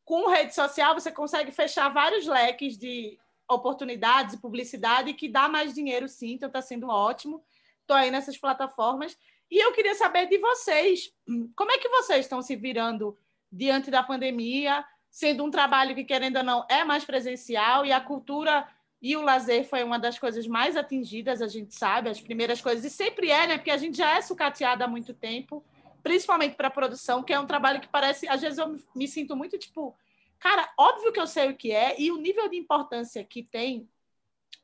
Com 0.05 0.29
rede 0.29 0.55
social, 0.55 0.95
você 0.95 1.13
consegue 1.13 1.53
fechar 1.53 1.89
vários 1.89 2.27
leques 2.27 2.77
de 2.77 3.19
oportunidades 3.49 4.35
e 4.35 4.41
publicidade 4.41 5.15
que 5.15 5.29
dá 5.29 5.49
mais 5.49 5.75
dinheiro, 5.75 6.09
sim, 6.09 6.33
então 6.33 6.49
está 6.49 6.61
sendo 6.61 6.89
ótimo. 6.89 7.43
Estou 7.81 7.97
aí 7.97 8.11
nessas 8.11 8.37
plataformas. 8.37 9.17
E 9.51 9.59
eu 9.59 9.73
queria 9.73 9.95
saber 9.95 10.27
de 10.27 10.39
vocês, 10.39 11.13
como 11.55 11.71
é 11.71 11.79
que 11.79 11.89
vocês 11.89 12.25
estão 12.25 12.41
se 12.43 12.57
virando 12.57 13.17
diante 13.51 13.91
da 13.91 14.03
pandemia, 14.03 14.85
sendo 15.11 15.45
um 15.45 15.51
trabalho 15.51 15.95
que, 15.95 16.05
querendo 16.05 16.39
ou 16.39 16.43
não, 16.43 16.67
é 16.71 16.85
mais 16.85 17.05
presencial 17.05 17.85
e 17.85 17.93
a 17.93 18.01
cultura 18.01 18.67
e 19.03 19.17
o 19.17 19.23
lazer 19.23 19.69
foi 19.69 19.83
uma 19.83 19.99
das 19.99 20.17
coisas 20.17 20.47
mais 20.47 20.77
atingidas, 20.77 21.43
a 21.43 21.49
gente 21.49 21.75
sabe, 21.75 22.09
as 22.09 22.21
primeiras 22.21 22.61
coisas, 22.61 22.85
e 22.85 22.91
sempre 22.91 23.31
é, 23.31 23.49
né? 23.49 23.59
Porque 23.59 23.73
a 23.73 23.77
gente 23.77 23.99
já 23.99 24.17
é 24.17 24.23
sucateada 24.23 24.85
há 24.85 24.89
muito 24.89 25.13
tempo, 25.13 25.65
principalmente 26.05 26.55
para 26.55 26.69
a 26.69 26.71
produção, 26.71 27.23
que 27.23 27.33
é 27.33 27.41
um 27.41 27.47
trabalho 27.47 27.81
que 27.81 27.89
parece, 27.89 28.29
às 28.29 28.41
vezes 28.41 28.59
eu 28.59 28.79
me 28.95 29.09
sinto 29.09 29.35
muito 29.35 29.59
tipo, 29.59 29.97
cara, 30.39 30.73
óbvio 30.79 31.13
que 31.13 31.19
eu 31.19 31.27
sei 31.27 31.51
o 31.51 31.57
que 31.57 31.73
é, 31.73 32.01
e 32.01 32.13
o 32.13 32.17
nível 32.17 32.49
de 32.49 32.57
importância 32.57 33.25
que 33.25 33.43
tem 33.43 33.89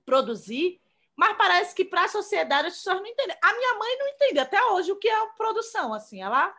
produzir, 0.07 0.81
mas 1.17 1.37
parece 1.37 1.75
que 1.75 1.85
para 1.85 2.05
a 2.05 2.09
sociedade 2.09 2.69
as 2.69 2.75
pessoas 2.75 3.01
não 3.01 3.07
entendem. 3.07 3.37
A 3.43 3.53
minha 3.53 3.75
mãe 3.75 3.99
não 3.99 4.09
entende 4.09 4.39
até 4.39 4.63
hoje 4.67 4.93
o 4.93 4.97
que 4.97 5.09
é 5.09 5.27
produção, 5.37 5.93
assim, 5.93 6.23
ela 6.23 6.55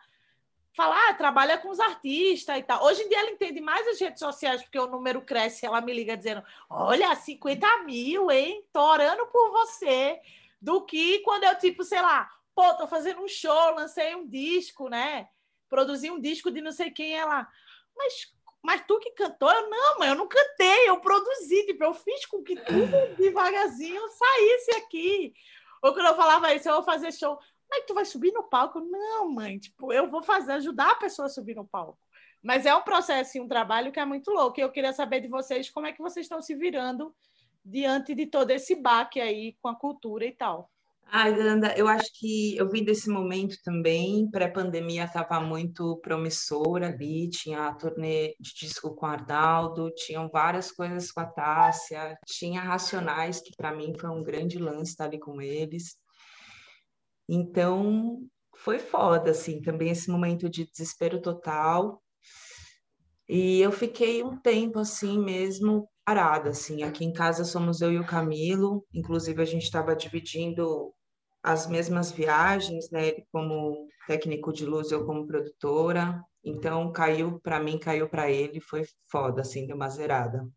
fala, 0.73 1.09
ah, 1.09 1.13
trabalha 1.13 1.57
com 1.57 1.69
os 1.69 1.79
artistas 1.79 2.57
e 2.57 2.63
tal. 2.63 2.83
Hoje 2.83 3.01
em 3.01 3.09
dia 3.09 3.19
ela 3.19 3.31
entende 3.31 3.59
mais 3.59 3.87
as 3.87 3.99
redes 3.99 4.19
sociais, 4.19 4.61
porque 4.61 4.79
o 4.79 4.87
número 4.87 5.21
cresce, 5.21 5.65
ela 5.65 5.81
me 5.81 5.93
liga 5.93 6.15
dizendo, 6.15 6.43
olha, 6.69 7.13
50 7.15 7.83
mil, 7.83 8.29
hein? 8.31 8.63
Tô 8.71 8.81
orando 8.81 9.25
por 9.27 9.51
você. 9.51 10.19
Do 10.61 10.85
que 10.85 11.19
quando 11.19 11.45
eu, 11.45 11.57
tipo, 11.57 11.83
sei 11.83 12.01
lá, 12.01 12.29
pô, 12.53 12.73
tô 12.75 12.87
fazendo 12.87 13.21
um 13.21 13.27
show, 13.27 13.75
lancei 13.75 14.15
um 14.15 14.27
disco, 14.27 14.89
né? 14.89 15.29
Produzi 15.69 16.11
um 16.11 16.19
disco 16.19 16.51
de 16.51 16.61
não 16.61 16.71
sei 16.71 16.91
quem, 16.91 17.13
ela... 17.13 17.47
Mas, 17.95 18.33
mas 18.61 18.83
tu 18.85 18.99
que 18.99 19.11
cantou? 19.11 19.51
Eu, 19.51 19.69
não, 19.69 19.99
mãe, 19.99 20.09
eu 20.09 20.15
não 20.15 20.27
cantei, 20.27 20.89
eu 20.89 20.99
produzi, 20.99 21.65
tipo, 21.65 21.83
eu 21.83 21.93
fiz 21.93 22.25
com 22.25 22.43
que 22.43 22.55
tudo 22.55 23.15
devagarzinho 23.17 24.01
saísse 24.09 24.71
aqui. 24.71 25.33
Ou 25.81 25.93
quando 25.93 26.07
eu 26.07 26.15
falava 26.15 26.53
isso, 26.53 26.67
eu 26.67 26.75
vou 26.75 26.83
fazer 26.83 27.11
show. 27.11 27.39
Mas 27.69 27.85
tu 27.85 27.93
vai 27.93 28.05
subir 28.05 28.31
no 28.31 28.43
palco? 28.43 28.79
Não, 28.79 29.31
mãe, 29.31 29.59
tipo, 29.59 29.93
eu 29.93 30.09
vou 30.09 30.21
fazer, 30.21 30.53
ajudar 30.53 30.91
a 30.91 30.95
pessoa 30.95 31.27
a 31.27 31.29
subir 31.29 31.55
no 31.55 31.67
palco. 31.67 31.99
Mas 32.41 32.65
é 32.65 32.73
um 32.73 32.81
processo 32.81 33.37
e 33.37 33.41
um 33.41 33.47
trabalho 33.47 33.91
que 33.91 33.99
é 33.99 34.05
muito 34.05 34.31
louco. 34.31 34.59
E 34.59 34.63
eu 34.63 34.71
queria 34.71 34.93
saber 34.93 35.19
de 35.19 35.27
vocês 35.27 35.69
como 35.69 35.85
é 35.85 35.91
que 35.91 36.01
vocês 36.01 36.25
estão 36.25 36.41
se 36.41 36.55
virando 36.55 37.13
diante 37.63 38.15
de 38.15 38.25
todo 38.25 38.51
esse 38.51 38.75
baque 38.75 39.19
aí 39.19 39.55
com 39.61 39.67
a 39.67 39.75
cultura 39.75 40.25
e 40.25 40.31
tal. 40.31 40.69
Ai, 41.11 41.33
Danda, 41.33 41.75
eu 41.75 41.87
acho 41.87 42.07
que 42.13 42.55
eu 42.55 42.69
vi 42.69 42.85
desse 42.85 43.09
momento 43.09 43.57
também, 43.63 44.29
pré-pandemia 44.29 45.05
estava 45.05 45.39
muito 45.41 45.97
promissora 46.03 46.89
ali, 46.89 47.27
tinha 47.31 47.67
a 47.67 47.73
turnê 47.73 48.35
de 48.39 48.53
disco 48.53 48.93
com 48.93 49.07
Arnaldo, 49.07 49.91
tinham 49.95 50.29
várias 50.29 50.71
coisas 50.71 51.11
com 51.11 51.19
a 51.21 51.25
Tássia, 51.25 52.15
tinha 52.27 52.61
Racionais, 52.61 53.41
que 53.41 53.55
para 53.57 53.73
mim 53.73 53.91
foi 53.99 54.11
um 54.11 54.21
grande 54.21 54.59
lance 54.59 54.91
estar 54.91 55.05
ali 55.05 55.17
com 55.17 55.41
eles. 55.41 55.97
Então, 57.31 58.27
foi 58.55 58.79
foda, 58.79 59.29
assim, 59.29 59.61
também 59.61 59.91
esse 59.91 60.09
momento 60.09 60.49
de 60.49 60.65
desespero 60.65 61.21
total. 61.21 62.01
E 63.27 63.61
eu 63.61 63.71
fiquei 63.71 64.23
um 64.23 64.35
tempo, 64.35 64.79
assim, 64.79 65.19
mesmo 65.19 65.87
parada, 66.03 66.49
assim. 66.49 66.81
Aqui 66.81 67.05
em 67.05 67.13
casa 67.13 67.43
somos 67.43 67.81
eu 67.81 67.91
e 67.91 67.99
o 67.99 68.05
Camilo, 68.05 68.83
inclusive 68.91 69.39
a 69.39 69.45
gente 69.45 69.61
estava 69.61 69.95
dividindo 69.95 70.91
as 71.43 71.67
mesmas 71.67 72.11
viagens, 72.11 72.89
né? 72.89 73.09
Ele 73.09 73.23
como 73.31 73.87
técnico 74.07 74.51
de 74.51 74.65
luz, 74.65 74.91
eu 74.91 75.05
como 75.05 75.27
produtora. 75.27 76.19
Então, 76.43 76.91
caiu 76.91 77.39
para 77.39 77.59
mim, 77.59 77.77
caiu 77.77 78.09
para 78.09 78.31
ele, 78.31 78.59
foi 78.59 78.83
foda, 79.11 79.41
assim, 79.41 79.67
deu 79.67 79.75
uma 79.75 79.87
zerada. 79.87 80.49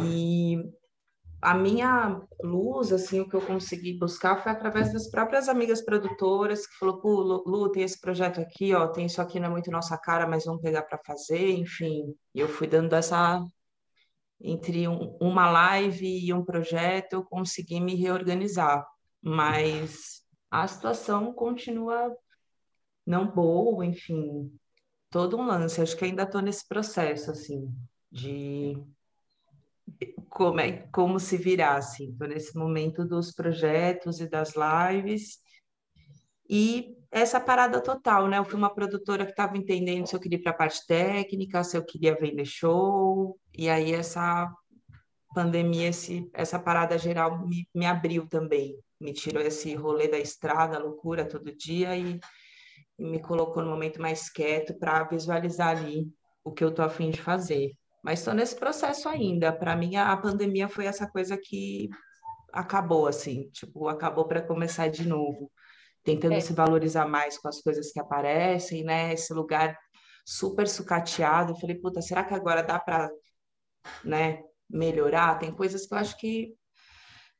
E 0.00 0.58
a 1.44 1.54
minha 1.54 2.22
luz, 2.42 2.90
assim, 2.90 3.20
o 3.20 3.28
que 3.28 3.34
eu 3.36 3.46
consegui 3.46 3.98
buscar 3.98 4.42
foi 4.42 4.50
através 4.50 4.92
das 4.94 5.10
próprias 5.10 5.46
amigas 5.46 5.84
produtoras, 5.84 6.66
que 6.66 6.78
falou, 6.78 7.00
pô, 7.02 7.20
Lu, 7.20 7.70
tem 7.70 7.82
esse 7.82 8.00
projeto 8.00 8.40
aqui, 8.40 8.74
ó, 8.74 8.88
tem 8.88 9.04
isso 9.04 9.20
aqui, 9.20 9.38
não 9.38 9.48
é 9.48 9.50
muito 9.50 9.70
nossa 9.70 9.98
cara, 9.98 10.26
mas 10.26 10.46
vamos 10.46 10.62
pegar 10.62 10.82
para 10.82 10.98
fazer, 11.04 11.50
enfim. 11.50 12.14
E 12.34 12.40
eu 12.40 12.48
fui 12.48 12.66
dando 12.66 12.94
essa... 12.94 13.44
Entre 14.40 14.88
um, 14.88 15.16
uma 15.20 15.50
live 15.50 16.06
e 16.06 16.32
um 16.32 16.44
projeto, 16.44 17.12
eu 17.12 17.24
consegui 17.24 17.80
me 17.80 17.94
reorganizar, 17.94 18.84
mas 19.22 20.22
a 20.50 20.66
situação 20.66 21.32
continua 21.32 22.10
não 23.06 23.26
boa, 23.26 23.84
enfim, 23.86 24.50
todo 25.10 25.36
um 25.36 25.46
lance. 25.46 25.80
Acho 25.80 25.96
que 25.96 26.04
ainda 26.04 26.24
estou 26.24 26.42
nesse 26.42 26.66
processo, 26.66 27.30
assim, 27.30 27.70
de 28.10 28.82
como, 30.28 30.60
é, 30.60 30.86
como 30.92 31.20
se 31.20 31.36
virar, 31.36 31.76
assim. 31.76 32.10
Estou 32.10 32.28
nesse 32.28 32.56
momento 32.56 33.04
dos 33.04 33.32
projetos 33.32 34.20
e 34.20 34.28
das 34.28 34.54
lives. 34.54 35.38
E 36.48 36.96
essa 37.10 37.40
parada 37.40 37.80
total, 37.80 38.28
né? 38.28 38.38
Eu 38.38 38.44
fui 38.44 38.56
uma 38.56 38.74
produtora 38.74 39.24
que 39.24 39.30
estava 39.30 39.56
entendendo 39.56 40.06
se 40.06 40.16
eu 40.16 40.20
queria 40.20 40.38
ir 40.38 40.42
para 40.42 40.52
a 40.52 40.56
parte 40.56 40.84
técnica, 40.86 41.62
se 41.62 41.76
eu 41.76 41.84
queria 41.84 42.16
vender 42.16 42.44
show. 42.44 43.38
E 43.56 43.68
aí 43.68 43.92
essa 43.92 44.52
pandemia, 45.34 45.88
esse, 45.88 46.28
essa 46.34 46.58
parada 46.58 46.98
geral 46.98 47.46
me, 47.46 47.68
me 47.74 47.86
abriu 47.86 48.26
também. 48.28 48.76
Me 49.00 49.12
tirou 49.12 49.42
esse 49.42 49.74
rolê 49.74 50.08
da 50.08 50.18
estrada, 50.18 50.78
loucura 50.78 51.24
todo 51.24 51.54
dia 51.54 51.96
e, 51.96 52.18
e 52.98 53.04
me 53.04 53.20
colocou 53.20 53.62
no 53.62 53.70
momento 53.70 54.00
mais 54.00 54.28
quieto 54.30 54.74
para 54.78 55.04
visualizar 55.04 55.76
ali 55.76 56.08
o 56.42 56.52
que 56.52 56.62
eu 56.62 56.68
estou 56.68 56.84
afim 56.84 57.10
de 57.10 57.20
fazer. 57.20 57.72
Mas 58.04 58.18
estou 58.18 58.34
nesse 58.34 58.54
processo 58.54 59.08
ainda. 59.08 59.50
Para 59.50 59.74
mim, 59.74 59.96
a 59.96 60.14
pandemia 60.14 60.68
foi 60.68 60.84
essa 60.84 61.08
coisa 61.08 61.38
que 61.38 61.88
acabou, 62.52 63.06
assim, 63.06 63.48
tipo, 63.50 63.88
acabou 63.88 64.28
para 64.28 64.42
começar 64.42 64.88
de 64.88 65.08
novo, 65.08 65.50
tentando 66.04 66.34
é. 66.34 66.40
se 66.40 66.52
valorizar 66.52 67.08
mais 67.08 67.38
com 67.38 67.48
as 67.48 67.62
coisas 67.62 67.90
que 67.90 67.98
aparecem, 67.98 68.84
né? 68.84 69.14
Esse 69.14 69.32
lugar 69.32 69.74
super 70.26 70.68
sucateado. 70.68 71.52
Eu 71.52 71.56
falei, 71.56 71.76
puta, 71.76 72.02
será 72.02 72.22
que 72.22 72.34
agora 72.34 72.62
dá 72.62 72.78
para, 72.78 73.10
né, 74.04 74.42
melhorar? 74.68 75.38
Tem 75.38 75.50
coisas 75.50 75.86
que 75.86 75.94
eu 75.94 75.98
acho 75.98 76.18
que 76.18 76.54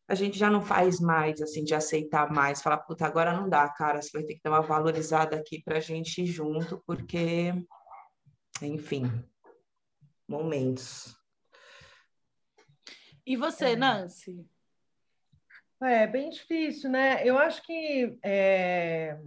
a 0.09 0.15
gente 0.15 0.39
já 0.39 0.49
não 0.49 0.62
faz 0.62 0.99
mais, 0.99 1.43
assim, 1.43 1.62
de 1.62 1.75
aceitar 1.75 2.33
mais, 2.33 2.62
falar, 2.62 2.79
puta, 2.79 3.07
agora 3.07 3.35
não 3.35 3.51
dá, 3.51 3.69
cara, 3.69 4.01
você 4.01 4.11
vai 4.12 4.23
ter 4.23 4.35
que 4.35 4.41
dar 4.43 4.51
uma 4.51 4.62
valorizada 4.62 5.37
aqui 5.37 5.62
para 5.62 5.77
a 5.77 5.81
gente 5.81 6.23
ir 6.23 6.27
junto, 6.27 6.83
porque, 6.87 7.53
enfim, 8.62 9.11
momentos. 10.29 11.16
E 13.27 13.37
você, 13.37 13.75
Nancy? 13.75 14.47
É 15.83 16.07
bem 16.07 16.31
difícil, 16.31 16.91
né? 16.91 17.27
Eu 17.27 17.39
acho 17.39 17.62
que 17.62 18.18
é... 18.22 19.18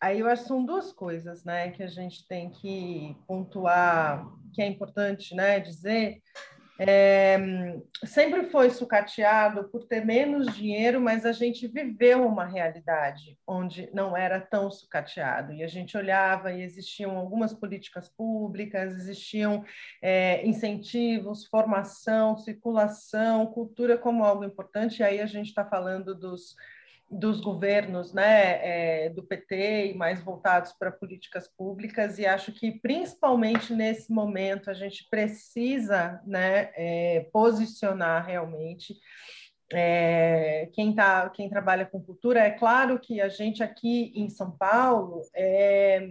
aí 0.00 0.20
eu 0.20 0.26
acho 0.26 0.42
que 0.42 0.48
são 0.48 0.64
duas 0.64 0.92
coisas, 0.92 1.44
né, 1.44 1.70
que 1.70 1.82
a 1.82 1.86
gente 1.86 2.26
tem 2.26 2.50
que 2.50 3.16
pontuar, 3.26 4.26
que 4.52 4.62
é 4.62 4.66
importante, 4.66 5.34
né, 5.34 5.60
dizer 5.60 6.20
é, 6.84 7.38
sempre 8.04 8.42
foi 8.50 8.68
sucateado 8.68 9.68
por 9.68 9.84
ter 9.84 10.04
menos 10.04 10.52
dinheiro, 10.52 11.00
mas 11.00 11.24
a 11.24 11.30
gente 11.30 11.68
viveu 11.68 12.26
uma 12.26 12.44
realidade 12.44 13.38
onde 13.46 13.88
não 13.94 14.16
era 14.16 14.40
tão 14.40 14.68
sucateado. 14.68 15.52
E 15.52 15.62
a 15.62 15.68
gente 15.68 15.96
olhava 15.96 16.52
e 16.52 16.60
existiam 16.60 17.16
algumas 17.16 17.54
políticas 17.54 18.08
públicas, 18.08 18.94
existiam 18.94 19.64
é, 20.02 20.44
incentivos, 20.44 21.46
formação, 21.46 22.36
circulação, 22.36 23.46
cultura 23.46 23.96
como 23.96 24.24
algo 24.24 24.44
importante. 24.44 25.00
E 25.00 25.04
aí 25.04 25.20
a 25.20 25.26
gente 25.26 25.50
está 25.50 25.64
falando 25.64 26.16
dos 26.16 26.56
dos 27.12 27.40
governos 27.40 28.12
né, 28.12 29.04
é, 29.04 29.08
do 29.10 29.22
PT 29.22 29.92
e 29.92 29.94
mais 29.94 30.22
voltados 30.22 30.72
para 30.72 30.90
políticas 30.90 31.46
públicas, 31.46 32.18
e 32.18 32.26
acho 32.26 32.52
que, 32.52 32.72
principalmente 32.72 33.74
nesse 33.74 34.10
momento, 34.10 34.70
a 34.70 34.74
gente 34.74 35.06
precisa 35.10 36.20
né, 36.26 36.70
é, 36.74 37.28
posicionar 37.32 38.24
realmente 38.26 38.94
é, 39.72 40.68
quem, 40.72 40.94
tá, 40.94 41.28
quem 41.30 41.48
trabalha 41.48 41.86
com 41.86 42.00
cultura. 42.00 42.40
É 42.40 42.50
claro 42.50 42.98
que 42.98 43.20
a 43.20 43.28
gente 43.28 43.62
aqui 43.62 44.12
em 44.14 44.28
São 44.28 44.50
Paulo 44.50 45.22
é, 45.34 46.08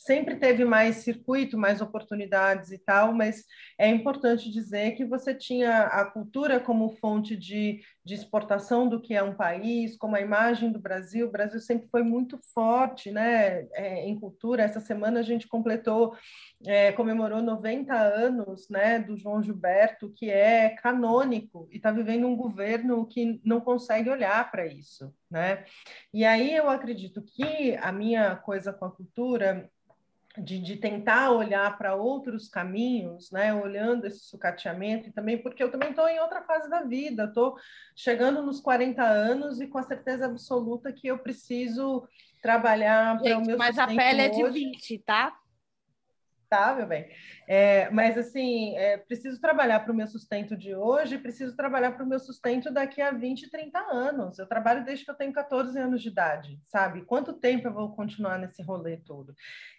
sempre 0.00 0.36
teve 0.36 0.64
mais 0.64 0.96
circuito, 0.96 1.58
mais 1.58 1.82
oportunidades 1.82 2.72
e 2.72 2.78
tal, 2.78 3.12
mas 3.12 3.44
é 3.78 3.86
importante 3.86 4.50
dizer 4.50 4.92
que 4.92 5.04
você 5.04 5.34
tinha 5.34 5.82
a 5.82 6.06
cultura 6.06 6.58
como 6.58 6.96
fonte 6.96 7.36
de, 7.36 7.82
de 8.02 8.14
exportação 8.14 8.88
do 8.88 8.98
que 8.98 9.14
é 9.14 9.22
um 9.22 9.34
país, 9.34 9.98
como 9.98 10.16
a 10.16 10.20
imagem 10.20 10.72
do 10.72 10.80
Brasil. 10.80 11.26
O 11.28 11.30
Brasil 11.30 11.60
sempre 11.60 11.86
foi 11.88 12.02
muito 12.02 12.38
forte 12.54 13.10
né, 13.10 13.66
é, 13.74 14.08
em 14.08 14.18
cultura. 14.18 14.62
Essa 14.62 14.80
semana 14.80 15.20
a 15.20 15.22
gente 15.22 15.46
completou, 15.46 16.16
é, 16.66 16.92
comemorou 16.92 17.42
90 17.42 17.94
anos 17.94 18.70
né, 18.70 18.98
do 18.98 19.18
João 19.18 19.42
Gilberto, 19.42 20.10
que 20.16 20.30
é 20.30 20.70
canônico, 20.70 21.68
e 21.70 21.76
está 21.76 21.92
vivendo 21.92 22.26
um 22.26 22.36
governo 22.36 23.06
que 23.06 23.38
não 23.44 23.60
consegue 23.60 24.08
olhar 24.08 24.50
para 24.50 24.66
isso. 24.66 25.14
Né? 25.30 25.62
E 26.12 26.24
aí 26.24 26.56
eu 26.56 26.70
acredito 26.70 27.22
que 27.22 27.76
a 27.76 27.92
minha 27.92 28.34
coisa 28.36 28.72
com 28.72 28.86
a 28.86 28.90
cultura 28.90 29.70
de, 30.38 30.60
de, 30.60 30.76
tentar 30.76 31.32
olhar 31.32 31.76
para 31.76 31.94
outros 31.94 32.48
caminhos, 32.48 33.30
né, 33.32 33.52
olhando 33.52 34.06
esse 34.06 34.20
sucateamento, 34.20 35.08
e 35.08 35.12
também 35.12 35.36
porque 35.36 35.62
eu 35.62 35.70
também 35.70 35.90
estou 35.90 36.08
em 36.08 36.20
outra 36.20 36.42
fase 36.42 36.70
da 36.70 36.82
vida, 36.82 37.24
estou 37.24 37.56
chegando 37.96 38.42
nos 38.42 38.60
40 38.60 39.02
anos 39.02 39.60
e 39.60 39.66
com 39.66 39.78
a 39.78 39.82
certeza 39.82 40.26
absoluta 40.26 40.92
que 40.92 41.08
eu 41.08 41.18
preciso 41.18 42.06
trabalhar 42.40 43.20
para 43.20 43.38
o 43.38 43.44
meu 43.44 43.58
Mas 43.58 43.78
a 43.78 43.86
pele 43.86 44.00
hoje. 44.00 44.20
é 44.20 44.28
de 44.28 44.50
20, 44.50 44.98
tá? 45.00 45.36
Tá, 46.50 46.74
meu 46.74 46.84
bem. 46.84 47.08
É, 47.46 47.88
mas, 47.90 48.18
assim, 48.18 48.76
é, 48.76 48.96
preciso 48.96 49.40
trabalhar 49.40 49.78
para 49.80 49.92
o 49.92 49.94
meu 49.94 50.08
sustento 50.08 50.56
de 50.56 50.74
hoje, 50.74 51.16
preciso 51.16 51.54
trabalhar 51.54 51.92
para 51.92 52.04
o 52.04 52.08
meu 52.08 52.18
sustento 52.18 52.72
daqui 52.72 53.00
a 53.00 53.12
20, 53.12 53.48
30 53.48 53.78
anos. 53.78 54.36
Eu 54.36 54.48
trabalho 54.48 54.84
desde 54.84 55.04
que 55.04 55.10
eu 55.12 55.14
tenho 55.14 55.32
14 55.32 55.78
anos 55.78 56.02
de 56.02 56.08
idade, 56.08 56.60
sabe? 56.66 57.02
Quanto 57.02 57.34
tempo 57.34 57.68
eu 57.68 57.72
vou 57.72 57.94
continuar 57.94 58.36
nesse 58.36 58.62
rolê 58.62 58.96
todo? 58.96 59.32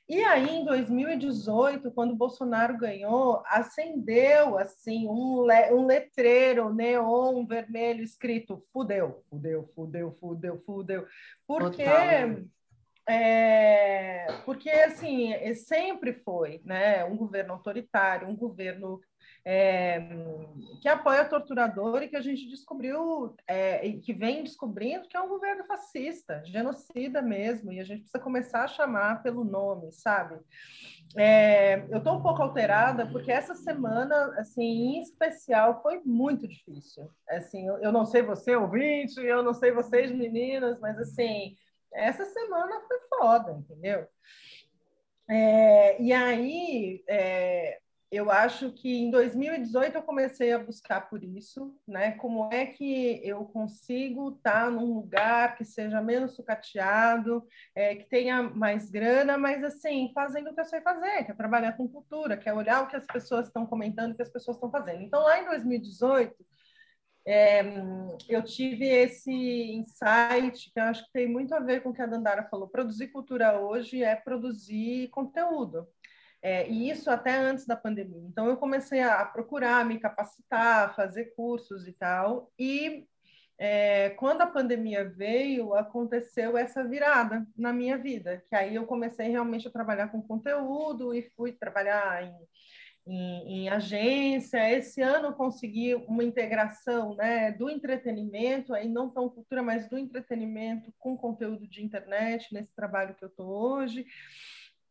E 0.08 0.24
aí, 0.24 0.50
em 0.50 0.64
2018, 0.64 1.92
quando 1.92 2.12
o 2.12 2.18
Bolsonaro 2.18 2.78
ganhou, 2.78 3.44
acendeu, 3.48 4.58
assim, 4.58 5.10
um, 5.10 5.46
le 5.46 5.74
um 5.74 5.86
letreiro 5.86 6.74
neon 6.74 7.46
vermelho 7.46 8.02
escrito 8.02 8.64
fudeu, 8.72 9.22
fudeu, 9.30 9.70
fudeu, 9.76 10.12
fudeu, 10.22 10.58
fudeu. 10.60 11.06
Porque... 11.46 11.84
Total 11.84 12.46
é, 13.08 14.28
porque, 14.46 14.70
assim, 14.70 15.34
sempre 15.56 16.14
foi 16.14 16.62
né, 16.64 17.04
um 17.06 17.18
governo 17.18 17.54
autoritário, 17.54 18.28
um 18.28 18.36
governo 18.36 19.02
é, 19.44 20.00
que 20.82 20.88
apoia 20.88 21.26
torturador 21.26 22.04
e 22.04 22.08
que 22.08 22.16
a 22.16 22.22
gente 22.22 22.48
descobriu, 22.48 23.36
é, 23.48 23.86
e 23.86 24.00
que 24.00 24.14
vem 24.14 24.44
descobrindo 24.44 25.08
que 25.08 25.18
é 25.18 25.22
um 25.22 25.30
governo 25.30 25.66
fascista, 25.66 26.44
genocida 26.46 27.22
mesmo, 27.22 27.72
e 27.72 27.80
a 27.80 27.84
gente 27.84 28.02
precisa 28.02 28.24
começar 28.24 28.64
a 28.64 28.68
chamar 28.68 29.24
pelo 29.24 29.44
nome, 29.44 29.92
sabe? 29.92 30.40
É, 31.18 31.80
eu 31.90 31.98
estou 31.98 32.18
um 32.18 32.22
pouco 32.22 32.42
alterada 32.42 33.06
porque 33.08 33.32
essa 33.32 33.54
semana, 33.56 34.34
assim, 34.38 34.62
em 34.62 35.02
especial, 35.02 35.82
foi 35.82 36.02
muito 36.06 36.48
difícil. 36.48 37.10
Assim, 37.28 37.68
eu, 37.68 37.80
eu 37.80 37.92
não 37.92 38.06
sei 38.06 38.22
você, 38.22 38.56
ouvinte, 38.56 39.20
eu 39.20 39.44
não 39.44 39.54
sei 39.54 39.72
vocês, 39.72 40.12
meninas, 40.12 40.80
mas 40.80 40.98
assim, 40.98 41.56
essa 41.94 42.26
semana 42.26 42.82
foi 42.88 43.00
foda, 43.10 43.52
entendeu? 43.52 44.08
É, 45.30 46.02
e 46.02 46.12
aí, 46.12 47.04
é, 47.08 47.80
eu 48.12 48.30
acho 48.30 48.74
que 48.74 48.94
em 48.94 49.10
2018 49.10 49.96
eu 49.96 50.04
comecei 50.04 50.52
a 50.52 50.60
buscar 50.60 51.10
por 51.10 51.24
isso, 51.24 51.74
né? 51.88 52.12
Como 52.12 52.52
é 52.52 52.66
que 52.66 53.22
eu 53.24 53.46
consigo 53.46 54.36
estar 54.36 54.70
num 54.70 54.96
lugar 54.96 55.56
que 55.56 55.64
seja 55.64 56.02
menos 56.02 56.36
sucateado, 56.36 57.48
é, 57.74 57.96
que 57.96 58.10
tenha 58.10 58.44
mais 58.44 58.92
grana, 58.92 59.38
mas 59.38 59.64
assim, 59.64 60.12
fazendo 60.14 60.50
o 60.50 60.54
que 60.54 60.60
eu 60.60 60.66
sei 60.66 60.82
fazer, 60.82 61.24
que 61.24 61.32
é 61.32 61.36
trabalhar 61.36 61.72
com 61.78 61.88
cultura, 61.88 62.36
que 62.36 62.50
é 62.50 62.54
olhar 62.54 62.84
o 62.84 62.88
que 62.88 62.98
as 62.98 63.06
pessoas 63.06 63.48
estão 63.48 63.66
comentando, 63.66 64.12
o 64.12 64.16
que 64.16 64.22
as 64.22 64.30
pessoas 64.30 64.58
estão 64.58 64.70
fazendo. 64.70 65.02
Então, 65.02 65.24
lá 65.24 65.40
em 65.40 65.46
2018, 65.46 66.36
é, 67.26 67.62
eu 68.28 68.44
tive 68.44 68.86
esse 68.86 69.32
insight 69.32 70.72
que 70.72 70.80
eu 70.80 70.84
acho 70.84 71.06
que 71.06 71.12
tem 71.12 71.28
muito 71.28 71.54
a 71.54 71.60
ver 71.60 71.82
com 71.82 71.90
o 71.90 71.94
que 71.94 72.02
a 72.02 72.08
Dandara 72.08 72.48
falou. 72.50 72.68
Produzir 72.68 73.10
cultura 73.10 73.60
hoje 73.60 74.04
é 74.04 74.16
produzir 74.16 75.10
conteúdo. 75.10 75.88
É, 76.42 76.68
e 76.68 76.90
isso 76.90 77.10
até 77.12 77.38
antes 77.38 77.68
da 77.68 77.76
pandemia. 77.76 78.24
Então, 78.28 78.48
eu 78.48 78.58
comecei 78.58 79.02
a 79.02 79.24
procurar, 79.24 79.86
me 79.86 80.00
capacitar, 80.00 80.96
fazer 80.96 81.36
cursos 81.36 81.88
e 81.88 81.94
tal. 81.94 82.52
E 82.58 83.08
é, 83.60 84.10
quando 84.12 84.42
a 84.42 84.48
pandemia 84.48 85.08
veio, 85.08 85.76
aconteceu 85.76 86.58
essa 86.58 86.84
virada 86.84 87.46
na 87.56 87.72
minha 87.72 87.96
vida, 87.96 88.44
que 88.50 88.56
aí 88.56 88.74
eu 88.74 88.88
comecei 88.88 89.28
realmente 89.30 89.68
a 89.68 89.72
trabalhar 89.72 90.08
com 90.08 90.20
conteúdo 90.20 91.14
e 91.14 91.22
fui 91.36 91.52
trabalhar 91.52 92.24
em 92.24 92.34
em, 93.06 93.64
em, 93.64 93.70
agência. 93.70 94.70
Esse 94.72 95.02
ano 95.02 95.34
consegui 95.34 95.96
uma 95.96 96.24
integração 96.24 97.16
né, 97.16 97.52
do 97.52 97.70
entretenimento, 97.70 98.74
aí 98.74 98.88
não 98.88 99.10
tão 99.10 99.30
cultura, 99.30 99.64
mas 99.64 99.90
do 99.90 99.98
entretenimento 99.98 100.94
com 101.00 101.18
conteúdo 101.18 101.68
de 101.68 101.84
internet, 101.84 102.54
nesse 102.54 102.74
trabalho 102.76 103.16
que 103.16 103.24
eu 103.24 103.30
estou 103.30 103.48
hoje. 103.48 104.06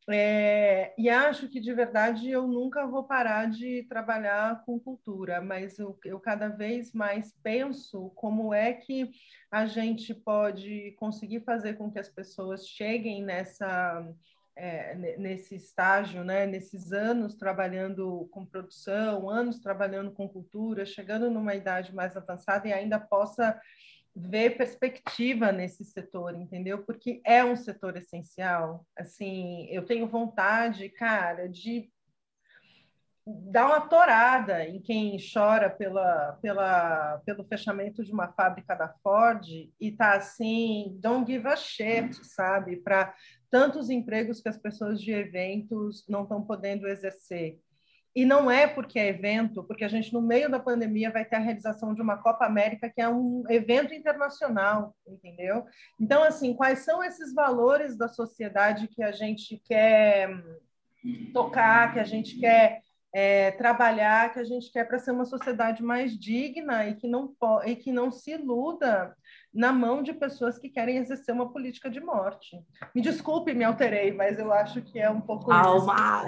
É, 0.08 0.92
e 0.98 1.08
acho 1.08 1.48
que 1.48 1.60
de 1.60 1.72
verdade 1.72 2.28
eu 2.30 2.48
nunca 2.48 2.86
vou 2.86 3.04
parar 3.04 3.48
de 3.48 3.84
trabalhar 3.84 4.64
com 4.64 4.80
cultura, 4.80 5.40
mas 5.40 5.78
eu, 5.78 5.96
eu 6.04 6.18
cada 6.18 6.48
vez 6.48 6.92
mais 6.92 7.32
penso 7.42 8.10
como 8.16 8.52
é 8.52 8.72
que 8.72 9.10
a 9.50 9.66
gente 9.66 10.12
pode 10.12 10.92
conseguir 10.98 11.40
fazer 11.40 11.74
com 11.74 11.90
que 11.90 11.98
as 11.98 12.08
pessoas 12.08 12.66
cheguem 12.66 13.22
nessa 13.22 14.04
é, 14.62 14.94
nesse 15.16 15.54
estágio, 15.54 16.22
né, 16.22 16.44
nesses 16.44 16.92
anos 16.92 17.34
trabalhando 17.34 18.28
com 18.30 18.44
produção, 18.44 19.30
anos 19.30 19.58
trabalhando 19.58 20.10
com 20.10 20.28
cultura, 20.28 20.84
chegando 20.84 21.30
numa 21.30 21.54
idade 21.54 21.94
mais 21.94 22.14
avançada 22.14 22.68
e 22.68 22.72
ainda 22.72 23.00
possa 23.00 23.58
ver 24.14 24.58
perspectiva 24.58 25.50
nesse 25.50 25.82
setor, 25.82 26.34
entendeu? 26.34 26.84
Porque 26.84 27.22
é 27.24 27.42
um 27.42 27.56
setor 27.56 27.96
essencial. 27.96 28.86
Assim, 28.98 29.66
eu 29.70 29.86
tenho 29.86 30.06
vontade, 30.06 30.90
cara, 30.90 31.48
de 31.48 31.90
dar 33.50 33.66
uma 33.66 33.80
torada 33.80 34.64
em 34.64 34.80
quem 34.80 35.16
chora 35.18 35.70
pela, 35.70 36.38
pela, 36.42 37.20
pelo 37.24 37.44
fechamento 37.44 38.04
de 38.04 38.12
uma 38.12 38.28
fábrica 38.28 38.74
da 38.74 38.88
Ford 39.02 39.46
e 39.80 39.92
tá 39.92 40.14
assim, 40.14 40.96
don't 41.00 41.30
give 41.30 41.46
a 41.46 41.56
shit, 41.56 42.24
sabe? 42.26 42.76
Para 42.76 43.14
tantos 43.50 43.90
empregos 43.90 44.40
que 44.40 44.48
as 44.48 44.58
pessoas 44.58 45.00
de 45.00 45.12
eventos 45.12 46.04
não 46.08 46.22
estão 46.22 46.42
podendo 46.42 46.86
exercer. 46.86 47.58
E 48.14 48.24
não 48.24 48.50
é 48.50 48.66
porque 48.66 48.98
é 48.98 49.08
evento, 49.08 49.62
porque 49.62 49.84
a 49.84 49.88
gente, 49.88 50.12
no 50.12 50.20
meio 50.20 50.50
da 50.50 50.58
pandemia, 50.58 51.12
vai 51.12 51.24
ter 51.24 51.36
a 51.36 51.40
realização 51.40 51.94
de 51.94 52.02
uma 52.02 52.16
Copa 52.16 52.44
América, 52.44 52.90
que 52.90 53.00
é 53.00 53.08
um 53.08 53.44
evento 53.48 53.94
internacional, 53.94 54.96
entendeu? 55.06 55.64
Então, 55.98 56.24
assim, 56.24 56.52
quais 56.52 56.80
são 56.80 57.04
esses 57.04 57.32
valores 57.32 57.96
da 57.96 58.08
sociedade 58.08 58.88
que 58.88 59.02
a 59.02 59.12
gente 59.12 59.62
quer 59.64 60.28
tocar, 61.32 61.92
que 61.92 62.00
a 62.00 62.04
gente 62.04 62.38
quer 62.38 62.80
é, 63.12 63.50
trabalhar, 63.52 64.32
que 64.32 64.38
a 64.38 64.44
gente 64.44 64.70
quer 64.70 64.86
para 64.86 64.98
ser 64.98 65.10
uma 65.10 65.24
sociedade 65.24 65.82
mais 65.82 66.16
digna 66.18 66.86
e 66.86 66.94
que 66.94 67.08
não, 67.08 67.34
e 67.66 67.74
que 67.74 67.92
não 67.92 68.10
se 68.10 68.32
iluda 68.32 69.16
na 69.52 69.72
mão 69.72 70.02
de 70.02 70.12
pessoas 70.12 70.58
que 70.58 70.68
querem 70.68 70.96
exercer 70.96 71.34
uma 71.34 71.52
política 71.52 71.90
de 71.90 72.00
morte. 72.00 72.56
Me 72.94 73.02
desculpe, 73.02 73.52
me 73.52 73.64
alterei, 73.64 74.12
mas 74.12 74.38
eu 74.38 74.52
acho 74.52 74.80
que 74.82 74.98
é 74.98 75.10
um 75.10 75.20
pouco. 75.20 75.50
Alma! 75.50 76.24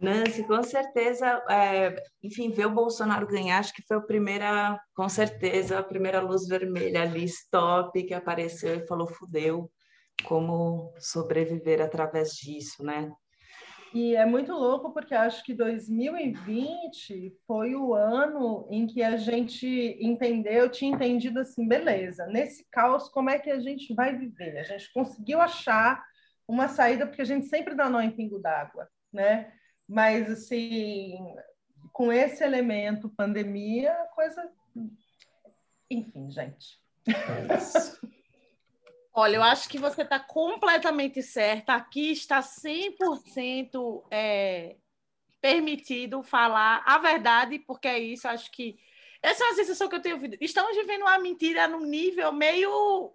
Nancy, 0.00 0.44
com 0.44 0.62
certeza, 0.62 1.26
é, 1.50 1.96
enfim, 2.22 2.52
ver 2.52 2.66
o 2.66 2.74
Bolsonaro 2.74 3.26
ganhar, 3.26 3.58
acho 3.58 3.74
que 3.74 3.82
foi 3.82 3.96
a 3.96 4.00
primeira, 4.00 4.80
com 4.94 5.08
certeza, 5.08 5.76
a 5.76 5.82
primeira 5.82 6.20
luz 6.20 6.46
vermelha 6.46 7.02
ali, 7.02 7.24
stop, 7.24 8.00
que 8.04 8.14
apareceu 8.14 8.76
e 8.76 8.86
falou, 8.86 9.08
fudeu, 9.08 9.68
como 10.24 10.92
sobreviver 11.00 11.80
através 11.80 12.30
disso, 12.30 12.84
né? 12.84 13.10
E 13.94 14.14
é 14.14 14.26
muito 14.26 14.52
louco 14.52 14.92
porque 14.92 15.14
acho 15.14 15.42
que 15.44 15.54
2020 15.54 17.34
foi 17.46 17.74
o 17.74 17.94
ano 17.94 18.66
em 18.70 18.86
que 18.86 19.02
a 19.02 19.16
gente 19.16 19.96
entendeu, 20.00 20.68
tinha 20.68 20.94
entendido 20.94 21.40
assim, 21.40 21.66
beleza, 21.66 22.26
nesse 22.26 22.66
caos, 22.70 23.08
como 23.08 23.30
é 23.30 23.38
que 23.38 23.50
a 23.50 23.58
gente 23.58 23.94
vai 23.94 24.14
viver? 24.16 24.58
A 24.58 24.62
gente 24.62 24.92
conseguiu 24.92 25.40
achar 25.40 26.04
uma 26.46 26.68
saída, 26.68 27.06
porque 27.06 27.22
a 27.22 27.26
gente 27.26 27.46
sempre 27.46 27.74
dá 27.74 27.88
nó 27.88 28.00
em 28.00 28.10
pingo 28.10 28.38
d'água, 28.38 28.88
né? 29.12 29.52
Mas, 29.86 30.30
assim, 30.30 31.16
com 31.92 32.12
esse 32.12 32.44
elemento 32.44 33.08
pandemia, 33.10 33.94
coisa... 34.14 34.50
Enfim, 35.90 36.30
gente. 36.30 36.78
É 37.06 37.56
isso. 37.56 38.00
Olha, 39.20 39.34
eu 39.34 39.42
acho 39.42 39.68
que 39.68 39.80
você 39.80 40.02
está 40.02 40.20
completamente 40.20 41.20
certa. 41.24 41.74
Aqui 41.74 42.12
está 42.12 42.40
100% 42.40 44.04
é, 44.12 44.76
permitido 45.40 46.22
falar 46.22 46.84
a 46.86 46.98
verdade, 46.98 47.58
porque 47.58 47.88
é 47.88 47.98
isso. 47.98 48.28
Acho 48.28 48.48
que 48.52 48.78
essa 49.20 49.42
é 49.42 49.48
a 49.48 49.54
sensação 49.54 49.88
que 49.88 49.96
eu 49.96 50.00
tenho 50.00 50.14
ouvido. 50.14 50.36
Estamos 50.40 50.76
vivendo 50.76 51.00
uma 51.00 51.18
mentira 51.18 51.66
num 51.66 51.80
nível 51.80 52.32
meio. 52.32 53.12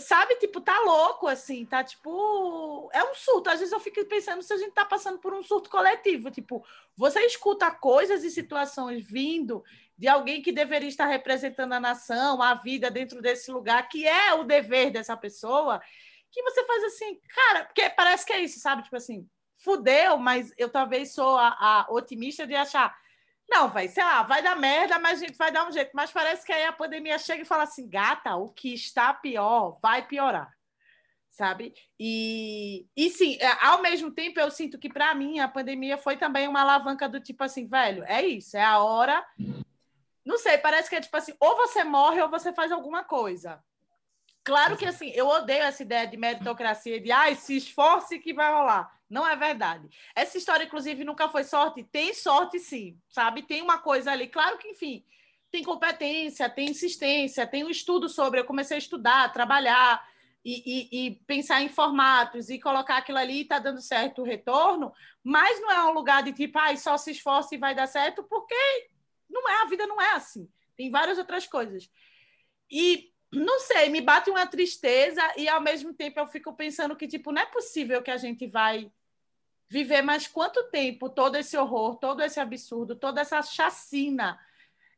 Sabe, 0.00 0.34
tipo, 0.34 0.60
tá 0.60 0.78
louco, 0.80 1.26
assim, 1.26 1.64
tá 1.64 1.82
tipo. 1.82 2.90
É 2.92 3.02
um 3.04 3.14
surto. 3.14 3.48
Às 3.48 3.60
vezes 3.60 3.72
eu 3.72 3.80
fico 3.80 4.04
pensando 4.04 4.42
se 4.42 4.52
a 4.52 4.58
gente 4.58 4.72
tá 4.72 4.84
passando 4.84 5.18
por 5.18 5.32
um 5.32 5.42
surto 5.42 5.70
coletivo. 5.70 6.30
Tipo, 6.30 6.62
você 6.94 7.20
escuta 7.20 7.70
coisas 7.70 8.22
e 8.22 8.30
situações 8.30 9.02
vindo 9.02 9.64
de 9.96 10.08
alguém 10.08 10.42
que 10.42 10.52
deveria 10.52 10.88
estar 10.88 11.06
representando 11.06 11.72
a 11.72 11.80
nação, 11.80 12.42
a 12.42 12.54
vida 12.54 12.90
dentro 12.90 13.22
desse 13.22 13.50
lugar, 13.50 13.88
que 13.88 14.06
é 14.06 14.34
o 14.34 14.44
dever 14.44 14.90
dessa 14.90 15.16
pessoa, 15.16 15.80
que 16.30 16.42
você 16.42 16.64
faz 16.66 16.84
assim, 16.84 17.18
cara, 17.34 17.64
porque 17.64 17.88
parece 17.90 18.26
que 18.26 18.32
é 18.32 18.40
isso, 18.40 18.60
sabe? 18.60 18.82
Tipo 18.82 18.96
assim, 18.96 19.26
fudeu, 19.56 20.18
mas 20.18 20.52
eu 20.58 20.68
talvez 20.68 21.12
sou 21.12 21.36
a, 21.36 21.48
a 21.58 21.86
otimista 21.90 22.46
de 22.46 22.54
achar, 22.54 22.94
não, 23.48 23.68
vai, 23.68 23.88
sei 23.88 24.04
lá, 24.04 24.22
vai 24.22 24.42
dar 24.42 24.56
merda, 24.56 24.98
mas 24.98 25.22
a 25.22 25.26
gente 25.26 25.38
vai 25.38 25.50
dar 25.50 25.66
um 25.66 25.72
jeito. 25.72 25.92
Mas 25.94 26.12
parece 26.12 26.44
que 26.44 26.52
aí 26.52 26.64
a 26.64 26.72
pandemia 26.72 27.18
chega 27.18 27.42
e 27.42 27.46
fala 27.46 27.62
assim, 27.62 27.88
gata, 27.88 28.36
o 28.36 28.50
que 28.50 28.74
está 28.74 29.14
pior 29.14 29.78
vai 29.80 30.06
piorar 30.06 30.56
sabe? 31.36 31.74
E, 32.00 32.86
e 32.96 33.10
sim, 33.10 33.36
é, 33.40 33.66
ao 33.66 33.82
mesmo 33.82 34.10
tempo 34.10 34.40
eu 34.40 34.50
sinto 34.50 34.78
que 34.78 34.88
para 34.88 35.14
mim 35.14 35.38
a 35.38 35.46
pandemia 35.46 35.98
foi 35.98 36.16
também 36.16 36.48
uma 36.48 36.62
alavanca 36.62 37.06
do 37.06 37.20
tipo 37.20 37.44
assim, 37.44 37.66
velho, 37.66 38.02
é 38.04 38.24
isso, 38.24 38.56
é 38.56 38.64
a 38.64 38.78
hora 38.78 39.22
não 40.26 40.36
sei, 40.36 40.58
parece 40.58 40.90
que 40.90 40.96
é 40.96 41.00
tipo 41.00 41.16
assim, 41.16 41.32
ou 41.38 41.56
você 41.56 41.84
morre 41.84 42.20
ou 42.20 42.28
você 42.28 42.52
faz 42.52 42.72
alguma 42.72 43.04
coisa. 43.04 43.62
Claro 44.42 44.76
que 44.76 44.84
assim, 44.84 45.10
eu 45.10 45.28
odeio 45.28 45.62
essa 45.62 45.82
ideia 45.82 46.06
de 46.06 46.16
meritocracia, 46.16 47.00
de 47.00 47.12
ai, 47.12 47.36
se 47.36 47.56
esforce 47.56 48.18
que 48.18 48.34
vai 48.34 48.52
rolar. 48.52 48.92
Não 49.08 49.26
é 49.26 49.36
verdade. 49.36 49.88
Essa 50.16 50.36
história, 50.36 50.64
inclusive, 50.64 51.04
nunca 51.04 51.28
foi 51.28 51.44
sorte. 51.44 51.84
Tem 51.84 52.12
sorte, 52.12 52.58
sim, 52.58 52.98
sabe? 53.08 53.42
Tem 53.42 53.62
uma 53.62 53.78
coisa 53.78 54.10
ali. 54.10 54.26
Claro 54.26 54.58
que, 54.58 54.68
enfim, 54.68 55.04
tem 55.48 55.62
competência, 55.62 56.50
tem 56.50 56.70
insistência, 56.70 57.46
tem 57.46 57.64
um 57.64 57.70
estudo 57.70 58.08
sobre. 58.08 58.40
Eu 58.40 58.44
comecei 58.44 58.76
a 58.76 58.78
estudar, 58.78 59.32
trabalhar 59.32 60.04
e, 60.44 60.62
e, 60.92 61.06
e 61.06 61.10
pensar 61.26 61.62
em 61.62 61.68
formatos 61.68 62.50
e 62.50 62.60
colocar 62.60 62.96
aquilo 62.98 63.18
ali 63.18 63.40
e 63.40 63.44
tá 63.44 63.60
dando 63.60 63.80
certo 63.80 64.22
o 64.22 64.24
retorno, 64.24 64.92
mas 65.22 65.60
não 65.60 65.70
é 65.70 65.84
um 65.84 65.92
lugar 65.92 66.22
de 66.22 66.32
tipo, 66.32 66.58
ai, 66.58 66.76
só 66.76 66.96
se 66.96 67.12
esforce 67.12 67.54
e 67.54 67.58
vai 67.58 67.74
dar 67.74 67.86
certo, 67.86 68.22
porque 68.22 68.54
não 69.28 69.48
é, 69.48 69.62
a 69.62 69.66
vida 69.66 69.86
não 69.86 70.00
é 70.00 70.12
assim. 70.12 70.48
Tem 70.76 70.90
várias 70.90 71.18
outras 71.18 71.46
coisas. 71.46 71.90
E 72.70 73.12
não 73.32 73.60
sei, 73.60 73.88
me 73.88 74.00
bate 74.00 74.30
uma 74.30 74.46
tristeza 74.46 75.20
e 75.36 75.48
ao 75.48 75.60
mesmo 75.60 75.92
tempo 75.92 76.18
eu 76.18 76.26
fico 76.26 76.52
pensando 76.54 76.96
que 76.96 77.08
tipo, 77.08 77.32
não 77.32 77.42
é 77.42 77.46
possível 77.46 78.02
que 78.02 78.10
a 78.10 78.16
gente 78.16 78.46
vai 78.46 78.90
viver 79.68 80.02
mais 80.02 80.26
quanto 80.26 80.70
tempo 80.70 81.08
todo 81.08 81.36
esse 81.36 81.56
horror, 81.56 81.96
todo 81.96 82.22
esse 82.22 82.38
absurdo, 82.38 82.94
toda 82.94 83.20
essa 83.20 83.42
chacina. 83.42 84.38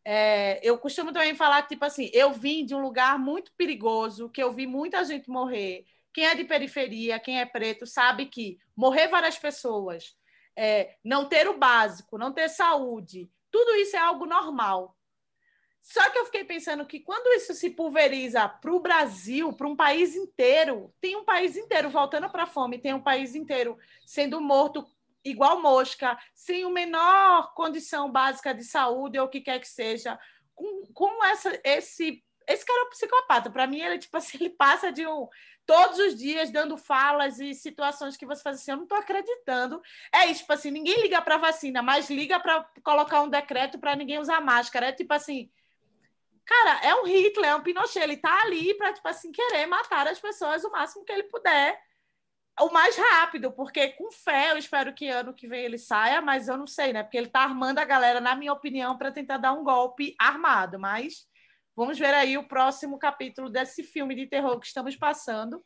É, 0.05 0.61
eu 0.63 0.79
costumo 0.79 1.13
também 1.13 1.35
falar 1.35 1.63
tipo 1.63 1.85
assim, 1.85 2.11
eu 2.13 2.33
vim 2.33 2.65
de 2.65 2.75
um 2.75 2.81
lugar 2.81 3.19
muito 3.19 3.53
perigoso, 3.57 4.29
que 4.29 4.43
eu 4.43 4.53
vi 4.53 4.67
muita 4.67 5.05
gente 5.05 5.29
morrer. 5.31 5.87
Quem 6.13 6.27
é 6.27 6.35
de 6.35 6.45
periferia, 6.45 7.19
quem 7.19 7.41
é 7.41 7.47
preto, 7.47 7.87
sabe 7.87 8.27
que 8.27 8.59
morrer 8.77 9.09
várias 9.09 9.39
pessoas, 9.39 10.17
é, 10.57 10.97
não 11.05 11.29
ter 11.29 11.49
o 11.49 11.59
básico, 11.59 12.19
não 12.19 12.33
ter 12.33 12.49
saúde, 12.49 13.31
tudo 13.51 13.75
isso 13.77 13.97
é 13.97 13.99
algo 13.99 14.27
normal. 14.27 14.97
Só 15.81 16.11
que 16.11 16.19
eu 16.19 16.27
fiquei 16.27 16.45
pensando 16.45 16.85
que 16.85 17.01
quando 17.01 17.33
isso 17.35 17.55
se 17.55 17.71
pulveriza 17.71 18.49
para 18.49 18.73
o 18.73 18.81
Brasil, 18.81 19.53
para 19.53 19.67
um 19.67 19.77
país 19.77 20.15
inteiro, 20.15 20.93
tem 21.01 21.17
um 21.17 21.25
país 21.25 21.57
inteiro 21.57 21.89
voltando 21.89 22.29
para 22.29 22.43
a 22.43 22.47
fome, 22.47 22.79
tem 22.79 22.93
um 22.93 23.01
país 23.01 23.35
inteiro 23.35 23.79
sendo 24.05 24.41
morto 24.41 24.87
igual 25.25 25.61
mosca, 25.61 26.19
sem 26.35 26.65
a 26.65 26.71
menor 26.71 27.55
condição 27.55 28.11
básica 28.11 28.53
de 28.53 28.65
saúde 28.65 29.19
ou 29.19 29.27
o 29.27 29.29
que 29.29 29.41
quer 29.41 29.59
que 29.61 29.69
seja, 29.69 30.19
com, 30.55 30.87
com 30.93 31.25
essa, 31.25 31.59
esse 31.65 32.23
esse 32.49 32.65
cara 32.65 32.81
é 32.81 32.85
um 32.85 32.91
psicopata. 32.91 33.51
Para 33.51 33.67
mim, 33.67 33.81
ele 33.81 33.99
tipo 33.99 34.17
assim, 34.17 34.39
ele 34.41 34.51
passa 34.51 34.91
de 34.91 35.07
um 35.07 35.29
todos 35.69 35.99
os 35.99 36.17
dias 36.17 36.51
dando 36.51 36.79
falas 36.79 37.39
e 37.39 37.53
situações 37.53 38.17
que 38.17 38.25
você 38.25 38.43
faz 38.43 38.57
assim, 38.57 38.71
eu 38.71 38.79
não 38.79 38.85
estou 38.85 38.97
acreditando. 38.97 39.83
É 40.11 40.25
isso, 40.25 40.41
tipo 40.41 40.55
assim, 40.55 40.71
ninguém 40.71 41.03
liga 41.03 41.21
para 41.21 41.37
vacina, 41.37 41.83
mas 41.83 42.09
liga 42.09 42.41
para 42.41 42.67
colocar 42.83 43.21
um 43.21 43.29
decreto 43.29 43.79
para 43.79 43.95
ninguém 43.95 44.19
usar 44.19 44.41
máscara. 44.41 44.87
É 44.87 44.93
tipo 44.93 45.13
assim, 45.13 45.51
cara, 46.47 46.81
é 46.83 46.95
um 46.95 47.05
Hitler, 47.05 47.51
é 47.51 47.55
um 47.55 47.63
Pinochet, 47.63 48.03
ele 48.03 48.17
tá 48.17 48.45
ali 48.45 48.73
para 48.79 48.95
tipo 48.95 49.07
assim 49.07 49.31
querer 49.31 49.67
matar 49.67 50.09
as 50.09 50.19
pessoas 50.19 50.65
o 50.65 50.71
máximo 50.71 51.05
que 51.05 51.13
ele 51.13 51.25
puder. 51.25 51.79
O 52.61 52.73
mais 52.73 52.97
rápido, 52.97 53.53
porque 53.53 53.89
com 53.89 54.11
fé 54.11 54.53
eu 54.53 54.57
espero 54.57 54.95
que 54.95 55.07
ano 55.07 55.35
que 55.35 55.47
vem 55.47 55.67
ele 55.67 55.77
saia, 55.77 56.23
mas 56.23 56.49
eu 56.49 56.57
não 56.57 56.67
sei, 56.67 56.95
né? 56.95 57.03
Porque 57.03 57.19
ele 57.19 57.29
tá 57.29 57.41
armando 57.41 57.79
a 57.79 57.85
galera, 57.85 58.23
na 58.23 58.35
minha 58.35 58.55
opinião, 58.55 58.97
para 58.97 59.13
tentar 59.13 59.37
dar 59.37 59.53
um 59.53 59.63
golpe 59.63 60.17
armado, 60.19 60.79
mas 60.79 61.28
Vamos 61.79 61.97
ver 61.97 62.13
aí 62.13 62.37
o 62.37 62.43
próximo 62.43 62.99
capítulo 62.99 63.49
desse 63.49 63.85
filme 63.85 64.13
de 64.13 64.27
terror 64.27 64.59
que 64.59 64.67
estamos 64.67 64.97
passando. 64.97 65.65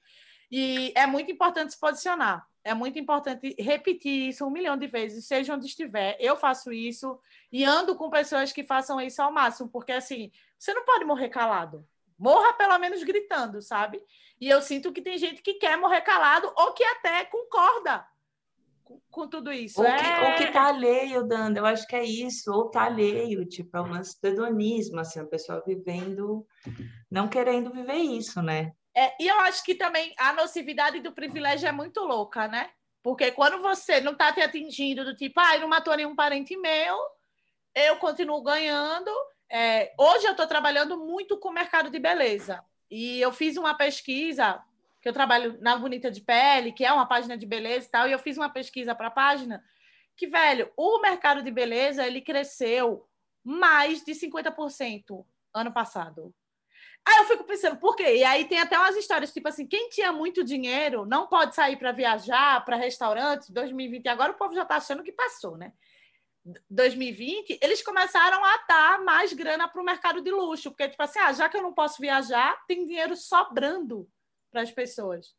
E 0.50 0.92
é 0.94 1.06
muito 1.06 1.32
importante 1.32 1.72
se 1.72 1.80
posicionar. 1.80 2.46
É 2.62 2.74
muito 2.74 2.98
importante 2.98 3.56
repetir 3.58 4.28
isso 4.28 4.44
um 4.44 4.50
milhão 4.50 4.76
de 4.76 4.86
vezes, 4.86 5.26
seja 5.26 5.54
onde 5.54 5.64
estiver. 5.64 6.14
Eu 6.20 6.36
faço 6.36 6.70
isso 6.70 7.18
e 7.50 7.64
ando 7.64 7.96
com 7.96 8.10
pessoas 8.10 8.52
que 8.52 8.62
façam 8.62 9.00
isso 9.00 9.22
ao 9.22 9.32
máximo, 9.32 9.70
porque 9.70 9.90
assim, 9.90 10.30
você 10.58 10.74
não 10.74 10.84
pode 10.84 11.06
morrer 11.06 11.30
calado. 11.30 11.88
Morra 12.18 12.52
pelo 12.52 12.78
menos 12.78 13.02
gritando, 13.02 13.62
sabe? 13.62 13.98
E 14.38 14.50
eu 14.50 14.60
sinto 14.60 14.92
que 14.92 15.00
tem 15.00 15.16
gente 15.16 15.40
que 15.40 15.54
quer 15.54 15.78
morrer 15.78 16.02
calado 16.02 16.52
ou 16.54 16.74
que 16.74 16.84
até 16.84 17.24
concorda 17.24 18.06
com 19.10 19.28
tudo 19.28 19.52
isso. 19.52 19.80
Ou, 19.80 19.86
é... 19.86 19.96
que, 20.36 20.44
ou 20.44 20.52
tá 20.52 20.66
alheio, 20.68 21.26
Danda, 21.26 21.60
eu 21.60 21.66
acho 21.66 21.86
que 21.86 21.96
é 21.96 22.04
isso, 22.04 22.52
ou 22.52 22.70
tá 22.70 22.84
alheio, 22.84 23.44
tipo, 23.46 23.76
é 23.76 23.80
um 23.80 23.90
lance 23.90 24.20
do 24.20 24.28
hedonismo, 24.28 25.00
assim, 25.00 25.20
a 25.20 25.26
pessoa 25.26 25.62
vivendo, 25.66 26.46
não 27.10 27.28
querendo 27.28 27.72
viver 27.72 27.96
isso, 27.96 28.42
né? 28.42 28.72
É, 28.94 29.14
e 29.22 29.26
eu 29.26 29.40
acho 29.40 29.64
que 29.64 29.74
também 29.74 30.14
a 30.18 30.32
nocividade 30.32 31.00
do 31.00 31.12
privilégio 31.12 31.68
é 31.68 31.72
muito 31.72 32.00
louca, 32.00 32.46
né? 32.46 32.70
Porque 33.02 33.32
quando 33.32 33.60
você 33.60 34.00
não 34.00 34.14
tá 34.14 34.32
te 34.32 34.40
atingindo 34.40 35.04
do 35.04 35.16
tipo, 35.16 35.40
ah, 35.40 35.58
não 35.58 35.68
matou 35.68 35.96
nenhum 35.96 36.14
parente 36.14 36.56
meu, 36.56 36.96
eu 37.74 37.96
continuo 37.96 38.42
ganhando. 38.42 39.10
É, 39.50 39.92
hoje 39.98 40.26
eu 40.26 40.32
estou 40.32 40.46
trabalhando 40.46 40.98
muito 40.98 41.38
com 41.38 41.48
o 41.48 41.52
mercado 41.52 41.90
de 41.90 41.98
beleza. 41.98 42.62
E 42.90 43.20
eu 43.20 43.32
fiz 43.32 43.56
uma 43.56 43.74
pesquisa 43.74 44.62
que 45.02 45.08
eu 45.08 45.12
trabalho 45.12 45.58
na 45.60 45.76
Bonita 45.76 46.10
de 46.10 46.20
Pele, 46.20 46.72
que 46.72 46.84
é 46.84 46.92
uma 46.92 47.06
página 47.06 47.36
de 47.36 47.44
beleza 47.44 47.86
e 47.86 47.90
tal, 47.90 48.08
e 48.08 48.12
eu 48.12 48.18
fiz 48.20 48.38
uma 48.38 48.48
pesquisa 48.48 48.94
para 48.94 49.08
a 49.08 49.10
página 49.10 49.62
que, 50.16 50.28
velho, 50.28 50.70
o 50.76 51.00
mercado 51.00 51.42
de 51.42 51.50
beleza 51.50 52.06
ele 52.06 52.20
cresceu 52.20 53.08
mais 53.42 54.04
de 54.04 54.12
50% 54.12 55.26
ano 55.52 55.72
passado. 55.72 56.32
Aí 57.04 57.16
eu 57.16 57.24
fico 57.24 57.42
pensando, 57.42 57.76
por 57.78 57.96
quê? 57.96 58.18
E 58.18 58.22
aí 58.24 58.44
tem 58.44 58.60
até 58.60 58.78
umas 58.78 58.94
histórias, 58.94 59.32
tipo 59.32 59.48
assim, 59.48 59.66
quem 59.66 59.88
tinha 59.88 60.12
muito 60.12 60.44
dinheiro 60.44 61.04
não 61.04 61.26
pode 61.26 61.56
sair 61.56 61.76
para 61.76 61.90
viajar, 61.90 62.64
para 62.64 62.76
restaurantes, 62.76 63.50
2020, 63.50 64.06
agora 64.06 64.30
o 64.30 64.36
povo 64.36 64.54
já 64.54 64.62
está 64.62 64.76
achando 64.76 65.02
que 65.02 65.10
passou, 65.10 65.56
né? 65.56 65.72
2020, 66.70 67.58
eles 67.60 67.82
começaram 67.82 68.44
a 68.44 68.56
dar 68.68 69.02
mais 69.02 69.32
grana 69.32 69.66
para 69.66 69.82
o 69.82 69.84
mercado 69.84 70.22
de 70.22 70.30
luxo, 70.30 70.70
porque, 70.70 70.88
tipo 70.88 71.02
assim, 71.02 71.18
ah, 71.18 71.32
já 71.32 71.48
que 71.48 71.56
eu 71.56 71.62
não 71.62 71.72
posso 71.72 72.00
viajar, 72.00 72.64
tem 72.68 72.86
dinheiro 72.86 73.16
sobrando 73.16 74.08
para 74.52 74.62
as 74.62 74.70
pessoas. 74.70 75.34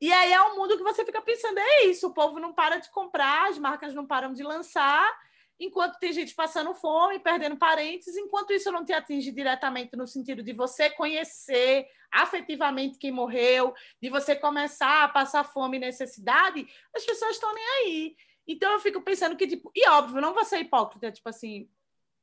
E 0.00 0.12
aí 0.12 0.32
é 0.32 0.42
um 0.42 0.56
mundo 0.56 0.76
que 0.76 0.82
você 0.82 1.04
fica 1.04 1.20
pensando, 1.22 1.58
é 1.58 1.84
isso, 1.84 2.08
o 2.08 2.14
povo 2.14 2.40
não 2.40 2.52
para 2.52 2.78
de 2.78 2.90
comprar, 2.90 3.48
as 3.48 3.58
marcas 3.58 3.94
não 3.94 4.06
param 4.06 4.32
de 4.32 4.42
lançar, 4.42 5.14
enquanto 5.58 5.98
tem 5.98 6.10
gente 6.10 6.34
passando 6.34 6.74
fome, 6.74 7.18
perdendo 7.18 7.56
parentes, 7.56 8.16
enquanto 8.16 8.52
isso 8.52 8.72
não 8.72 8.84
te 8.84 8.94
atinge 8.94 9.30
diretamente 9.30 9.94
no 9.94 10.06
sentido 10.06 10.42
de 10.42 10.54
você 10.54 10.88
conhecer 10.88 11.86
afetivamente 12.10 12.98
quem 12.98 13.12
morreu, 13.12 13.74
de 14.02 14.08
você 14.08 14.34
começar 14.34 15.04
a 15.04 15.08
passar 15.08 15.44
fome 15.44 15.76
e 15.76 15.80
necessidade, 15.80 16.66
as 16.96 17.04
pessoas 17.04 17.32
estão 17.32 17.54
nem 17.54 17.64
aí. 17.64 18.16
Então 18.48 18.72
eu 18.72 18.80
fico 18.80 19.02
pensando 19.02 19.36
que, 19.36 19.46
tipo, 19.46 19.70
e 19.76 19.86
óbvio, 19.88 20.20
não 20.20 20.32
vou 20.32 20.44
ser 20.44 20.60
hipócrita, 20.60 21.12
tipo 21.12 21.28
assim, 21.28 21.68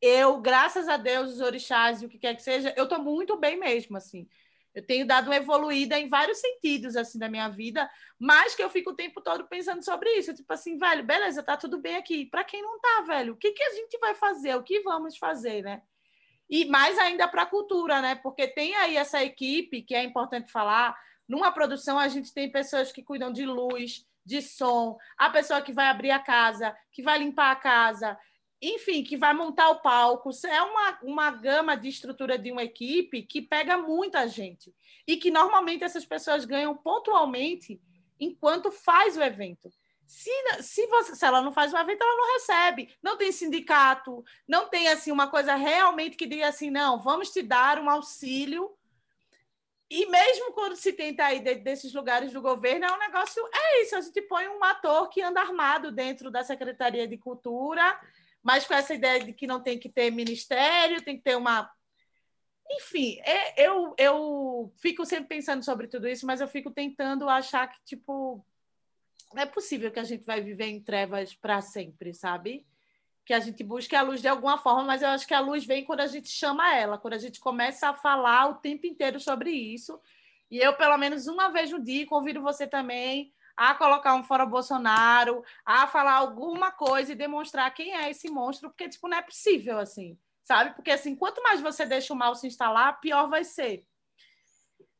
eu, 0.01 0.41
graças 0.41 0.87
a 0.87 0.97
Deus, 0.97 1.33
os 1.33 1.41
orixás 1.41 2.01
e 2.01 2.07
o 2.07 2.09
que 2.09 2.17
quer 2.17 2.35
que 2.35 2.41
seja, 2.41 2.73
eu 2.75 2.87
tô 2.87 2.97
muito 2.99 3.37
bem 3.37 3.57
mesmo, 3.57 3.97
assim. 3.97 4.27
Eu 4.77 4.85
tenho 4.85 5.07
dado 5.07 5.25
uma 5.25 5.35
evoluída 5.35 5.97
em 5.97 6.07
vários 6.07 6.37
sentidos, 6.37 6.95
assim, 6.95 7.17
da 7.17 7.27
minha 7.27 7.49
vida, 7.49 7.89
mas 8.19 8.53
que 8.53 8.61
eu 8.61 8.69
fico 8.69 8.91
o 8.91 8.95
tempo 8.95 9.19
todo 9.19 9.47
pensando 9.47 9.83
sobre 9.83 10.07
isso. 10.11 10.35
Tipo 10.35 10.53
assim, 10.53 10.77
velho, 10.77 11.03
beleza, 11.03 11.41
tá 11.41 11.57
tudo 11.57 11.79
bem 11.79 11.95
aqui. 11.95 12.27
Para 12.27 12.43
quem 12.43 12.61
não 12.61 12.79
tá, 12.79 13.01
velho, 13.07 13.33
o 13.33 13.37
que, 13.37 13.53
que 13.53 13.63
a 13.63 13.73
gente 13.73 13.97
vai 13.97 14.13
fazer? 14.13 14.55
O 14.55 14.61
que 14.61 14.81
vamos 14.81 15.17
fazer, 15.17 15.63
né? 15.63 15.81
E 16.47 16.65
mais 16.65 16.95
ainda 16.99 17.27
para 17.27 17.41
a 17.41 17.47
cultura, 17.47 18.03
né? 18.03 18.13
Porque 18.13 18.47
tem 18.47 18.75
aí 18.75 18.97
essa 18.97 19.23
equipe, 19.23 19.81
que 19.81 19.95
é 19.95 20.03
importante 20.03 20.51
falar, 20.51 20.95
numa 21.27 21.51
produção 21.51 21.97
a 21.97 22.07
gente 22.07 22.31
tem 22.31 22.51
pessoas 22.51 22.91
que 22.91 23.01
cuidam 23.01 23.33
de 23.33 23.47
luz, 23.47 24.05
de 24.23 24.43
som, 24.43 24.95
a 25.17 25.31
pessoa 25.31 25.59
que 25.59 25.73
vai 25.73 25.87
abrir 25.87 26.11
a 26.11 26.19
casa, 26.19 26.77
que 26.91 27.01
vai 27.01 27.17
limpar 27.17 27.49
a 27.49 27.55
casa, 27.55 28.15
enfim, 28.61 29.03
que 29.03 29.15
vai 29.15 29.33
montar 29.33 29.69
o 29.69 29.81
palco. 29.81 30.29
É 30.45 30.61
uma, 30.61 30.99
uma 31.03 31.31
gama 31.31 31.75
de 31.75 31.89
estrutura 31.89 32.37
de 32.37 32.51
uma 32.51 32.63
equipe 32.63 33.21
que 33.21 33.41
pega 33.41 33.77
muita 33.77 34.27
gente. 34.27 34.73
E 35.07 35.17
que 35.17 35.31
normalmente 35.31 35.83
essas 35.83 36.05
pessoas 36.05 36.45
ganham 36.45 36.75
pontualmente 36.75 37.79
enquanto 38.19 38.71
faz 38.71 39.15
o 39.15 39.21
evento. 39.21 39.71
Se, 40.07 40.31
se, 40.61 40.87
você, 40.87 41.15
se 41.15 41.25
ela 41.25 41.41
não 41.41 41.51
faz 41.51 41.73
o 41.73 41.77
evento, 41.77 42.01
ela 42.01 42.15
não 42.15 42.33
recebe. 42.33 42.95
Não 43.03 43.17
tem 43.17 43.31
sindicato, 43.31 44.23
não 44.47 44.67
tem 44.69 44.87
assim 44.87 45.11
uma 45.11 45.27
coisa 45.27 45.55
realmente 45.55 46.17
que 46.17 46.25
diga 46.25 46.47
assim, 46.47 46.71
não, 46.71 46.99
vamos 46.99 47.29
te 47.29 47.41
dar 47.41 47.79
um 47.79 47.89
auxílio. 47.89 48.73
E 49.89 50.05
mesmo 50.07 50.51
quando 50.51 50.75
se 50.75 50.91
tenta 50.93 51.33
de, 51.33 51.55
desses 51.55 51.93
lugares 51.93 52.33
do 52.33 52.41
governo, 52.41 52.85
é 52.85 52.91
um 52.91 52.99
negócio. 52.99 53.41
É 53.53 53.83
isso, 53.83 53.95
a 53.95 54.01
gente 54.01 54.21
põe 54.23 54.47
um 54.47 54.63
ator 54.63 55.09
que 55.09 55.21
anda 55.21 55.41
armado 55.41 55.91
dentro 55.91 56.31
da 56.31 56.43
Secretaria 56.43 57.07
de 57.07 57.17
Cultura 57.17 57.97
mas 58.47 58.65
com 58.65 58.73
essa 58.73 58.93
ideia 58.93 59.21
de 59.21 59.33
que 59.33 59.45
não 59.45 59.61
tem 59.61 59.77
que 59.77 59.89
ter 59.89 60.09
ministério, 60.09 61.03
tem 61.03 61.17
que 61.17 61.21
ter 61.21 61.35
uma. 61.35 61.69
Enfim, 62.71 63.19
é, 63.19 63.67
eu, 63.67 63.93
eu 63.97 64.73
fico 64.77 65.05
sempre 65.05 65.27
pensando 65.27 65.65
sobre 65.65 65.85
tudo 65.85 66.07
isso, 66.07 66.25
mas 66.25 66.39
eu 66.39 66.47
fico 66.47 66.71
tentando 66.71 67.27
achar 67.27 67.67
que, 67.67 67.77
tipo, 67.83 68.41
é 69.35 69.45
possível 69.45 69.91
que 69.91 69.99
a 69.99 70.03
gente 70.05 70.25
vai 70.25 70.39
viver 70.39 70.67
em 70.67 70.81
trevas 70.81 71.35
para 71.35 71.59
sempre, 71.61 72.13
sabe? 72.13 72.65
Que 73.25 73.33
a 73.33 73.41
gente 73.41 73.65
busque 73.65 73.97
a 73.97 74.01
luz 74.01 74.21
de 74.21 74.29
alguma 74.29 74.57
forma, 74.57 74.81
mas 74.85 75.01
eu 75.01 75.09
acho 75.09 75.27
que 75.27 75.33
a 75.33 75.41
luz 75.41 75.65
vem 75.65 75.83
quando 75.83 75.99
a 75.99 76.07
gente 76.07 76.29
chama 76.29 76.73
ela, 76.73 76.97
quando 76.97 77.15
a 77.15 77.19
gente 77.19 77.41
começa 77.41 77.89
a 77.89 77.93
falar 77.93 78.49
o 78.49 78.55
tempo 78.55 78.87
inteiro 78.87 79.19
sobre 79.19 79.51
isso. 79.51 79.99
E 80.49 80.57
eu, 80.57 80.73
pelo 80.77 80.97
menos 80.97 81.27
uma 81.27 81.49
vez 81.49 81.69
no 81.69 81.83
dia, 81.83 82.07
convido 82.07 82.41
você 82.41 82.65
também 82.65 83.33
a 83.57 83.73
colocar 83.73 84.13
um 84.13 84.23
fora 84.23 84.45
Bolsonaro, 84.45 85.43
a 85.65 85.87
falar 85.87 86.13
alguma 86.13 86.71
coisa 86.71 87.11
e 87.11 87.15
demonstrar 87.15 87.73
quem 87.73 87.95
é 87.95 88.11
esse 88.11 88.29
monstro, 88.29 88.69
porque 88.69 88.87
tipo 88.87 89.07
não 89.07 89.17
é 89.17 89.21
possível 89.23 89.79
assim, 89.79 90.15
sabe? 90.43 90.75
Porque 90.75 90.91
assim, 90.91 91.15
quanto 91.15 91.41
mais 91.41 91.59
você 91.59 91.83
deixa 91.83 92.13
o 92.13 92.17
mal 92.17 92.35
se 92.35 92.45
instalar, 92.45 93.01
pior 93.01 93.27
vai 93.27 93.43
ser. 93.43 93.83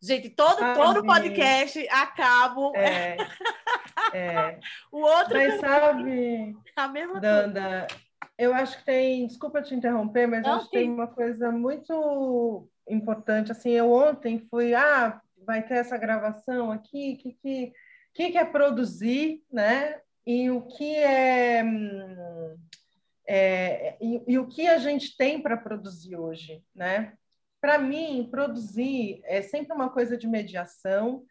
Gente, 0.02 0.30
todo 0.30 0.58
todo 0.76 1.06
podcast 1.06 1.88
acabo. 1.90 2.72
É, 2.76 3.18
é. 4.14 4.60
o 4.92 5.00
outro. 5.00 5.38
Mas 5.38 5.60
sabe, 5.60 6.56
a 6.76 6.88
mesma 6.88 7.20
Danda, 7.20 7.62
coisa. 7.62 7.88
eu 8.38 8.54
acho 8.54 8.78
que 8.78 8.86
tem. 8.86 9.28
Desculpa 9.28 9.62
te 9.62 9.74
interromper, 9.74 10.28
mas 10.28 10.44
Não, 10.44 10.54
acho 10.54 10.66
que 10.66 10.78
tem 10.78 10.92
uma 10.92 11.08
coisa 11.08 11.52
muito 11.52 12.68
importante. 12.88 13.52
Assim, 13.52 13.72
eu 13.72 13.92
ontem 13.92 14.40
fui. 14.52 14.76
Ah, 14.76 15.20
vai 15.46 15.64
ter 15.64 15.76
essa 15.76 15.98
gravação 15.98 16.72
aqui, 16.72 17.16
que, 17.16 17.34
que 17.34 17.74
que, 18.18 18.32
que 18.32 18.38
é 18.40 18.44
produzir, 18.44 19.44
né? 19.52 20.02
E 20.26 20.50
o 20.50 20.64
que 20.64 20.96
é, 20.96 21.64
é 23.28 23.98
e, 24.02 24.24
e 24.28 24.40
o 24.40 24.48
que 24.48 24.68
a 24.68 24.80
gente 24.80 25.16
tem 25.16 25.40
para 25.40 25.56
produzir 25.56 26.16
hoje, 26.16 26.64
né? 26.74 27.14
Para 27.62 27.78
mim, 27.78 28.28
produzir 28.30 29.22
é 29.24 29.44
sempre 29.44 29.72
uma 29.74 29.92
coisa 29.92 30.18
de 30.18 30.28
mediação 30.28 31.24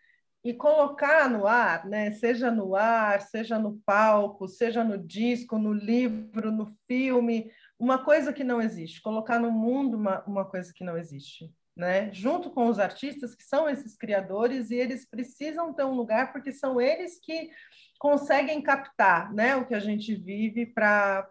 e 0.45 0.55
colocar 0.55 1.29
no 1.29 1.45
ar, 1.45 1.85
né? 1.87 2.13
Seja 2.13 2.53
no 2.53 2.77
ar, 2.77 3.21
seja 3.21 3.59
no 3.59 3.81
palco, 3.85 4.47
seja 4.47 4.85
no 4.85 4.97
disco, 4.97 5.59
no 5.59 5.73
livro, 5.73 6.53
no 6.53 6.73
filme, 6.87 7.51
uma 7.81 7.99
coisa 8.05 8.33
que 8.33 8.45
não 8.45 8.63
existe, 8.63 9.03
colocar 9.03 9.41
no 9.41 9.51
mundo 9.51 9.97
uma, 9.97 10.23
uma 10.25 10.45
coisa 10.45 10.73
que 10.73 10.85
não 10.85 10.97
existe 10.97 11.53
né? 11.77 12.11
junto 12.13 12.51
com 12.51 12.69
os 12.69 12.79
artistas, 12.79 13.35
que 13.35 13.45
são 13.45 13.69
esses 13.69 13.97
criadores, 13.97 14.71
e 14.71 14.77
eles 14.77 15.09
precisam 15.09 15.75
ter 15.75 15.85
um 15.85 15.95
lugar, 15.95 16.33
porque 16.33 16.51
são 16.51 16.81
eles 16.81 17.21
que 17.21 17.51
conseguem 17.99 18.63
captar 18.63 19.33
né? 19.35 19.55
o 19.57 19.67
que 19.67 19.75
a 19.75 19.81
gente 19.81 20.15
vive 20.15 20.67
para 20.67 21.31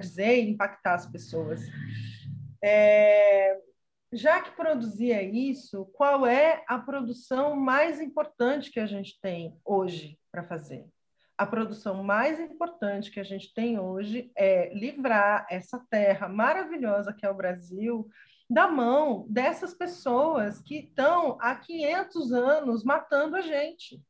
dizer 0.00 0.38
e 0.38 0.50
impactar 0.50 0.94
as 0.94 1.06
pessoas. 1.06 1.60
É, 2.62 3.56
já 4.12 4.40
que 4.40 4.50
produzia 4.52 5.22
isso, 5.22 5.84
qual 5.92 6.26
é 6.26 6.64
a 6.66 6.78
produção 6.78 7.54
mais 7.54 8.00
importante 8.00 8.70
que 8.70 8.80
a 8.80 8.86
gente 8.86 9.20
tem 9.20 9.56
hoje 9.64 10.18
para 10.32 10.42
fazer? 10.42 10.86
A 11.36 11.46
produção 11.46 12.02
mais 12.02 12.40
importante 12.40 13.12
que 13.12 13.20
a 13.20 13.24
gente 13.24 13.54
tem 13.54 13.78
hoje 13.78 14.32
é 14.34 14.74
livrar 14.74 15.46
essa 15.48 15.78
terra 15.88 16.28
maravilhosa 16.28 17.12
que 17.12 17.24
é 17.24 17.30
o 17.30 17.36
Brasil 17.36 18.08
da 18.48 18.66
mão 18.66 19.26
dessas 19.28 19.74
pessoas 19.74 20.60
que 20.60 20.78
estão 20.78 21.36
há 21.40 21.54
500 21.54 22.32
anos 22.32 22.82
matando 22.82 23.36
a 23.36 23.42
gente. 23.42 24.02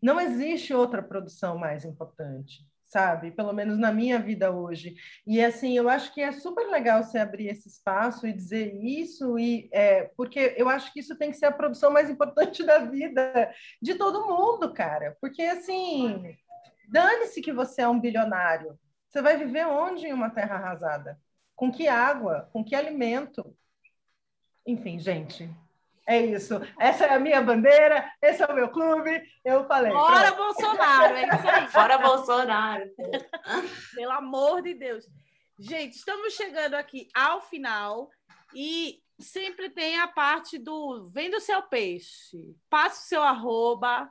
Não 0.00 0.20
existe 0.20 0.72
outra 0.72 1.02
produção 1.02 1.58
mais 1.58 1.84
importante, 1.84 2.66
sabe? 2.84 3.32
Pelo 3.32 3.52
menos 3.52 3.76
na 3.76 3.92
minha 3.92 4.18
vida 4.18 4.50
hoje. 4.50 4.94
E 5.26 5.44
assim, 5.44 5.76
eu 5.76 5.88
acho 5.90 6.14
que 6.14 6.22
é 6.22 6.32
super 6.32 6.68
legal 6.68 7.02
você 7.02 7.18
abrir 7.18 7.48
esse 7.48 7.68
espaço 7.68 8.26
e 8.26 8.32
dizer 8.32 8.74
isso, 8.82 9.38
e 9.38 9.68
é, 9.72 10.04
porque 10.16 10.54
eu 10.56 10.68
acho 10.68 10.92
que 10.92 11.00
isso 11.00 11.18
tem 11.18 11.30
que 11.30 11.36
ser 11.36 11.46
a 11.46 11.52
produção 11.52 11.90
mais 11.90 12.08
importante 12.08 12.64
da 12.64 12.78
vida 12.78 13.52
de 13.82 13.94
todo 13.96 14.26
mundo, 14.26 14.72
cara. 14.72 15.16
Porque 15.20 15.42
assim, 15.42 16.34
dane-se 16.88 17.42
que 17.42 17.52
você 17.52 17.82
é 17.82 17.88
um 17.88 18.00
bilionário. 18.00 18.78
Você 19.08 19.20
vai 19.20 19.36
viver 19.36 19.66
onde 19.66 20.06
em 20.06 20.12
uma 20.12 20.30
terra 20.30 20.56
arrasada? 20.56 21.18
Com 21.58 21.72
que 21.72 21.88
água? 21.88 22.48
Com 22.52 22.64
que 22.64 22.72
alimento? 22.72 23.52
Enfim, 24.64 24.96
gente, 25.00 25.50
é 26.06 26.24
isso. 26.24 26.54
Essa 26.78 27.06
é 27.06 27.14
a 27.14 27.18
minha 27.18 27.42
bandeira, 27.42 28.08
esse 28.22 28.40
é 28.40 28.46
o 28.46 28.54
meu 28.54 28.68
clube. 28.68 29.20
Eu 29.44 29.66
falei. 29.66 29.90
Fora 29.90 30.30
Bolsonaro, 30.36 31.16
é 31.16 31.26
isso 31.26 31.48
aí. 31.48 31.66
Fora 31.74 31.98
Bolsonaro. 31.98 32.84
Pelo 33.92 34.12
amor 34.12 34.62
de 34.62 34.72
Deus. 34.74 35.04
Gente, 35.58 35.96
estamos 35.96 36.32
chegando 36.34 36.74
aqui 36.74 37.08
ao 37.12 37.40
final 37.40 38.08
e 38.54 39.02
sempre 39.18 39.68
tem 39.68 39.98
a 39.98 40.06
parte 40.06 40.58
do 40.58 41.08
venda 41.08 41.38
o 41.38 41.40
seu 41.40 41.60
peixe. 41.62 42.54
Passe 42.70 43.06
o 43.06 43.08
seu 43.08 43.22
arroba, 43.24 44.08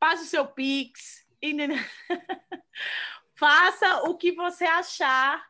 passe 0.00 0.22
o 0.22 0.28
seu 0.28 0.46
pix. 0.46 1.26
E... 1.42 1.54
Faça 3.38 4.04
o 4.04 4.16
que 4.16 4.32
você 4.32 4.64
achar 4.64 5.44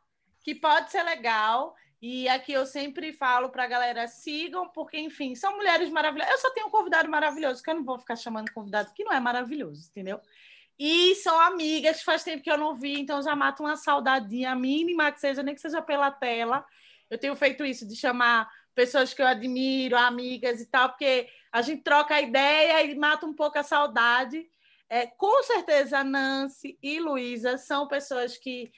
que 0.46 0.54
pode 0.54 0.92
ser 0.92 1.02
legal. 1.02 1.74
E 2.00 2.28
aqui 2.28 2.52
eu 2.52 2.64
sempre 2.64 3.12
falo 3.12 3.48
para 3.48 3.64
a 3.64 3.66
galera: 3.66 4.06
sigam, 4.06 4.68
porque, 4.68 4.96
enfim, 4.96 5.34
são 5.34 5.56
mulheres 5.56 5.90
maravilhosas. 5.90 6.34
Eu 6.34 6.38
só 6.38 6.50
tenho 6.52 6.68
um 6.68 6.70
convidado 6.70 7.10
maravilhoso, 7.10 7.60
que 7.60 7.68
eu 7.68 7.74
não 7.74 7.84
vou 7.84 7.98
ficar 7.98 8.14
chamando 8.14 8.52
convidado 8.52 8.92
que 8.94 9.02
não 9.02 9.12
é 9.12 9.18
maravilhoso, 9.18 9.88
entendeu? 9.90 10.20
E 10.78 11.16
são 11.16 11.40
amigas, 11.40 12.02
faz 12.02 12.22
tempo 12.22 12.44
que 12.44 12.50
eu 12.50 12.58
não 12.58 12.76
vi, 12.76 13.00
então 13.00 13.20
já 13.20 13.34
mato 13.34 13.64
uma 13.64 13.76
saudadinha 13.76 14.54
mínima, 14.54 15.10
que 15.10 15.18
seja, 15.18 15.42
nem 15.42 15.54
que 15.54 15.60
seja 15.60 15.82
pela 15.82 16.12
tela. 16.12 16.64
Eu 17.10 17.18
tenho 17.18 17.34
feito 17.34 17.64
isso, 17.64 17.88
de 17.88 17.96
chamar 17.96 18.48
pessoas 18.72 19.12
que 19.12 19.20
eu 19.20 19.26
admiro, 19.26 19.96
amigas 19.96 20.60
e 20.60 20.66
tal, 20.66 20.90
porque 20.90 21.28
a 21.50 21.60
gente 21.60 21.82
troca 21.82 22.14
a 22.14 22.20
ideia 22.20 22.84
e 22.84 22.94
mata 22.94 23.26
um 23.26 23.34
pouco 23.34 23.58
a 23.58 23.64
saudade. 23.64 24.46
É, 24.88 25.06
com 25.06 25.42
certeza, 25.42 26.04
Nancy 26.04 26.78
e 26.80 27.00
Luísa 27.00 27.58
são 27.58 27.88
pessoas 27.88 28.36
que 28.36 28.70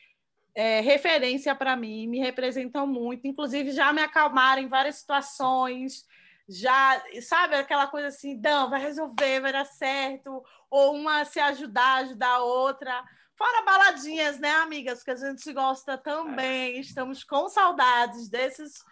é, 0.55 0.80
referência 0.80 1.55
para 1.55 1.76
mim, 1.76 2.07
me 2.07 2.18
representam 2.18 2.86
muito, 2.86 3.26
inclusive 3.26 3.70
já 3.70 3.92
me 3.92 4.03
acalmaram 4.03 4.62
em 4.62 4.68
várias 4.68 4.96
situações, 4.96 6.05
já, 6.49 7.03
sabe, 7.20 7.57
aquela 7.57 7.86
coisa 7.86 8.09
assim, 8.09 8.36
não, 8.36 8.70
vai 8.70 8.80
resolver, 8.80 9.40
vai 9.40 9.53
dar 9.53 9.66
certo, 9.66 10.42
ou 10.70 10.94
uma 10.94 11.24
se 11.24 11.38
ajudar, 11.38 12.03
ajudar 12.03 12.36
a 12.36 12.42
outra. 12.42 13.05
Fora 13.36 13.64
baladinhas, 13.64 14.40
né, 14.40 14.51
amigas, 14.53 15.05
que 15.05 15.11
a 15.11 15.14
gente 15.14 15.53
gosta 15.53 15.96
também, 15.99 16.80
estamos 16.80 17.22
com 17.22 17.49
saudades 17.49 18.28
desses, 18.28 18.82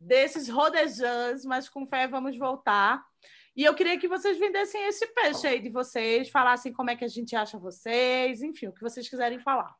desses 0.00 0.48
rodejãs, 0.48 1.44
mas 1.44 1.68
com 1.68 1.86
fé 1.86 2.08
vamos 2.08 2.36
voltar. 2.36 3.04
E 3.54 3.62
eu 3.64 3.74
queria 3.74 3.98
que 3.98 4.08
vocês 4.08 4.38
vendessem 4.38 4.86
esse 4.86 5.06
peixe 5.08 5.46
aí 5.46 5.60
de 5.60 5.70
vocês, 5.70 6.30
falassem 6.30 6.72
como 6.72 6.90
é 6.90 6.96
que 6.96 7.04
a 7.04 7.08
gente 7.08 7.36
acha 7.36 7.58
vocês, 7.58 8.42
enfim, 8.42 8.66
o 8.66 8.72
que 8.72 8.82
vocês 8.82 9.08
quiserem 9.08 9.38
falar. 9.38 9.74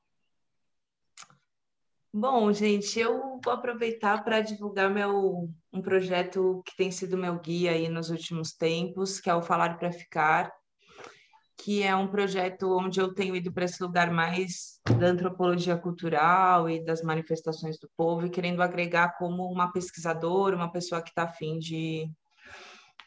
Bom, 2.18 2.50
gente, 2.50 2.98
eu 2.98 3.38
vou 3.44 3.52
aproveitar 3.52 4.24
para 4.24 4.40
divulgar 4.40 4.88
meu 4.90 5.50
um 5.70 5.82
projeto 5.82 6.62
que 6.64 6.74
tem 6.74 6.90
sido 6.90 7.14
meu 7.14 7.38
guia 7.38 7.72
aí 7.72 7.90
nos 7.90 8.08
últimos 8.08 8.54
tempos, 8.54 9.20
que 9.20 9.28
é 9.28 9.34
o 9.34 9.42
Falar 9.42 9.76
para 9.78 9.92
Ficar. 9.92 10.50
que 11.58 11.82
é 11.82 11.94
um 11.94 12.08
projeto 12.08 12.74
onde 12.78 12.98
eu 13.00 13.12
tenho 13.12 13.36
ido 13.36 13.52
para 13.52 13.66
esse 13.66 13.82
lugar 13.82 14.10
mais 14.10 14.80
da 14.98 15.08
antropologia 15.08 15.76
cultural 15.76 16.70
e 16.70 16.82
das 16.82 17.02
manifestações 17.02 17.78
do 17.78 17.90
povo, 17.94 18.24
e 18.24 18.30
querendo 18.30 18.62
agregar 18.62 19.18
como 19.18 19.44
uma 19.52 19.70
pesquisadora, 19.70 20.56
uma 20.56 20.72
pessoa 20.72 21.02
que 21.02 21.10
está 21.10 21.24
afim 21.24 21.58
de, 21.58 22.10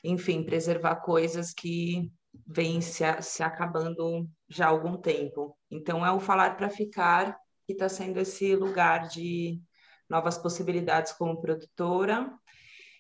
enfim, 0.03 0.43
preservar 0.43 0.97
coisas 0.97 1.51
que 1.51 2.12
vêm 2.45 2.80
se, 2.80 3.03
se 3.24 3.41
acabando 3.41 4.30
já 4.47 4.68
há 4.68 4.70
algum 4.70 4.97
tempo. 4.97 5.57
Então, 5.72 6.05
é 6.05 6.12
o 6.12 6.20
Falar 6.20 6.55
para 6.57 6.70
Ficar, 6.70 7.36
que 7.70 7.74
está 7.74 7.88
sendo 7.88 8.20
esse 8.20 8.56
lugar 8.56 9.08
de 9.08 9.62
novas 10.10 10.40
possibilidades 10.40 11.12
como 11.12 11.40
produtora. 11.40 12.34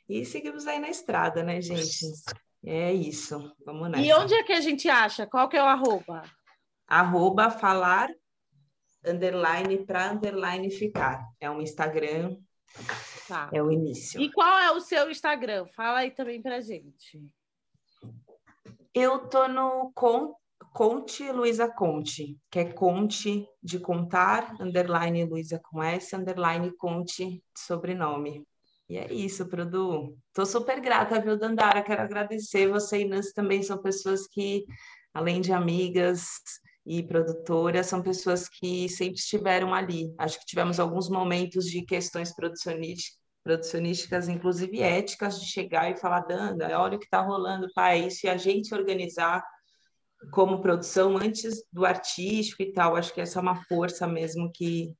E 0.07 0.23
seguimos 0.23 0.67
aí 0.67 0.77
na 0.77 0.91
estrada, 0.91 1.41
né, 1.41 1.59
gente? 1.59 2.05
É 2.63 2.93
isso, 2.93 3.51
vamos 3.65 3.89
nessa. 3.89 4.03
E 4.03 4.13
onde 4.13 4.35
é 4.35 4.43
que 4.43 4.53
a 4.53 4.61
gente 4.61 4.87
acha? 4.87 5.25
Qual 5.25 5.49
que 5.49 5.57
é 5.57 5.63
o 5.63 5.65
arroba? 5.65 6.21
Arroba 6.85 7.49
falar, 7.49 8.11
underline, 9.03 9.83
para 9.87 10.11
underline 10.11 10.69
ficar. 10.69 11.25
É 11.39 11.49
um 11.49 11.61
Instagram, 11.61 12.37
tá. 13.27 13.49
é 13.51 13.63
o 13.63 13.71
início. 13.71 14.21
E 14.21 14.31
qual 14.31 14.59
é 14.59 14.69
o 14.71 14.79
seu 14.79 15.09
Instagram? 15.09 15.65
Fala 15.65 16.01
aí 16.01 16.11
também 16.11 16.43
pra 16.43 16.61
gente. 16.61 17.19
Eu 18.93 19.27
tô 19.29 19.47
no 19.47 19.91
Conte 20.73 21.31
Luiza 21.31 21.67
Conte, 21.69 22.37
que 22.49 22.59
é 22.59 22.65
Conte 22.65 23.47
de 23.61 23.79
contar, 23.79 24.55
underline 24.59 25.25
Luiza 25.25 25.59
com 25.59 25.83
S, 25.83 26.15
underline 26.15 26.71
Conte 26.77 27.43
sobrenome. 27.57 28.45
E 28.87 28.97
é 28.97 29.13
isso, 29.13 29.47
Produ. 29.47 30.17
Estou 30.27 30.45
super 30.45 30.79
grata, 30.79 31.21
viu, 31.21 31.37
Dandara? 31.37 31.83
Quero 31.83 32.01
agradecer. 32.01 32.67
Você 32.69 33.01
e 33.01 33.05
Nancy 33.07 33.33
também 33.33 33.61
são 33.61 33.77
pessoas 33.77 34.25
que, 34.27 34.65
além 35.13 35.41
de 35.41 35.51
amigas 35.53 36.27
e 36.85 37.03
produtoras, 37.03 37.85
são 37.85 38.01
pessoas 38.01 38.49
que 38.49 38.89
sempre 38.89 39.19
estiveram 39.19 39.75
ali. 39.75 40.11
Acho 40.17 40.39
que 40.39 40.45
tivemos 40.45 40.79
alguns 40.79 41.07
momentos 41.07 41.65
de 41.65 41.83
questões 41.83 42.33
producionísticas, 42.33 44.27
inclusive 44.27 44.81
éticas, 44.81 45.39
de 45.39 45.45
chegar 45.45 45.91
e 45.91 45.97
falar, 45.97 46.21
Danda, 46.21 46.79
olha 46.79 46.95
o 46.95 46.99
que 46.99 47.05
está 47.05 47.21
rolando, 47.21 47.67
pai, 47.75 48.07
isso, 48.07 48.25
e 48.25 48.29
a 48.29 48.37
gente 48.37 48.73
organizar 48.73 49.43
como 50.31 50.61
produção 50.61 51.17
antes 51.17 51.63
do 51.71 51.85
artístico 51.85 52.61
e 52.61 52.71
tal. 52.71 52.95
Acho 52.95 53.13
que 53.13 53.21
essa 53.21 53.39
é 53.39 53.41
uma 53.41 53.63
força 53.65 54.07
mesmo 54.07 54.51
que, 54.53 54.93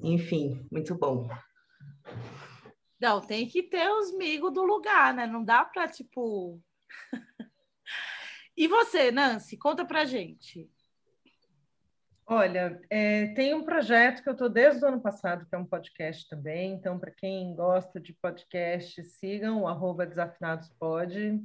enfim, 0.00 0.66
muito 0.70 0.94
bom. 0.94 1.28
Não, 3.00 3.20
tem 3.20 3.46
que 3.46 3.62
ter 3.62 3.90
os 3.90 4.16
migos 4.16 4.52
do 4.52 4.64
lugar, 4.64 5.14
né? 5.14 5.26
Não 5.26 5.44
dá 5.44 5.64
para, 5.64 5.88
tipo. 5.88 6.60
e 8.56 8.66
você, 8.66 9.10
Nancy, 9.10 9.56
conta 9.56 9.84
pra 9.84 10.04
gente. 10.04 10.70
Olha, 12.28 12.80
é, 12.90 13.28
tem 13.34 13.54
um 13.54 13.62
projeto 13.62 14.20
que 14.20 14.28
eu 14.28 14.32
estou 14.32 14.48
desde 14.48 14.84
o 14.84 14.88
ano 14.88 15.00
passado, 15.00 15.46
que 15.46 15.54
é 15.54 15.58
um 15.58 15.64
podcast 15.64 16.26
também. 16.28 16.72
Então, 16.72 16.98
para 16.98 17.12
quem 17.12 17.54
gosta 17.54 18.00
de 18.00 18.12
podcast, 18.14 19.00
sigam 19.04 19.62
o 19.62 19.68
arroba 19.68 20.04
desafinadospod, 20.04 21.40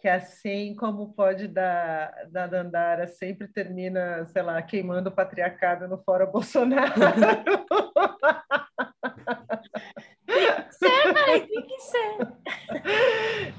que 0.00 0.08
assim 0.08 0.74
como 0.74 1.02
o 1.02 1.12
pod 1.12 1.46
da, 1.48 2.10
da 2.30 2.46
Dandara 2.46 3.06
sempre 3.06 3.46
termina, 3.46 4.24
sei 4.26 4.42
lá, 4.42 4.60
queimando 4.62 5.10
o 5.10 5.12
patriarcado 5.12 5.86
no 5.86 5.98
Fora 5.98 6.24
Bolsonaro. 6.24 6.94
ser, 10.70 11.12
vai, 11.12 11.46
tem 11.46 11.66
que 11.66 11.80
ser. 11.80 12.18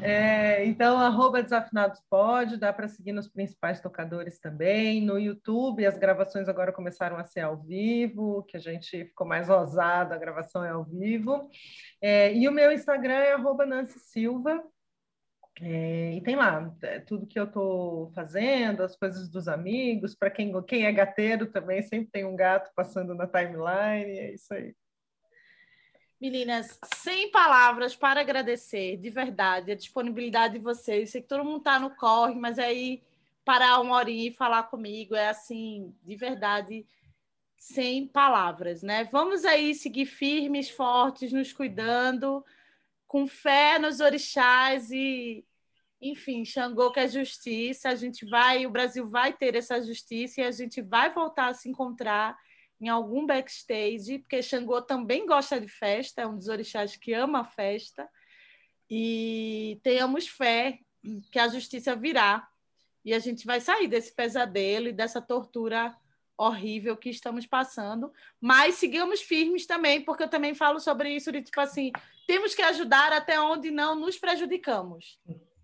É, 0.01 0.65
então, 0.65 0.97
arroba 0.97 1.43
Desafinados 1.43 2.01
pode, 2.09 2.57
dá 2.57 2.73
para 2.73 2.87
seguir 2.87 3.11
nos 3.11 3.27
principais 3.27 3.79
tocadores 3.79 4.39
também. 4.39 5.05
No 5.05 5.19
YouTube, 5.19 5.85
as 5.85 5.97
gravações 5.97 6.49
agora 6.49 6.71
começaram 6.71 7.17
a 7.17 7.23
ser 7.23 7.41
ao 7.41 7.57
vivo, 7.57 8.43
que 8.43 8.57
a 8.57 8.59
gente 8.59 9.05
ficou 9.05 9.27
mais 9.27 9.49
ousado, 9.49 10.13
a 10.13 10.17
gravação 10.17 10.65
é 10.65 10.69
ao 10.69 10.83
vivo. 10.83 11.47
É, 12.01 12.33
e 12.33 12.47
o 12.47 12.51
meu 12.51 12.71
Instagram 12.71 13.13
é 13.13 13.33
arroba 13.33 13.65
Nancy 13.65 13.99
Silva. 13.99 14.63
É, 15.59 16.13
e 16.13 16.21
tem 16.21 16.35
lá 16.35 16.73
é, 16.81 16.99
tudo 16.99 17.27
que 17.27 17.39
eu 17.39 17.43
estou 17.43 18.09
fazendo, 18.11 18.83
as 18.83 18.95
coisas 18.95 19.27
dos 19.27 19.47
amigos. 19.47 20.15
Para 20.15 20.29
quem, 20.29 20.53
quem 20.63 20.85
é 20.85 20.91
gateiro 20.91 21.47
também, 21.47 21.81
sempre 21.81 22.09
tem 22.11 22.25
um 22.25 22.35
gato 22.35 22.71
passando 22.75 23.13
na 23.13 23.27
timeline, 23.27 24.17
é 24.17 24.33
isso 24.33 24.53
aí. 24.53 24.73
Meninas, 26.19 26.79
sem 26.95 27.31
palavras 27.31 27.95
para 27.95 28.21
agradecer 28.21 28.95
de 28.97 29.09
verdade 29.09 29.71
a 29.71 29.75
disponibilidade 29.75 30.53
de 30.53 30.59
vocês. 30.59 31.09
Sei 31.09 31.21
que 31.21 31.27
todo 31.27 31.43
mundo 31.43 31.57
está 31.57 31.79
no 31.79 31.95
corre, 31.95 32.35
mas 32.35 32.59
aí 32.59 33.01
parar 33.43 33.79
uma 33.79 33.95
horinha 33.95 34.29
e 34.29 34.33
falar 34.33 34.63
comigo 34.63 35.15
é 35.15 35.29
assim, 35.29 35.95
de 36.03 36.15
verdade, 36.15 36.85
sem 37.57 38.07
palavras, 38.07 38.83
né? 38.83 39.03
Vamos 39.05 39.45
aí 39.45 39.73
seguir 39.73 40.05
firmes, 40.05 40.69
fortes, 40.69 41.33
nos 41.33 41.51
cuidando, 41.51 42.45
com 43.12 43.28
fé 43.28 43.78
nos 43.78 43.99
orixás 43.99 44.89
e, 44.89 45.45
enfim, 46.01 46.45
Xangô 46.45 46.93
que 46.93 46.99
é 47.01 47.09
justiça. 47.09 47.89
A 47.89 47.95
gente 47.95 48.26
vai, 48.26 48.66
o 48.66 48.70
Brasil 48.70 49.05
vai 49.05 49.34
ter 49.34 49.53
essa 49.53 49.82
justiça 49.82 50.39
e 50.39 50.45
a 50.45 50.51
gente 50.51 50.82
vai 50.82 51.14
voltar 51.14 51.47
a 51.47 51.53
se 51.53 51.68
encontrar 51.68 52.38
em 52.80 52.88
algum 52.88 53.26
backstage, 53.26 54.20
porque 54.20 54.41
Xangô 54.41 54.82
também 54.82 55.26
gosta 55.26 55.59
de 55.59 55.68
festa, 55.68 56.22
é 56.22 56.26
um 56.26 56.38
dos 56.38 56.47
orixás 56.47 56.95
que 56.95 57.12
ama 57.12 57.41
a 57.41 57.43
festa, 57.43 58.09
e 58.89 59.78
tenhamos 59.84 60.30
fé 60.30 60.80
que 61.34 61.38
a 61.38 61.49
justiça 61.49 61.93
virá 61.93 62.47
e 63.03 63.14
a 63.14 63.20
gente 63.20 63.45
vai 63.45 63.59
sair 63.59 63.89
desse 63.89 64.16
pesadelo 64.16 64.88
e 64.88 64.93
dessa 64.93 65.22
tortura 65.22 65.93
horrível 66.47 66.97
que 66.97 67.09
estamos 67.09 67.45
passando, 67.45 68.11
mas 68.39 68.75
sigamos 68.75 69.21
firmes 69.21 69.65
também, 69.65 70.01
porque 70.01 70.23
eu 70.23 70.29
também 70.29 70.55
falo 70.55 70.79
sobre 70.79 71.09
isso 71.09 71.31
de 71.31 71.41
tipo 71.41 71.59
assim, 71.59 71.91
temos 72.27 72.55
que 72.55 72.61
ajudar 72.63 73.13
até 73.13 73.39
onde 73.39 73.69
não 73.69 73.95
nos 73.95 74.17
prejudicamos. 74.17 75.19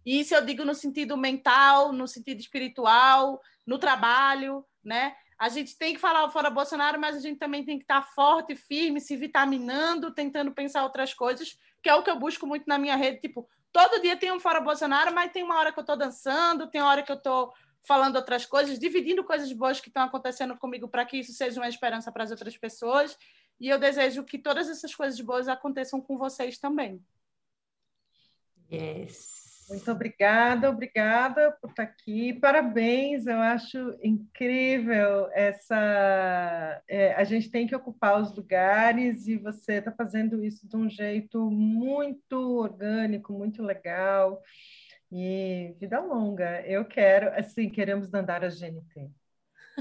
E 0.05 0.19
isso 0.19 0.35
eu 0.35 0.45
digo 0.45 0.63
no 0.63 0.75
sentido 0.75 1.17
mental, 1.17 1.91
no 1.91 2.07
sentido 2.07 2.39
espiritual, 2.39 3.41
no 3.65 3.77
trabalho, 3.77 4.63
né? 4.83 5.15
A 5.39 5.49
gente 5.49 5.77
tem 5.77 5.93
que 5.93 5.99
falar 5.99 6.29
fora 6.29 6.49
Bolsonaro, 6.49 6.99
mas 6.99 7.15
a 7.15 7.19
gente 7.19 7.37
também 7.37 7.63
tem 7.63 7.77
que 7.77 7.83
estar 7.83 8.01
forte, 8.13 8.55
firme, 8.55 9.01
se 9.01 9.15
vitaminando, 9.15 10.13
tentando 10.13 10.51
pensar 10.51 10.83
outras 10.83 11.13
coisas, 11.13 11.57
que 11.83 11.89
é 11.89 11.95
o 11.95 12.01
que 12.01 12.09
eu 12.09 12.17
busco 12.17 12.47
muito 12.47 12.65
na 12.67 12.77
minha 12.77 12.95
rede. 12.95 13.19
Tipo, 13.19 13.47
todo 13.71 14.01
dia 14.01 14.15
tem 14.15 14.31
um 14.31 14.39
fora 14.39 14.61
Bolsonaro, 14.61 15.13
mas 15.13 15.31
tem 15.31 15.43
uma 15.43 15.57
hora 15.57 15.71
que 15.71 15.79
eu 15.79 15.81
estou 15.81 15.97
dançando, 15.97 16.67
tem 16.67 16.81
uma 16.81 16.89
hora 16.89 17.03
que 17.03 17.11
eu 17.11 17.17
estou 17.17 17.53
falando 17.87 18.17
outras 18.17 18.45
coisas, 18.45 18.77
dividindo 18.77 19.23
coisas 19.23 19.51
boas 19.53 19.79
que 19.79 19.87
estão 19.87 20.03
acontecendo 20.03 20.57
comigo 20.57 20.89
para 20.89 21.05
que 21.05 21.17
isso 21.17 21.31
seja 21.31 21.59
uma 21.59 21.69
esperança 21.69 22.11
para 22.11 22.23
as 22.23 22.31
outras 22.31 22.57
pessoas. 22.57 23.17
E 23.59 23.69
eu 23.69 23.79
desejo 23.79 24.25
que 24.25 24.37
todas 24.37 24.69
essas 24.69 24.93
coisas 24.93 25.19
boas 25.21 25.47
aconteçam 25.47 26.01
com 26.01 26.17
vocês 26.17 26.59
também. 26.59 27.01
Yes. 28.71 29.37
Muito 29.69 29.91
obrigada, 29.91 30.69
obrigada 30.69 31.51
por 31.61 31.69
estar 31.69 31.83
aqui. 31.83 32.33
Parabéns, 32.33 33.27
eu 33.27 33.39
acho 33.39 33.97
incrível 34.01 35.29
essa. 35.33 36.81
É, 36.87 37.13
a 37.13 37.23
gente 37.25 37.51
tem 37.51 37.67
que 37.67 37.75
ocupar 37.75 38.21
os 38.21 38.33
lugares 38.33 39.27
e 39.27 39.37
você 39.37 39.73
está 39.73 39.91
fazendo 39.91 40.43
isso 40.43 40.67
de 40.67 40.77
um 40.77 40.89
jeito 40.89 41.51
muito 41.51 42.59
orgânico, 42.59 43.33
muito 43.33 43.61
legal. 43.61 44.41
E 45.11 45.73
vida 45.79 45.99
longa. 45.99 46.61
Eu 46.65 46.85
quero, 46.85 47.29
assim, 47.39 47.69
queremos 47.69 48.13
andar 48.13 48.43
a 48.43 48.49
GNT. 48.49 49.09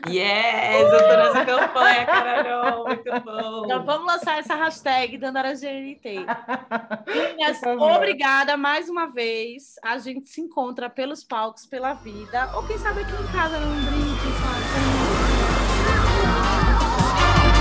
Yes, 0.09 0.93
eu 0.93 1.09
tô 1.09 1.17
nessa 1.17 1.45
campanha, 1.47 2.05
caralho, 2.05 2.85
muito 2.85 3.21
bom. 3.25 3.65
Então 3.65 3.83
vamos 3.83 4.07
lançar 4.07 4.39
essa 4.39 4.55
hashtag 4.55 5.17
Dandara 5.17 5.55
GNT. 5.55 6.27
Meninas, 7.09 7.63
obrigada 7.63 8.59
mais 8.59 8.91
uma 8.91 9.07
vez. 9.07 9.77
A 9.83 9.97
gente 9.97 10.29
se 10.29 10.43
encontra 10.43 10.91
pelos 10.91 11.25
palcos, 11.25 11.65
pela 11.65 11.95
vida, 11.95 12.51
ou 12.55 12.67
quem 12.67 12.77
sabe 12.77 13.01
aqui 13.01 13.13
em 13.13 13.33
casa 13.33 13.59
num 13.59 13.85
brinde, 13.87 14.21
sabe? 14.43 15.17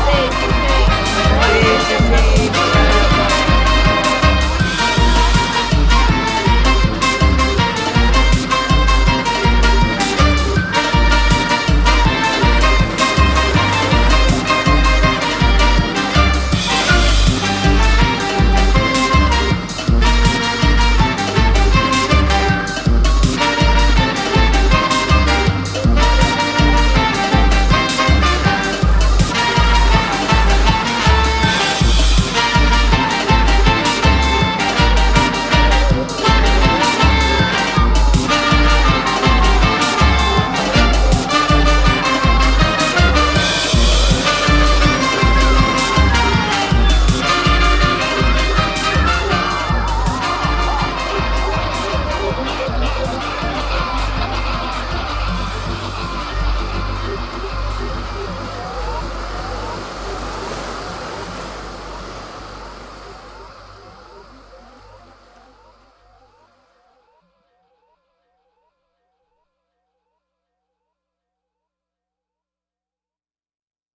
Beijo, 0.06 0.42
gente. 0.42 0.86
Beijo, 1.54 2.50
gente. 2.50 2.55